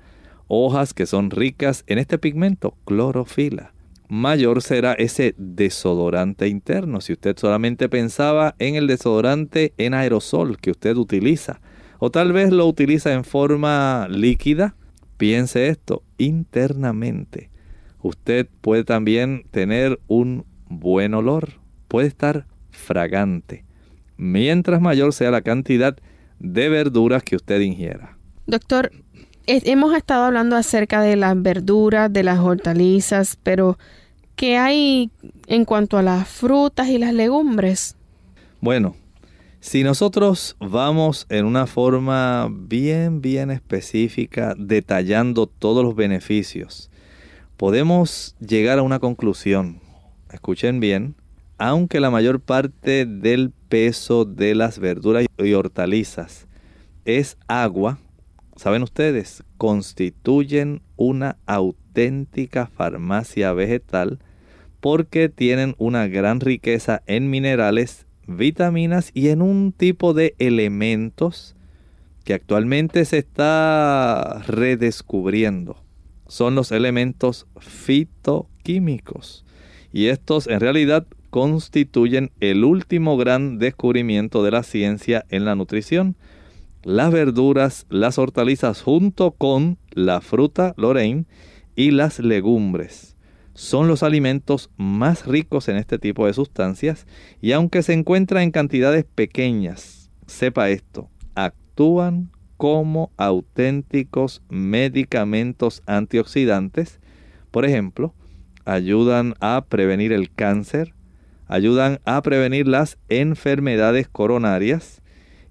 hojas 0.48 0.94
que 0.94 1.06
son 1.06 1.30
ricas 1.30 1.84
en 1.88 2.00
este 2.00 2.18
pigmento, 2.18 2.76
clorofila 2.86 3.74
mayor 4.10 4.62
será 4.62 4.94
ese 4.94 5.36
desodorante 5.38 6.48
interno. 6.48 7.00
Si 7.00 7.14
usted 7.14 7.38
solamente 7.38 7.88
pensaba 7.88 8.56
en 8.60 8.76
el 8.76 8.88
desodorante 8.88 9.74
en 9.78 9.94
aerosol 9.94 10.58
que 10.58 10.72
usted 10.72 10.98
utiliza, 10.98 11.62
o 12.00 12.10
tal 12.10 12.34
vez 12.34 12.52
lo 12.52 12.66
utiliza 12.66 13.14
en 13.14 13.24
forma 13.24 14.08
líquida, 14.10 14.76
piense 15.18 15.68
esto, 15.68 16.04
internamente. 16.18 17.50
Usted 18.02 18.48
puede 18.62 18.84
también 18.84 19.46
tener 19.52 20.00
un 20.08 20.46
buen 20.68 21.14
olor, 21.14 21.60
puede 21.88 22.08
estar 22.08 22.48
fragante, 22.72 23.66
mientras 24.20 24.82
mayor 24.82 25.14
sea 25.14 25.32
la 25.32 25.42
cantidad 25.42 25.98
de 26.40 26.70
verduras 26.70 27.24
que 27.24 27.38
usted 27.38 27.62
ingiera. 27.62 28.18
Doctor, 28.46 28.92
hemos 29.48 29.96
estado 29.96 30.26
hablando 30.26 30.58
acerca 30.58 31.02
de 31.02 31.16
las 31.16 31.42
verduras, 31.42 32.12
de 32.12 32.24
las 32.24 32.40
hortalizas, 32.40 33.38
pero 33.42 33.80
¿qué 34.36 34.58
hay 34.58 35.10
en 35.48 35.64
cuanto 35.66 35.98
a 35.98 36.04
las 36.04 36.28
frutas 36.28 36.90
y 36.90 36.98
las 36.98 37.14
legumbres? 37.14 37.96
Bueno, 38.60 38.96
si 39.62 39.84
nosotros 39.84 40.58
vamos 40.60 41.26
en 41.30 41.46
una 41.46 41.66
forma 41.66 42.50
bien, 42.52 43.22
bien 43.22 43.52
específica, 43.52 44.54
detallando 44.58 45.48
todos 45.48 45.84
los 45.84 45.96
beneficios, 45.96 46.92
podemos 47.56 48.36
llegar 48.40 48.80
a 48.80 48.84
una 48.84 49.00
conclusión. 49.00 49.80
Escuchen 50.32 50.80
bien, 50.82 51.16
aunque 51.60 52.00
la 52.00 52.10
mayor 52.10 52.40
parte 52.40 53.06
del 53.06 53.52
peso 53.52 54.26
de 54.26 54.56
las 54.56 54.80
verduras 54.80 55.26
y 55.38 55.54
hortalizas 55.54 56.48
es 57.06 57.38
agua, 57.48 58.00
saben 58.56 58.82
ustedes, 58.82 59.44
constituyen 59.58 60.82
una 60.96 61.38
auténtica 61.46 62.68
farmacia 62.68 63.52
vegetal 63.54 64.20
porque 64.80 65.28
tienen 65.28 65.76
una 65.78 66.08
gran 66.08 66.40
riqueza 66.40 67.04
en 67.06 67.30
minerales, 67.30 68.06
vitaminas 68.26 69.12
y 69.14 69.28
en 69.28 69.42
un 69.42 69.74
tipo 69.74 70.14
de 70.14 70.36
elementos 70.40 71.56
que 72.24 72.34
actualmente 72.34 73.04
se 73.04 73.18
está 73.18 74.42
redescubriendo. 74.48 75.76
Son 76.28 76.56
los 76.56 76.72
elementos 76.72 77.48
fitoquímicos. 77.60 79.44
Y 79.92 80.08
estos 80.08 80.48
en 80.48 80.60
realidad 80.60 81.08
constituyen 81.30 82.32
el 82.40 82.64
último 82.64 83.18
gran 83.18 83.60
descubrimiento 83.60 84.44
de 84.44 84.52
la 84.52 84.64
ciencia 84.64 85.26
en 85.30 85.46
la 85.46 85.56
nutrición 85.56 86.16
las 86.84 87.12
verduras, 87.12 87.86
las 87.90 88.18
hortalizas 88.18 88.82
junto 88.82 89.32
con 89.32 89.78
la 89.92 90.22
fruta 90.22 90.74
Lorraine 90.78 91.26
y 91.76 91.92
las 91.92 92.20
legumbres. 92.20 93.18
Son 93.54 93.88
los 93.88 94.04
alimentos 94.04 94.70
más 94.78 95.26
ricos 95.26 95.68
en 95.68 95.76
este 95.76 96.00
tipo 96.00 96.26
de 96.26 96.34
sustancias 96.34 97.06
y 97.42 97.52
aunque 97.52 97.84
se 97.84 97.94
encuentran 97.94 98.44
en 98.44 98.52
cantidades 98.52 99.04
pequeñas, 99.04 100.10
sepa 100.28 100.70
esto, 100.70 101.10
actúan 101.36 102.32
como 102.56 103.12
auténticos 103.18 104.42
medicamentos 104.50 105.84
antioxidantes. 105.86 107.00
Por 107.52 107.66
ejemplo, 107.66 108.14
ayudan 108.64 109.34
a 109.42 109.66
prevenir 109.68 110.14
el 110.14 110.32
cáncer, 110.32 110.94
ayudan 111.50 112.00
a 112.06 112.22
prevenir 112.22 112.68
las 112.68 112.98
enfermedades 113.10 114.08
coronarias, 114.08 115.02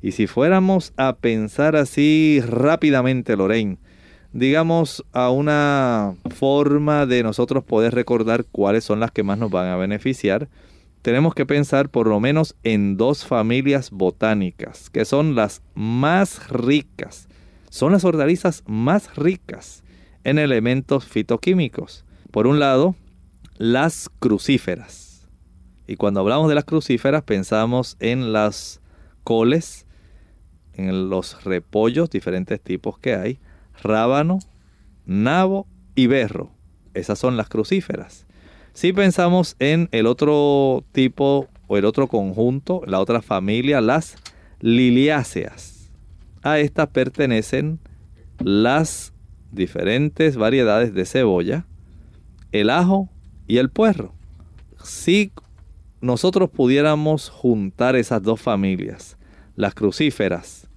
y 0.01 0.13
si 0.13 0.27
fuéramos 0.27 0.93
a 0.97 1.17
pensar 1.17 1.77
así 1.77 2.41
rápidamente, 2.47 3.37
Lorraine, 3.37 3.79
digamos 4.33 5.05
a 5.13 5.31
una 5.31 6.15
forma 6.35 7.05
de 7.05 7.23
nosotros 7.23 7.65
poder 7.65 7.95
recordar 7.95 8.45
cuáles 8.45 8.85
son 8.85 9.01
las 9.01 9.11
que 9.11 9.25
más 9.25 9.39
nos 9.39 9.51
van 9.51 9.69
a 9.69 9.77
beneficiar, 9.77 10.49
tenemos 11.03 11.35
que 11.35 11.47
pensar 11.47 11.89
por 11.89 12.07
lo 12.07 12.21
menos 12.21 12.55
en 12.63 12.97
dos 12.97 13.25
familias 13.25 13.91
botánicas, 13.91 14.91
que 14.91 15.05
son 15.05 15.35
las 15.35 15.63
más 15.75 16.49
ricas, 16.49 17.29
son 17.71 17.93
las 17.93 18.05
hortalizas 18.05 18.63
más 18.67 19.17
ricas 19.17 19.83
en 20.25 20.39
elementos 20.39 21.07
fitoquímicos. 21.07 22.05
Por 22.31 22.47
un 22.47 22.59
lado, 22.59 22.95
las 23.57 24.11
crucíferas. 24.21 25.08
Y 25.89 25.97
cuando 25.97 26.21
hablamos 26.21 26.51
de 26.51 26.55
las 26.55 26.67
crucíferas 26.67 27.23
pensamos 27.23 27.97
en 27.99 28.35
las 28.35 28.83
coles, 29.25 29.87
en 30.75 31.09
los 31.09 31.43
repollos, 31.45 32.11
diferentes 32.11 32.61
tipos 32.61 32.99
que 32.99 33.15
hay, 33.15 33.39
rábano, 33.83 34.39
nabo 35.07 35.67
y 35.95 36.07
berro. 36.07 36.51
Esas 36.93 37.19
son 37.19 37.39
las 37.39 37.49
crucíferas. 37.49 38.27
Si 38.75 38.93
pensamos 38.93 39.57
en 39.61 39.89
el 39.91 40.07
otro 40.07 40.85
tipo 40.93 41.49
o 41.69 41.79
el 41.79 41.87
otro 41.87 42.07
conjunto, 42.07 42.83
la 42.87 43.01
otra 43.01 43.23
familia, 43.23 43.81
las 43.81 44.17
liliáceas. 44.61 45.91
A 46.43 46.59
estas 46.59 46.89
pertenecen 46.89 47.81
las 48.41 49.15
diferentes 49.53 50.37
variedades 50.37 50.93
de 50.93 51.07
cebolla, 51.07 51.65
el 52.53 52.69
ajo 52.69 53.09
y 53.47 53.57
el 53.57 53.71
puerro. 53.71 54.13
Si 54.85 55.33
nosotros 56.01 56.51
pudiéramos 56.51 57.29
juntar 57.29 57.97
esas 57.97 58.23
dos 58.23 58.41
familias, 58.41 59.17
las 59.57 59.75
crucíferas 59.75 60.69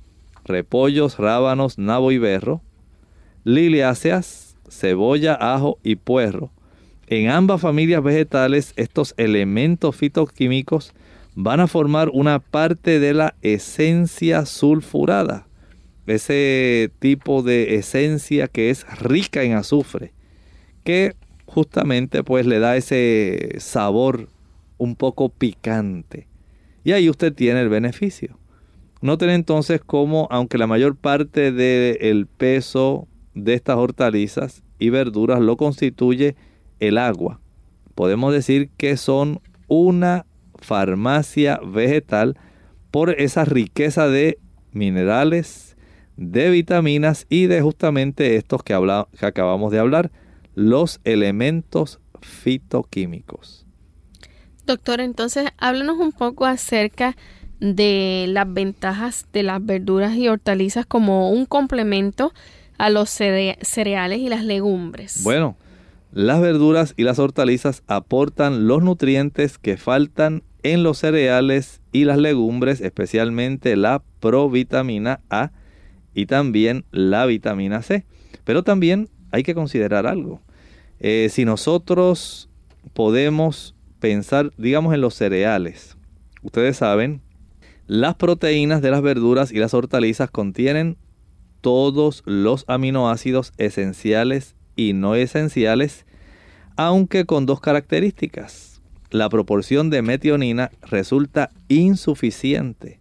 repollos, 0.45 1.17
rábanos, 1.17 1.77
nabo 1.77 2.11
y 2.11 2.17
berro, 2.17 2.61
liliáceas, 3.43 4.55
cebolla, 4.69 5.35
ajo 5.35 5.79
y 5.83 5.95
puerro. 5.95 6.51
En 7.07 7.29
ambas 7.29 7.61
familias 7.61 8.03
vegetales, 8.03 8.73
estos 8.75 9.13
elementos 9.17 9.95
fitoquímicos 9.95 10.93
van 11.35 11.59
a 11.59 11.67
formar 11.67 12.09
una 12.13 12.39
parte 12.39 12.99
de 12.99 13.13
la 13.13 13.35
esencia 13.41 14.45
sulfurada, 14.45 15.47
ese 16.07 16.91
tipo 16.99 17.41
de 17.41 17.75
esencia 17.75 18.47
que 18.47 18.69
es 18.69 18.85
rica 18.99 19.43
en 19.43 19.53
azufre, 19.53 20.13
que 20.83 21.15
justamente 21.45 22.23
pues 22.23 22.45
le 22.45 22.59
da 22.59 22.75
ese 22.75 23.55
sabor 23.59 24.27
un 24.81 24.95
poco 24.95 25.29
picante. 25.29 26.27
Y 26.83 26.93
ahí 26.93 27.07
usted 27.07 27.31
tiene 27.35 27.61
el 27.61 27.69
beneficio. 27.69 28.39
Noten 28.99 29.29
entonces 29.29 29.79
cómo, 29.85 30.27
aunque 30.31 30.57
la 30.57 30.65
mayor 30.65 30.95
parte 30.95 31.51
del 31.51 32.25
peso 32.25 33.07
de 33.35 33.53
estas 33.53 33.77
hortalizas 33.77 34.63
y 34.79 34.89
verduras 34.89 35.39
lo 35.39 35.55
constituye 35.55 36.35
el 36.79 36.97
agua, 36.97 37.39
podemos 37.93 38.33
decir 38.33 38.71
que 38.75 38.97
son 38.97 39.39
una 39.67 40.25
farmacia 40.55 41.59
vegetal 41.63 42.35
por 42.89 43.11
esa 43.11 43.45
riqueza 43.45 44.07
de 44.07 44.39
minerales, 44.71 45.77
de 46.17 46.49
vitaminas 46.49 47.27
y 47.29 47.45
de 47.45 47.61
justamente 47.61 48.35
estos 48.35 48.63
que, 48.63 48.73
que 49.19 49.25
acabamos 49.27 49.71
de 49.71 49.77
hablar, 49.77 50.11
los 50.55 50.99
elementos 51.03 51.99
fitoquímicos. 52.19 53.60
Doctor, 54.65 55.01
entonces 55.01 55.49
háblanos 55.57 55.97
un 55.97 56.11
poco 56.11 56.45
acerca 56.45 57.15
de 57.59 58.25
las 58.27 58.51
ventajas 58.51 59.27
de 59.33 59.43
las 59.43 59.63
verduras 59.63 60.15
y 60.15 60.27
hortalizas 60.27 60.85
como 60.85 61.31
un 61.31 61.45
complemento 61.45 62.33
a 62.81 62.89
los 62.89 63.11
cereales 63.11 64.19
y 64.19 64.27
las 64.27 64.43
legumbres? 64.43 65.21
Bueno, 65.23 65.55
las 66.11 66.41
verduras 66.41 66.95
y 66.97 67.03
las 67.03 67.19
hortalizas 67.19 67.83
aportan 67.85 68.67
los 68.67 68.81
nutrientes 68.81 69.59
que 69.59 69.77
faltan 69.77 70.41
en 70.63 70.81
los 70.81 70.97
cereales 70.97 71.79
y 71.91 72.05
las 72.05 72.17
legumbres, 72.17 72.81
especialmente 72.81 73.75
la 73.75 74.01
provitamina 74.19 75.21
A 75.29 75.51
y 76.15 76.25
también 76.25 76.83
la 76.91 77.27
vitamina 77.27 77.83
C. 77.83 78.03
Pero 78.43 78.63
también 78.63 79.09
hay 79.29 79.43
que 79.43 79.53
considerar 79.53 80.07
algo. 80.07 80.41
Eh, 80.99 81.29
si 81.29 81.45
nosotros 81.45 82.49
podemos 82.93 83.75
pensar, 84.01 84.51
digamos, 84.57 84.93
en 84.93 84.99
los 84.99 85.13
cereales, 85.13 85.95
ustedes 86.41 86.75
saben, 86.75 87.21
las 87.87 88.15
proteínas 88.15 88.81
de 88.81 88.91
las 88.91 89.01
verduras 89.01 89.51
y 89.51 89.59
las 89.59 89.73
hortalizas 89.73 90.29
contienen 90.29 90.97
todos 91.61 92.23
los 92.25 92.65
aminoácidos 92.67 93.53
esenciales 93.57 94.55
y 94.75 94.93
no 94.93 95.15
esenciales, 95.15 96.05
aunque 96.75 97.25
con 97.25 97.45
dos 97.45 97.61
características. 97.61 98.81
La 99.11 99.29
proporción 99.29 99.89
de 99.89 100.01
metionina 100.01 100.71
resulta 100.81 101.51
insuficiente 101.67 102.99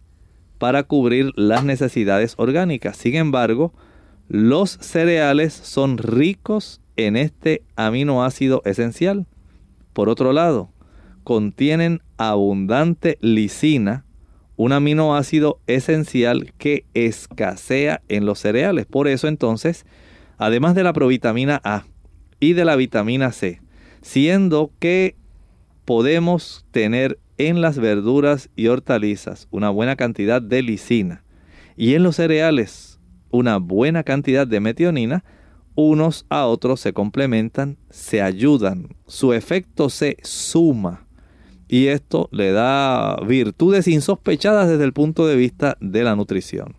para 0.57 0.83
cubrir 0.83 1.31
las 1.35 1.63
necesidades 1.63 2.35
orgánicas. 2.37 2.97
Sin 2.97 3.15
embargo, 3.15 3.73
los 4.27 4.71
cereales 4.81 5.53
son 5.53 5.97
ricos 5.97 6.81
en 6.97 7.15
este 7.15 7.63
aminoácido 7.75 8.61
esencial. 8.65 9.25
Por 9.93 10.09
otro 10.09 10.33
lado, 10.33 10.70
contienen 11.31 12.01
abundante 12.17 13.17
lisina, 13.21 14.03
un 14.57 14.73
aminoácido 14.73 15.61
esencial 15.65 16.51
que 16.57 16.83
escasea 16.93 18.01
en 18.09 18.25
los 18.25 18.39
cereales. 18.39 18.85
Por 18.85 19.07
eso 19.07 19.29
entonces, 19.29 19.85
además 20.37 20.75
de 20.75 20.83
la 20.83 20.91
provitamina 20.91 21.61
A 21.63 21.85
y 22.41 22.51
de 22.51 22.65
la 22.65 22.75
vitamina 22.75 23.31
C, 23.31 23.61
siendo 24.01 24.73
que 24.79 25.15
podemos 25.85 26.65
tener 26.71 27.17
en 27.37 27.61
las 27.61 27.77
verduras 27.77 28.49
y 28.57 28.67
hortalizas 28.67 29.47
una 29.51 29.69
buena 29.69 29.95
cantidad 29.95 30.41
de 30.41 30.61
lisina 30.63 31.23
y 31.77 31.93
en 31.93 32.03
los 32.03 32.17
cereales 32.17 32.99
una 33.29 33.55
buena 33.55 34.03
cantidad 34.03 34.45
de 34.45 34.59
metionina, 34.59 35.23
unos 35.75 36.25
a 36.27 36.45
otros 36.45 36.81
se 36.81 36.91
complementan, 36.91 37.77
se 37.89 38.21
ayudan, 38.21 38.89
su 39.07 39.31
efecto 39.31 39.89
se 39.89 40.17
suma 40.23 41.07
y 41.71 41.87
esto 41.87 42.27
le 42.33 42.51
da 42.51 43.15
virtudes 43.25 43.87
insospechadas 43.87 44.67
desde 44.67 44.83
el 44.83 44.91
punto 44.91 45.25
de 45.25 45.37
vista 45.37 45.77
de 45.79 46.03
la 46.03 46.17
nutrición. 46.17 46.75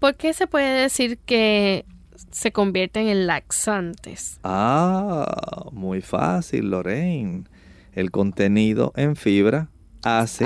¿Por 0.00 0.16
qué 0.16 0.32
se 0.32 0.48
puede 0.48 0.82
decir 0.82 1.18
que 1.18 1.84
se 2.32 2.50
convierten 2.50 3.06
en 3.06 3.28
laxantes? 3.28 4.40
Ah, 4.42 5.68
muy 5.70 6.00
fácil, 6.00 6.70
Lorraine. 6.70 7.44
El 7.92 8.10
contenido 8.10 8.92
en 8.96 9.14
fibra 9.14 9.68
hace 10.02 10.44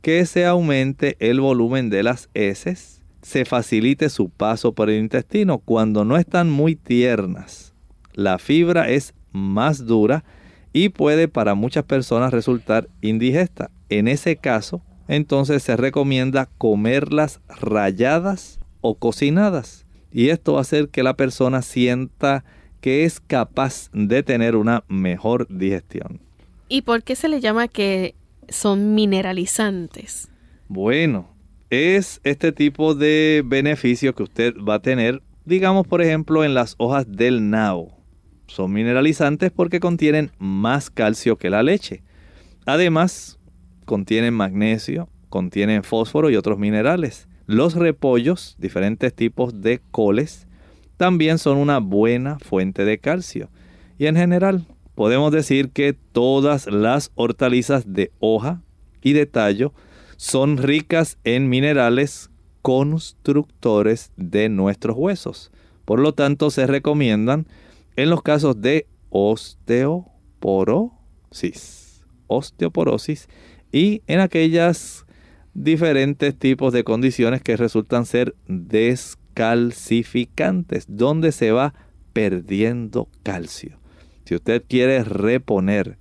que 0.00 0.24
se 0.24 0.46
aumente 0.46 1.18
el 1.20 1.42
volumen 1.42 1.90
de 1.90 2.02
las 2.02 2.30
heces, 2.32 3.02
se 3.20 3.44
facilite 3.44 4.08
su 4.08 4.30
paso 4.30 4.72
por 4.72 4.88
el 4.88 4.98
intestino. 4.98 5.58
Cuando 5.58 6.06
no 6.06 6.16
están 6.16 6.48
muy 6.48 6.74
tiernas, 6.74 7.74
la 8.14 8.38
fibra 8.38 8.88
es 8.88 9.12
más 9.30 9.84
dura 9.84 10.24
y 10.72 10.90
puede 10.90 11.28
para 11.28 11.54
muchas 11.54 11.84
personas 11.84 12.32
resultar 12.32 12.88
indigesta. 13.00 13.70
En 13.88 14.08
ese 14.08 14.36
caso, 14.36 14.82
entonces 15.08 15.62
se 15.62 15.76
recomienda 15.76 16.48
comerlas 16.58 17.40
rayadas 17.48 18.60
o 18.80 18.94
cocinadas. 18.94 19.86
Y 20.12 20.28
esto 20.28 20.54
va 20.54 20.58
a 20.58 20.62
hacer 20.62 20.88
que 20.88 21.02
la 21.02 21.14
persona 21.14 21.62
sienta 21.62 22.44
que 22.80 23.04
es 23.04 23.20
capaz 23.20 23.90
de 23.92 24.22
tener 24.22 24.56
una 24.56 24.84
mejor 24.88 25.46
digestión. 25.48 26.20
¿Y 26.68 26.82
por 26.82 27.02
qué 27.02 27.16
se 27.16 27.28
le 27.28 27.40
llama 27.40 27.68
que 27.68 28.14
son 28.48 28.94
mineralizantes? 28.94 30.28
Bueno, 30.68 31.28
es 31.68 32.20
este 32.24 32.52
tipo 32.52 32.94
de 32.94 33.42
beneficio 33.44 34.14
que 34.14 34.22
usted 34.22 34.54
va 34.56 34.74
a 34.74 34.82
tener, 34.82 35.22
digamos 35.44 35.86
por 35.86 36.00
ejemplo 36.00 36.44
en 36.44 36.54
las 36.54 36.74
hojas 36.78 37.06
del 37.10 37.50
nao 37.50 37.99
son 38.50 38.72
mineralizantes 38.72 39.52
porque 39.52 39.78
contienen 39.78 40.32
más 40.38 40.90
calcio 40.90 41.36
que 41.36 41.50
la 41.50 41.62
leche. 41.62 42.02
Además, 42.66 43.38
contienen 43.84 44.34
magnesio, 44.34 45.08
contienen 45.28 45.84
fósforo 45.84 46.30
y 46.30 46.36
otros 46.36 46.58
minerales. 46.58 47.28
Los 47.46 47.74
repollos, 47.74 48.56
diferentes 48.58 49.14
tipos 49.14 49.60
de 49.60 49.80
coles, 49.90 50.46
también 50.96 51.38
son 51.38 51.58
una 51.58 51.78
buena 51.78 52.38
fuente 52.38 52.84
de 52.84 52.98
calcio. 52.98 53.50
Y 53.98 54.06
en 54.06 54.16
general, 54.16 54.66
podemos 54.94 55.32
decir 55.32 55.70
que 55.70 55.92
todas 55.92 56.66
las 56.66 57.12
hortalizas 57.14 57.92
de 57.92 58.10
hoja 58.18 58.62
y 59.00 59.12
de 59.12 59.26
tallo 59.26 59.72
son 60.16 60.58
ricas 60.58 61.18
en 61.24 61.48
minerales 61.48 62.30
constructores 62.62 64.12
de 64.16 64.48
nuestros 64.48 64.96
huesos. 64.96 65.52
Por 65.84 66.00
lo 66.00 66.12
tanto, 66.12 66.50
se 66.50 66.66
recomiendan 66.66 67.46
en 68.02 68.10
los 68.10 68.22
casos 68.22 68.60
de 68.60 68.86
osteoporosis, 69.10 72.04
osteoporosis 72.28 73.28
y 73.72 74.02
en 74.06 74.20
aquellas 74.20 75.04
diferentes 75.52 76.38
tipos 76.38 76.72
de 76.72 76.84
condiciones 76.84 77.42
que 77.42 77.56
resultan 77.56 78.06
ser 78.06 78.36
descalcificantes, 78.48 80.86
donde 80.88 81.32
se 81.32 81.52
va 81.52 81.74
perdiendo 82.14 83.10
calcio. 83.22 83.78
Si 84.24 84.34
usted 84.34 84.64
quiere 84.66 85.04
reponer 85.04 85.98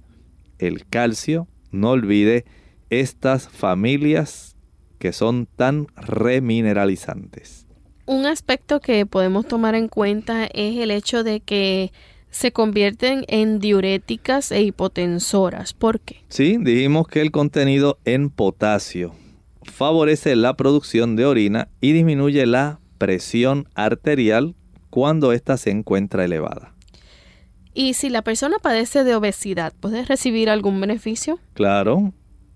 el 0.58 0.86
calcio, 0.86 1.50
no 1.72 1.90
olvide 1.92 2.46
estas 2.90 3.50
familias 3.50 4.56
que 5.00 5.12
son 5.12 5.48
tan 5.48 5.88
remineralizantes 5.96 7.68
un 8.10 8.26
aspecto 8.26 8.80
que 8.80 9.06
podemos 9.06 9.46
tomar 9.48 9.76
en 9.76 9.88
cuenta 9.88 10.46
es 10.46 10.78
el 10.78 10.90
hecho 10.90 11.24
de 11.24 11.42
que 11.42 11.92
se 12.32 12.52
convierten 12.52 13.24
en 13.28 13.60
diuréticas 13.60 14.52
e 14.52 14.64
hipotensoras. 14.64 15.74
¿Por 15.74 16.00
qué? 16.00 16.24
Sí, 16.28 16.58
dijimos 16.60 17.08
que 17.08 17.22
el 17.22 17.30
contenido 17.30 18.00
en 18.06 18.32
potasio 18.32 19.14
favorece 19.62 20.36
la 20.36 20.56
producción 20.56 21.16
de 21.16 21.28
orina 21.28 21.68
y 21.82 21.92
disminuye 21.92 22.48
la 22.48 22.80
presión 22.98 23.70
arterial 23.76 24.56
cuando 24.90 25.32
ésta 25.32 25.58
se 25.58 25.70
encuentra 25.70 26.26
elevada. 26.26 26.74
¿Y 27.76 27.94
si 27.94 28.10
la 28.10 28.24
persona 28.24 28.58
padece 28.58 29.04
de 29.04 29.14
obesidad, 29.14 29.72
puede 29.80 30.04
recibir 30.04 30.50
algún 30.50 30.82
beneficio? 30.82 31.40
Claro, 31.54 32.12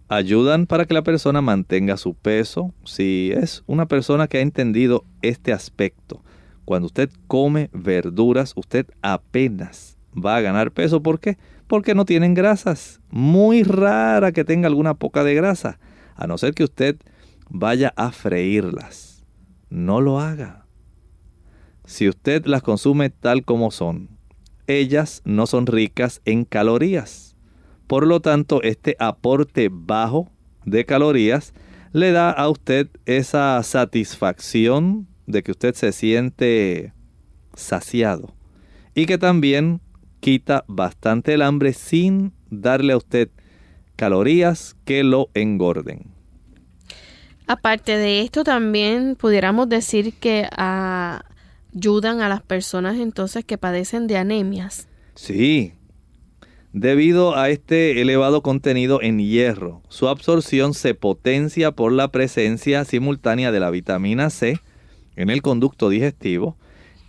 ayudan 0.07 0.65
para 0.67 0.85
que 0.85 0.93
la 0.93 1.03
persona 1.03 1.41
mantenga 1.41 1.97
su 1.97 2.13
peso. 2.13 2.73
Si 2.83 3.31
es 3.35 3.63
una 3.67 3.87
persona 3.87 4.27
que 4.27 4.37
ha 4.37 4.41
entendido 4.41 5.05
este 5.21 5.53
aspecto, 5.53 6.23
cuando 6.65 6.87
usted 6.87 7.09
come 7.27 7.69
verduras, 7.73 8.53
usted 8.55 8.87
apenas 9.01 9.97
va 10.13 10.37
a 10.37 10.41
ganar 10.41 10.71
peso. 10.71 11.01
¿Por 11.01 11.19
qué? 11.19 11.37
Porque 11.67 11.95
no 11.95 12.05
tienen 12.05 12.33
grasas. 12.33 13.01
Muy 13.09 13.63
rara 13.63 14.31
que 14.31 14.45
tenga 14.45 14.67
alguna 14.67 14.93
poca 14.93 15.23
de 15.23 15.35
grasa. 15.35 15.79
A 16.15 16.27
no 16.27 16.37
ser 16.37 16.53
que 16.53 16.63
usted 16.63 16.97
vaya 17.49 17.93
a 17.95 18.11
freírlas. 18.11 19.25
No 19.69 20.01
lo 20.01 20.19
haga. 20.19 20.65
Si 21.85 22.07
usted 22.07 22.45
las 22.45 22.61
consume 22.61 23.09
tal 23.09 23.43
como 23.43 23.71
son, 23.71 24.09
ellas 24.67 25.21
no 25.25 25.47
son 25.47 25.65
ricas 25.65 26.21
en 26.23 26.45
calorías 26.45 27.32
por 27.87 28.07
lo 28.07 28.21
tanto, 28.21 28.61
este 28.63 28.95
aporte 28.99 29.69
bajo 29.71 30.31
de 30.65 30.85
calorías 30.85 31.53
le 31.91 32.11
da 32.11 32.31
a 32.31 32.49
usted 32.49 32.89
esa 33.05 33.61
satisfacción 33.63 35.07
de 35.27 35.43
que 35.43 35.51
usted 35.51 35.75
se 35.75 35.91
siente 35.91 36.93
saciado 37.53 38.33
y 38.95 39.05
que 39.05 39.17
también 39.17 39.81
quita 40.19 40.63
bastante 40.67 41.33
el 41.33 41.41
hambre 41.41 41.73
sin 41.73 42.33
darle 42.49 42.93
a 42.93 42.97
usted 42.97 43.29
calorías 43.95 44.75
que 44.85 45.03
lo 45.03 45.29
engorden. 45.33 46.13
Aparte 47.45 47.97
de 47.97 48.21
esto, 48.21 48.43
también 48.43 49.15
pudiéramos 49.15 49.67
decir 49.67 50.13
que 50.13 50.47
ayudan 50.55 52.21
a 52.21 52.29
las 52.29 52.41
personas 52.41 52.97
entonces 52.97 53.43
que 53.43 53.57
padecen 53.57 54.07
de 54.07 54.17
anemias. 54.17 54.87
Sí, 55.15 55.73
Debido 56.73 57.37
a 57.37 57.51
este 57.51 58.01
elevado 58.01 58.41
contenido 58.41 58.99
en 59.03 59.19
hierro, 59.19 59.83
su 59.89 60.07
absorción 60.07 60.73
se 60.73 60.95
potencia 60.95 61.71
por 61.71 61.91
la 61.91 62.07
presencia 62.07 62.83
simultánea 62.83 63.51
de 63.51 63.59
la 63.59 63.69
vitamina 63.69 64.31
C 64.31 64.59
en 65.15 65.29
el 65.29 65.43
conducto 65.43 65.89
digestivo 65.89 66.57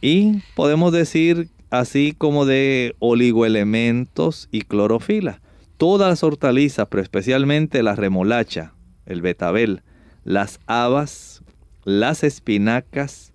y 0.03 0.43
podemos 0.55 0.93
decir 0.93 1.49
así 1.71 2.15
como 2.17 2.45
de 2.45 2.95
oligoelementos 2.99 4.51
y 4.53 4.61
clorofila. 4.61 5.41
Todas 5.79 6.11
las 6.11 6.23
hortalizas, 6.23 6.89
pero 6.91 7.03
especialmente 7.03 7.83
la 7.83 7.97
remolacha, 7.97 8.75
el 9.07 9.23
betabel, 9.23 9.83
las 10.25 10.61
habas, 10.67 11.43
las 11.85 12.23
espinacas, 12.23 13.33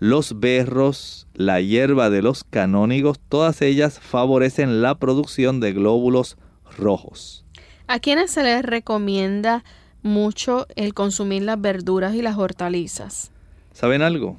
los 0.00 0.40
berros, 0.40 1.28
la 1.34 1.60
hierba 1.60 2.08
de 2.08 2.22
los 2.22 2.42
canónigos, 2.42 3.20
todas 3.28 3.60
ellas 3.60 4.00
favorecen 4.00 4.80
la 4.80 4.98
producción 4.98 5.60
de 5.60 5.74
glóbulos 5.74 6.38
rojos. 6.76 7.44
¿A 7.86 8.00
quienes 8.00 8.30
se 8.30 8.42
les 8.42 8.62
recomienda 8.62 9.62
mucho 10.02 10.66
el 10.74 10.94
consumir 10.94 11.42
las 11.42 11.60
verduras 11.60 12.14
y 12.14 12.22
las 12.22 12.38
hortalizas? 12.38 13.30
¿Saben 13.72 14.00
algo? 14.00 14.38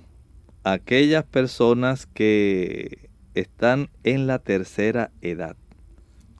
Aquellas 0.63 1.25
personas 1.25 2.07
que 2.07 3.09
están 3.35 3.89
en 4.03 4.25
la 4.25 4.39
tercera 4.39 5.11
edad, 5.21 5.55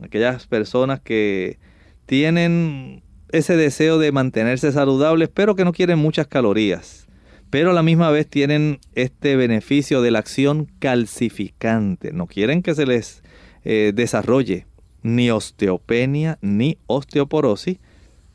aquellas 0.04 0.48
personas 0.48 1.00
que 1.00 1.60
tienen 2.08 3.04
ese 3.32 3.56
deseo 3.56 4.00
de 4.00 4.12
mantenerse 4.12 4.72
saludables, 4.72 5.30
pero 5.32 5.56
que 5.56 5.64
no 5.64 5.74
quieren 5.74 6.00
muchas 6.00 6.28
calorías, 6.28 7.08
pero 7.52 7.72
a 7.72 7.74
la 7.74 7.84
misma 7.84 8.10
vez 8.10 8.28
tienen 8.28 8.80
este 8.96 9.36
beneficio 9.36 10.02
de 10.02 10.10
la 10.10 10.20
acción 10.20 10.68
calcificante, 10.80 12.14
no 12.14 12.26
quieren 12.26 12.64
que 12.64 12.74
se 12.74 12.88
les 12.88 13.22
eh, 13.64 13.92
desarrolle 13.94 14.66
ni 15.04 15.30
osteopenia 15.30 16.40
ni 16.42 16.78
osteoporosis, 16.88 17.78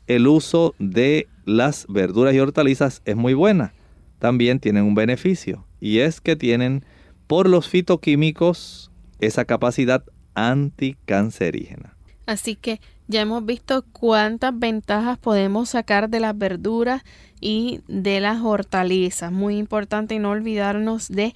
el 0.05 0.27
uso 0.27 0.75
de 0.79 1.27
las 1.45 1.87
verduras 1.89 2.33
y 2.35 2.39
hortalizas 2.39 3.01
es 3.05 3.15
muy 3.15 3.33
buena. 3.33 3.73
También 4.19 4.59
tienen 4.59 4.83
un 4.83 4.95
beneficio 4.95 5.65
y 5.81 5.99
es 5.99 6.21
que 6.21 6.35
tienen 6.35 6.85
por 7.25 7.49
los 7.49 7.67
fitoquímicos 7.67 8.91
esa 9.19 9.45
capacidad 9.45 10.03
anticancerígena. 10.35 11.97
Así 12.25 12.55
que 12.55 12.79
ya 13.07 13.21
hemos 13.21 13.45
visto 13.45 13.83
cuántas 13.91 14.57
ventajas 14.57 15.17
podemos 15.17 15.69
sacar 15.69 16.09
de 16.09 16.19
las 16.19 16.37
verduras 16.37 17.03
y 17.39 17.81
de 17.87 18.19
las 18.19 18.41
hortalizas. 18.41 19.31
Muy 19.31 19.57
importante 19.57 20.19
no 20.19 20.31
olvidarnos 20.31 21.07
de 21.09 21.33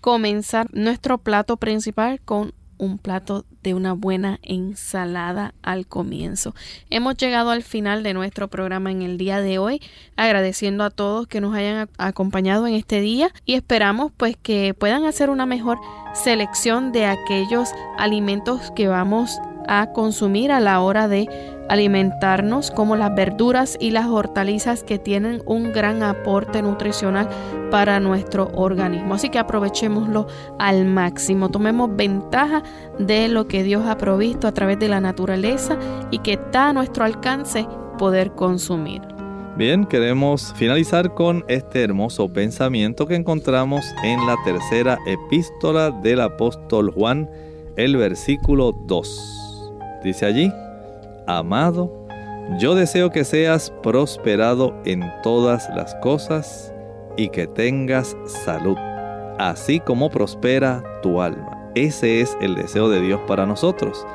comenzar 0.00 0.66
nuestro 0.72 1.18
plato 1.18 1.56
principal 1.56 2.20
con 2.20 2.52
un 2.76 2.98
plato 2.98 3.46
de 3.62 3.72
una 3.72 3.92
buena 3.92 4.38
ensalada 4.42 5.54
al 5.62 5.86
comienzo. 5.86 6.54
Hemos 6.90 7.16
llegado 7.16 7.50
al 7.50 7.62
final 7.62 8.02
de 8.02 8.12
nuestro 8.12 8.48
programa 8.48 8.90
en 8.90 9.02
el 9.02 9.16
día 9.16 9.40
de 9.40 9.58
hoy, 9.58 9.80
agradeciendo 10.16 10.84
a 10.84 10.90
todos 10.90 11.26
que 11.26 11.40
nos 11.40 11.54
hayan 11.54 11.88
acompañado 11.96 12.66
en 12.66 12.74
este 12.74 13.00
día 13.00 13.30
y 13.46 13.54
esperamos 13.54 14.12
pues 14.16 14.36
que 14.36 14.74
puedan 14.74 15.04
hacer 15.04 15.30
una 15.30 15.46
mejor 15.46 15.78
selección 16.12 16.92
de 16.92 17.06
aquellos 17.06 17.70
alimentos 17.96 18.70
que 18.72 18.88
vamos 18.88 19.38
a 19.68 19.92
consumir 19.92 20.52
a 20.52 20.60
la 20.60 20.80
hora 20.80 21.08
de 21.08 21.28
alimentarnos 21.68 22.70
como 22.70 22.96
las 22.96 23.14
verduras 23.14 23.76
y 23.80 23.90
las 23.90 24.06
hortalizas 24.06 24.82
que 24.84 24.98
tienen 24.98 25.42
un 25.46 25.72
gran 25.72 26.02
aporte 26.02 26.62
nutricional 26.62 27.28
para 27.70 28.00
nuestro 28.00 28.50
organismo. 28.54 29.14
Así 29.14 29.30
que 29.30 29.38
aprovechémoslo 29.38 30.26
al 30.58 30.84
máximo, 30.84 31.48
tomemos 31.48 31.94
ventaja 31.96 32.62
de 32.98 33.28
lo 33.28 33.48
que 33.48 33.62
Dios 33.62 33.86
ha 33.86 33.96
provisto 33.96 34.46
a 34.46 34.52
través 34.52 34.78
de 34.78 34.88
la 34.88 35.00
naturaleza 35.00 35.78
y 36.10 36.18
que 36.18 36.34
está 36.34 36.68
a 36.68 36.72
nuestro 36.72 37.04
alcance 37.04 37.66
poder 37.98 38.32
consumir. 38.32 39.02
Bien, 39.56 39.86
queremos 39.86 40.52
finalizar 40.56 41.14
con 41.14 41.44
este 41.46 41.82
hermoso 41.82 42.28
pensamiento 42.28 43.06
que 43.06 43.14
encontramos 43.14 43.84
en 44.02 44.26
la 44.26 44.36
tercera 44.44 44.98
epístola 45.06 45.92
del 45.92 46.22
apóstol 46.22 46.90
Juan, 46.90 47.30
el 47.76 47.96
versículo 47.96 48.72
2. 48.72 49.43
Dice 50.04 50.26
allí, 50.26 50.52
amado, 51.26 52.06
yo 52.58 52.74
deseo 52.74 53.10
que 53.10 53.24
seas 53.24 53.72
prosperado 53.82 54.74
en 54.84 55.02
todas 55.22 55.68
las 55.74 55.94
cosas 55.96 56.72
y 57.16 57.30
que 57.30 57.46
tengas 57.46 58.14
salud, 58.26 58.76
así 59.38 59.80
como 59.80 60.10
prospera 60.10 60.84
tu 61.02 61.22
alma. 61.22 61.70
Ese 61.74 62.20
es 62.20 62.36
el 62.40 62.54
deseo 62.54 62.88
de 62.90 63.00
Dios 63.00 63.20
para 63.26 63.46
nosotros. 63.46 64.06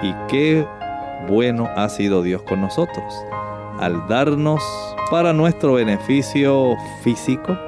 Y 0.00 0.14
qué 0.28 0.64
bueno 1.28 1.68
ha 1.76 1.88
sido 1.88 2.22
Dios 2.22 2.42
con 2.42 2.60
nosotros 2.60 3.12
al 3.78 4.06
darnos 4.06 4.62
para 5.10 5.32
nuestro 5.32 5.74
beneficio 5.74 6.76
físico 7.02 7.58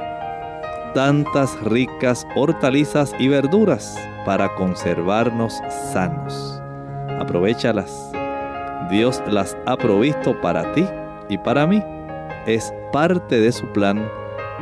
tantas 0.95 1.61
ricas 1.62 2.27
hortalizas 2.37 3.12
y 3.18 3.29
verduras 3.29 3.99
para 4.25 4.55
conservarnos 4.55 5.61
sanos 5.93 6.63
aprovechalas. 7.18 8.10
Dios 8.90 9.22
las 9.28 9.56
ha 9.66 9.76
provisto 9.76 10.40
para 10.40 10.72
ti 10.72 10.84
y 11.28 11.38
para 11.38 11.66
mí. 11.66 11.82
Es 12.46 12.72
parte 12.92 13.40
de 13.40 13.50
su 13.52 13.66
plan 13.72 14.06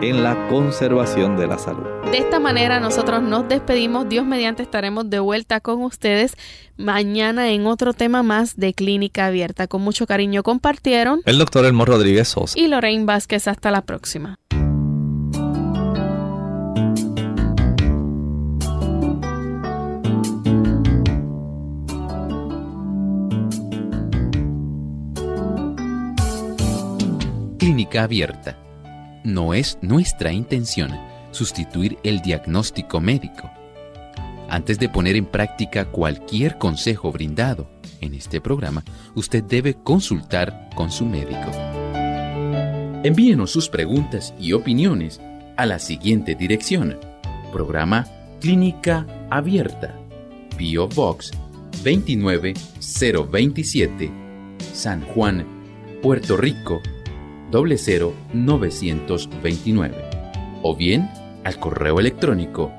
en 0.01 0.23
la 0.23 0.49
conservación 0.49 1.37
de 1.37 1.47
la 1.47 1.59
salud. 1.59 1.85
De 2.11 2.19
esta 2.19 2.41
manera 2.41 2.81
nosotros 2.81 3.23
nos 3.23 3.49
despedimos. 3.49 4.09
Dios 4.09 4.25
mediante 4.25 4.63
estaremos 4.63 5.09
de 5.11 5.19
vuelta 5.19 5.61
con 5.61 5.83
ustedes 5.83 6.37
mañana 6.77 7.51
en 7.51 7.67
otro 7.67 7.93
tema 7.93 8.23
más 8.23 8.57
de 8.57 8.75
Clínica 8.75 9.27
Abierta. 9.27 9.67
Con 9.67 9.83
mucho 9.83 10.07
cariño 10.07 10.43
compartieron 10.43 11.21
el 11.25 11.39
doctor 11.39 11.65
Elmo 11.65 11.85
Rodríguez 11.85 12.29
Sosa 12.29 12.59
y 12.59 12.69
Lorraine 12.69 13.05
Vázquez. 13.05 13.49
Hasta 13.49 13.71
la 13.71 13.83
próxima. 13.83 14.39
Abierta. 28.03 28.59
No 29.25 29.55
es 29.55 29.79
nuestra 29.83 30.33
intención 30.33 30.91
sustituir 31.31 31.99
el 32.03 32.21
diagnóstico 32.21 33.01
médico. 33.01 33.51
Antes 34.49 34.79
de 34.79 34.89
poner 34.89 35.17
en 35.17 35.27
práctica 35.27 35.87
cualquier 35.87 36.59
consejo 36.59 37.11
brindado 37.11 37.69
en 38.01 38.15
este 38.15 38.41
programa, 38.41 38.85
usted 39.15 39.43
debe 39.45 39.75
consultar 39.75 40.69
con 40.75 40.91
su 40.91 41.07
médico. 41.07 41.51
Envíenos 43.05 43.51
sus 43.51 43.69
preguntas 43.69 44.35
y 44.39 44.53
opiniones 44.53 45.21
a 45.57 45.67
la 45.67 45.79
siguiente 45.79 46.35
dirección. 46.35 46.99
Programa 47.53 48.07
Clínica 48.41 49.07
Abierta. 49.31 49.99
Bio 50.57 50.89
Box 50.89 51.33
29027. 51.83 54.11
San 54.73 55.03
Juan, 55.03 55.47
Puerto 56.03 56.37
Rico 56.37 56.81
00929 57.53 59.95
o 60.63 60.77
bien 60.77 61.11
al 61.45 61.59
correo 61.59 62.01
electrónico 62.01 62.73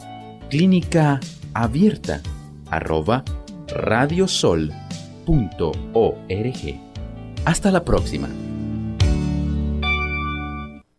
clínica 0.49 1.19
abierta 1.53 2.21
arroba 2.69 3.23
radiosol.org. 3.67 4.73
Hasta 7.45 7.71
la 7.71 7.83
próxima. 7.83 8.29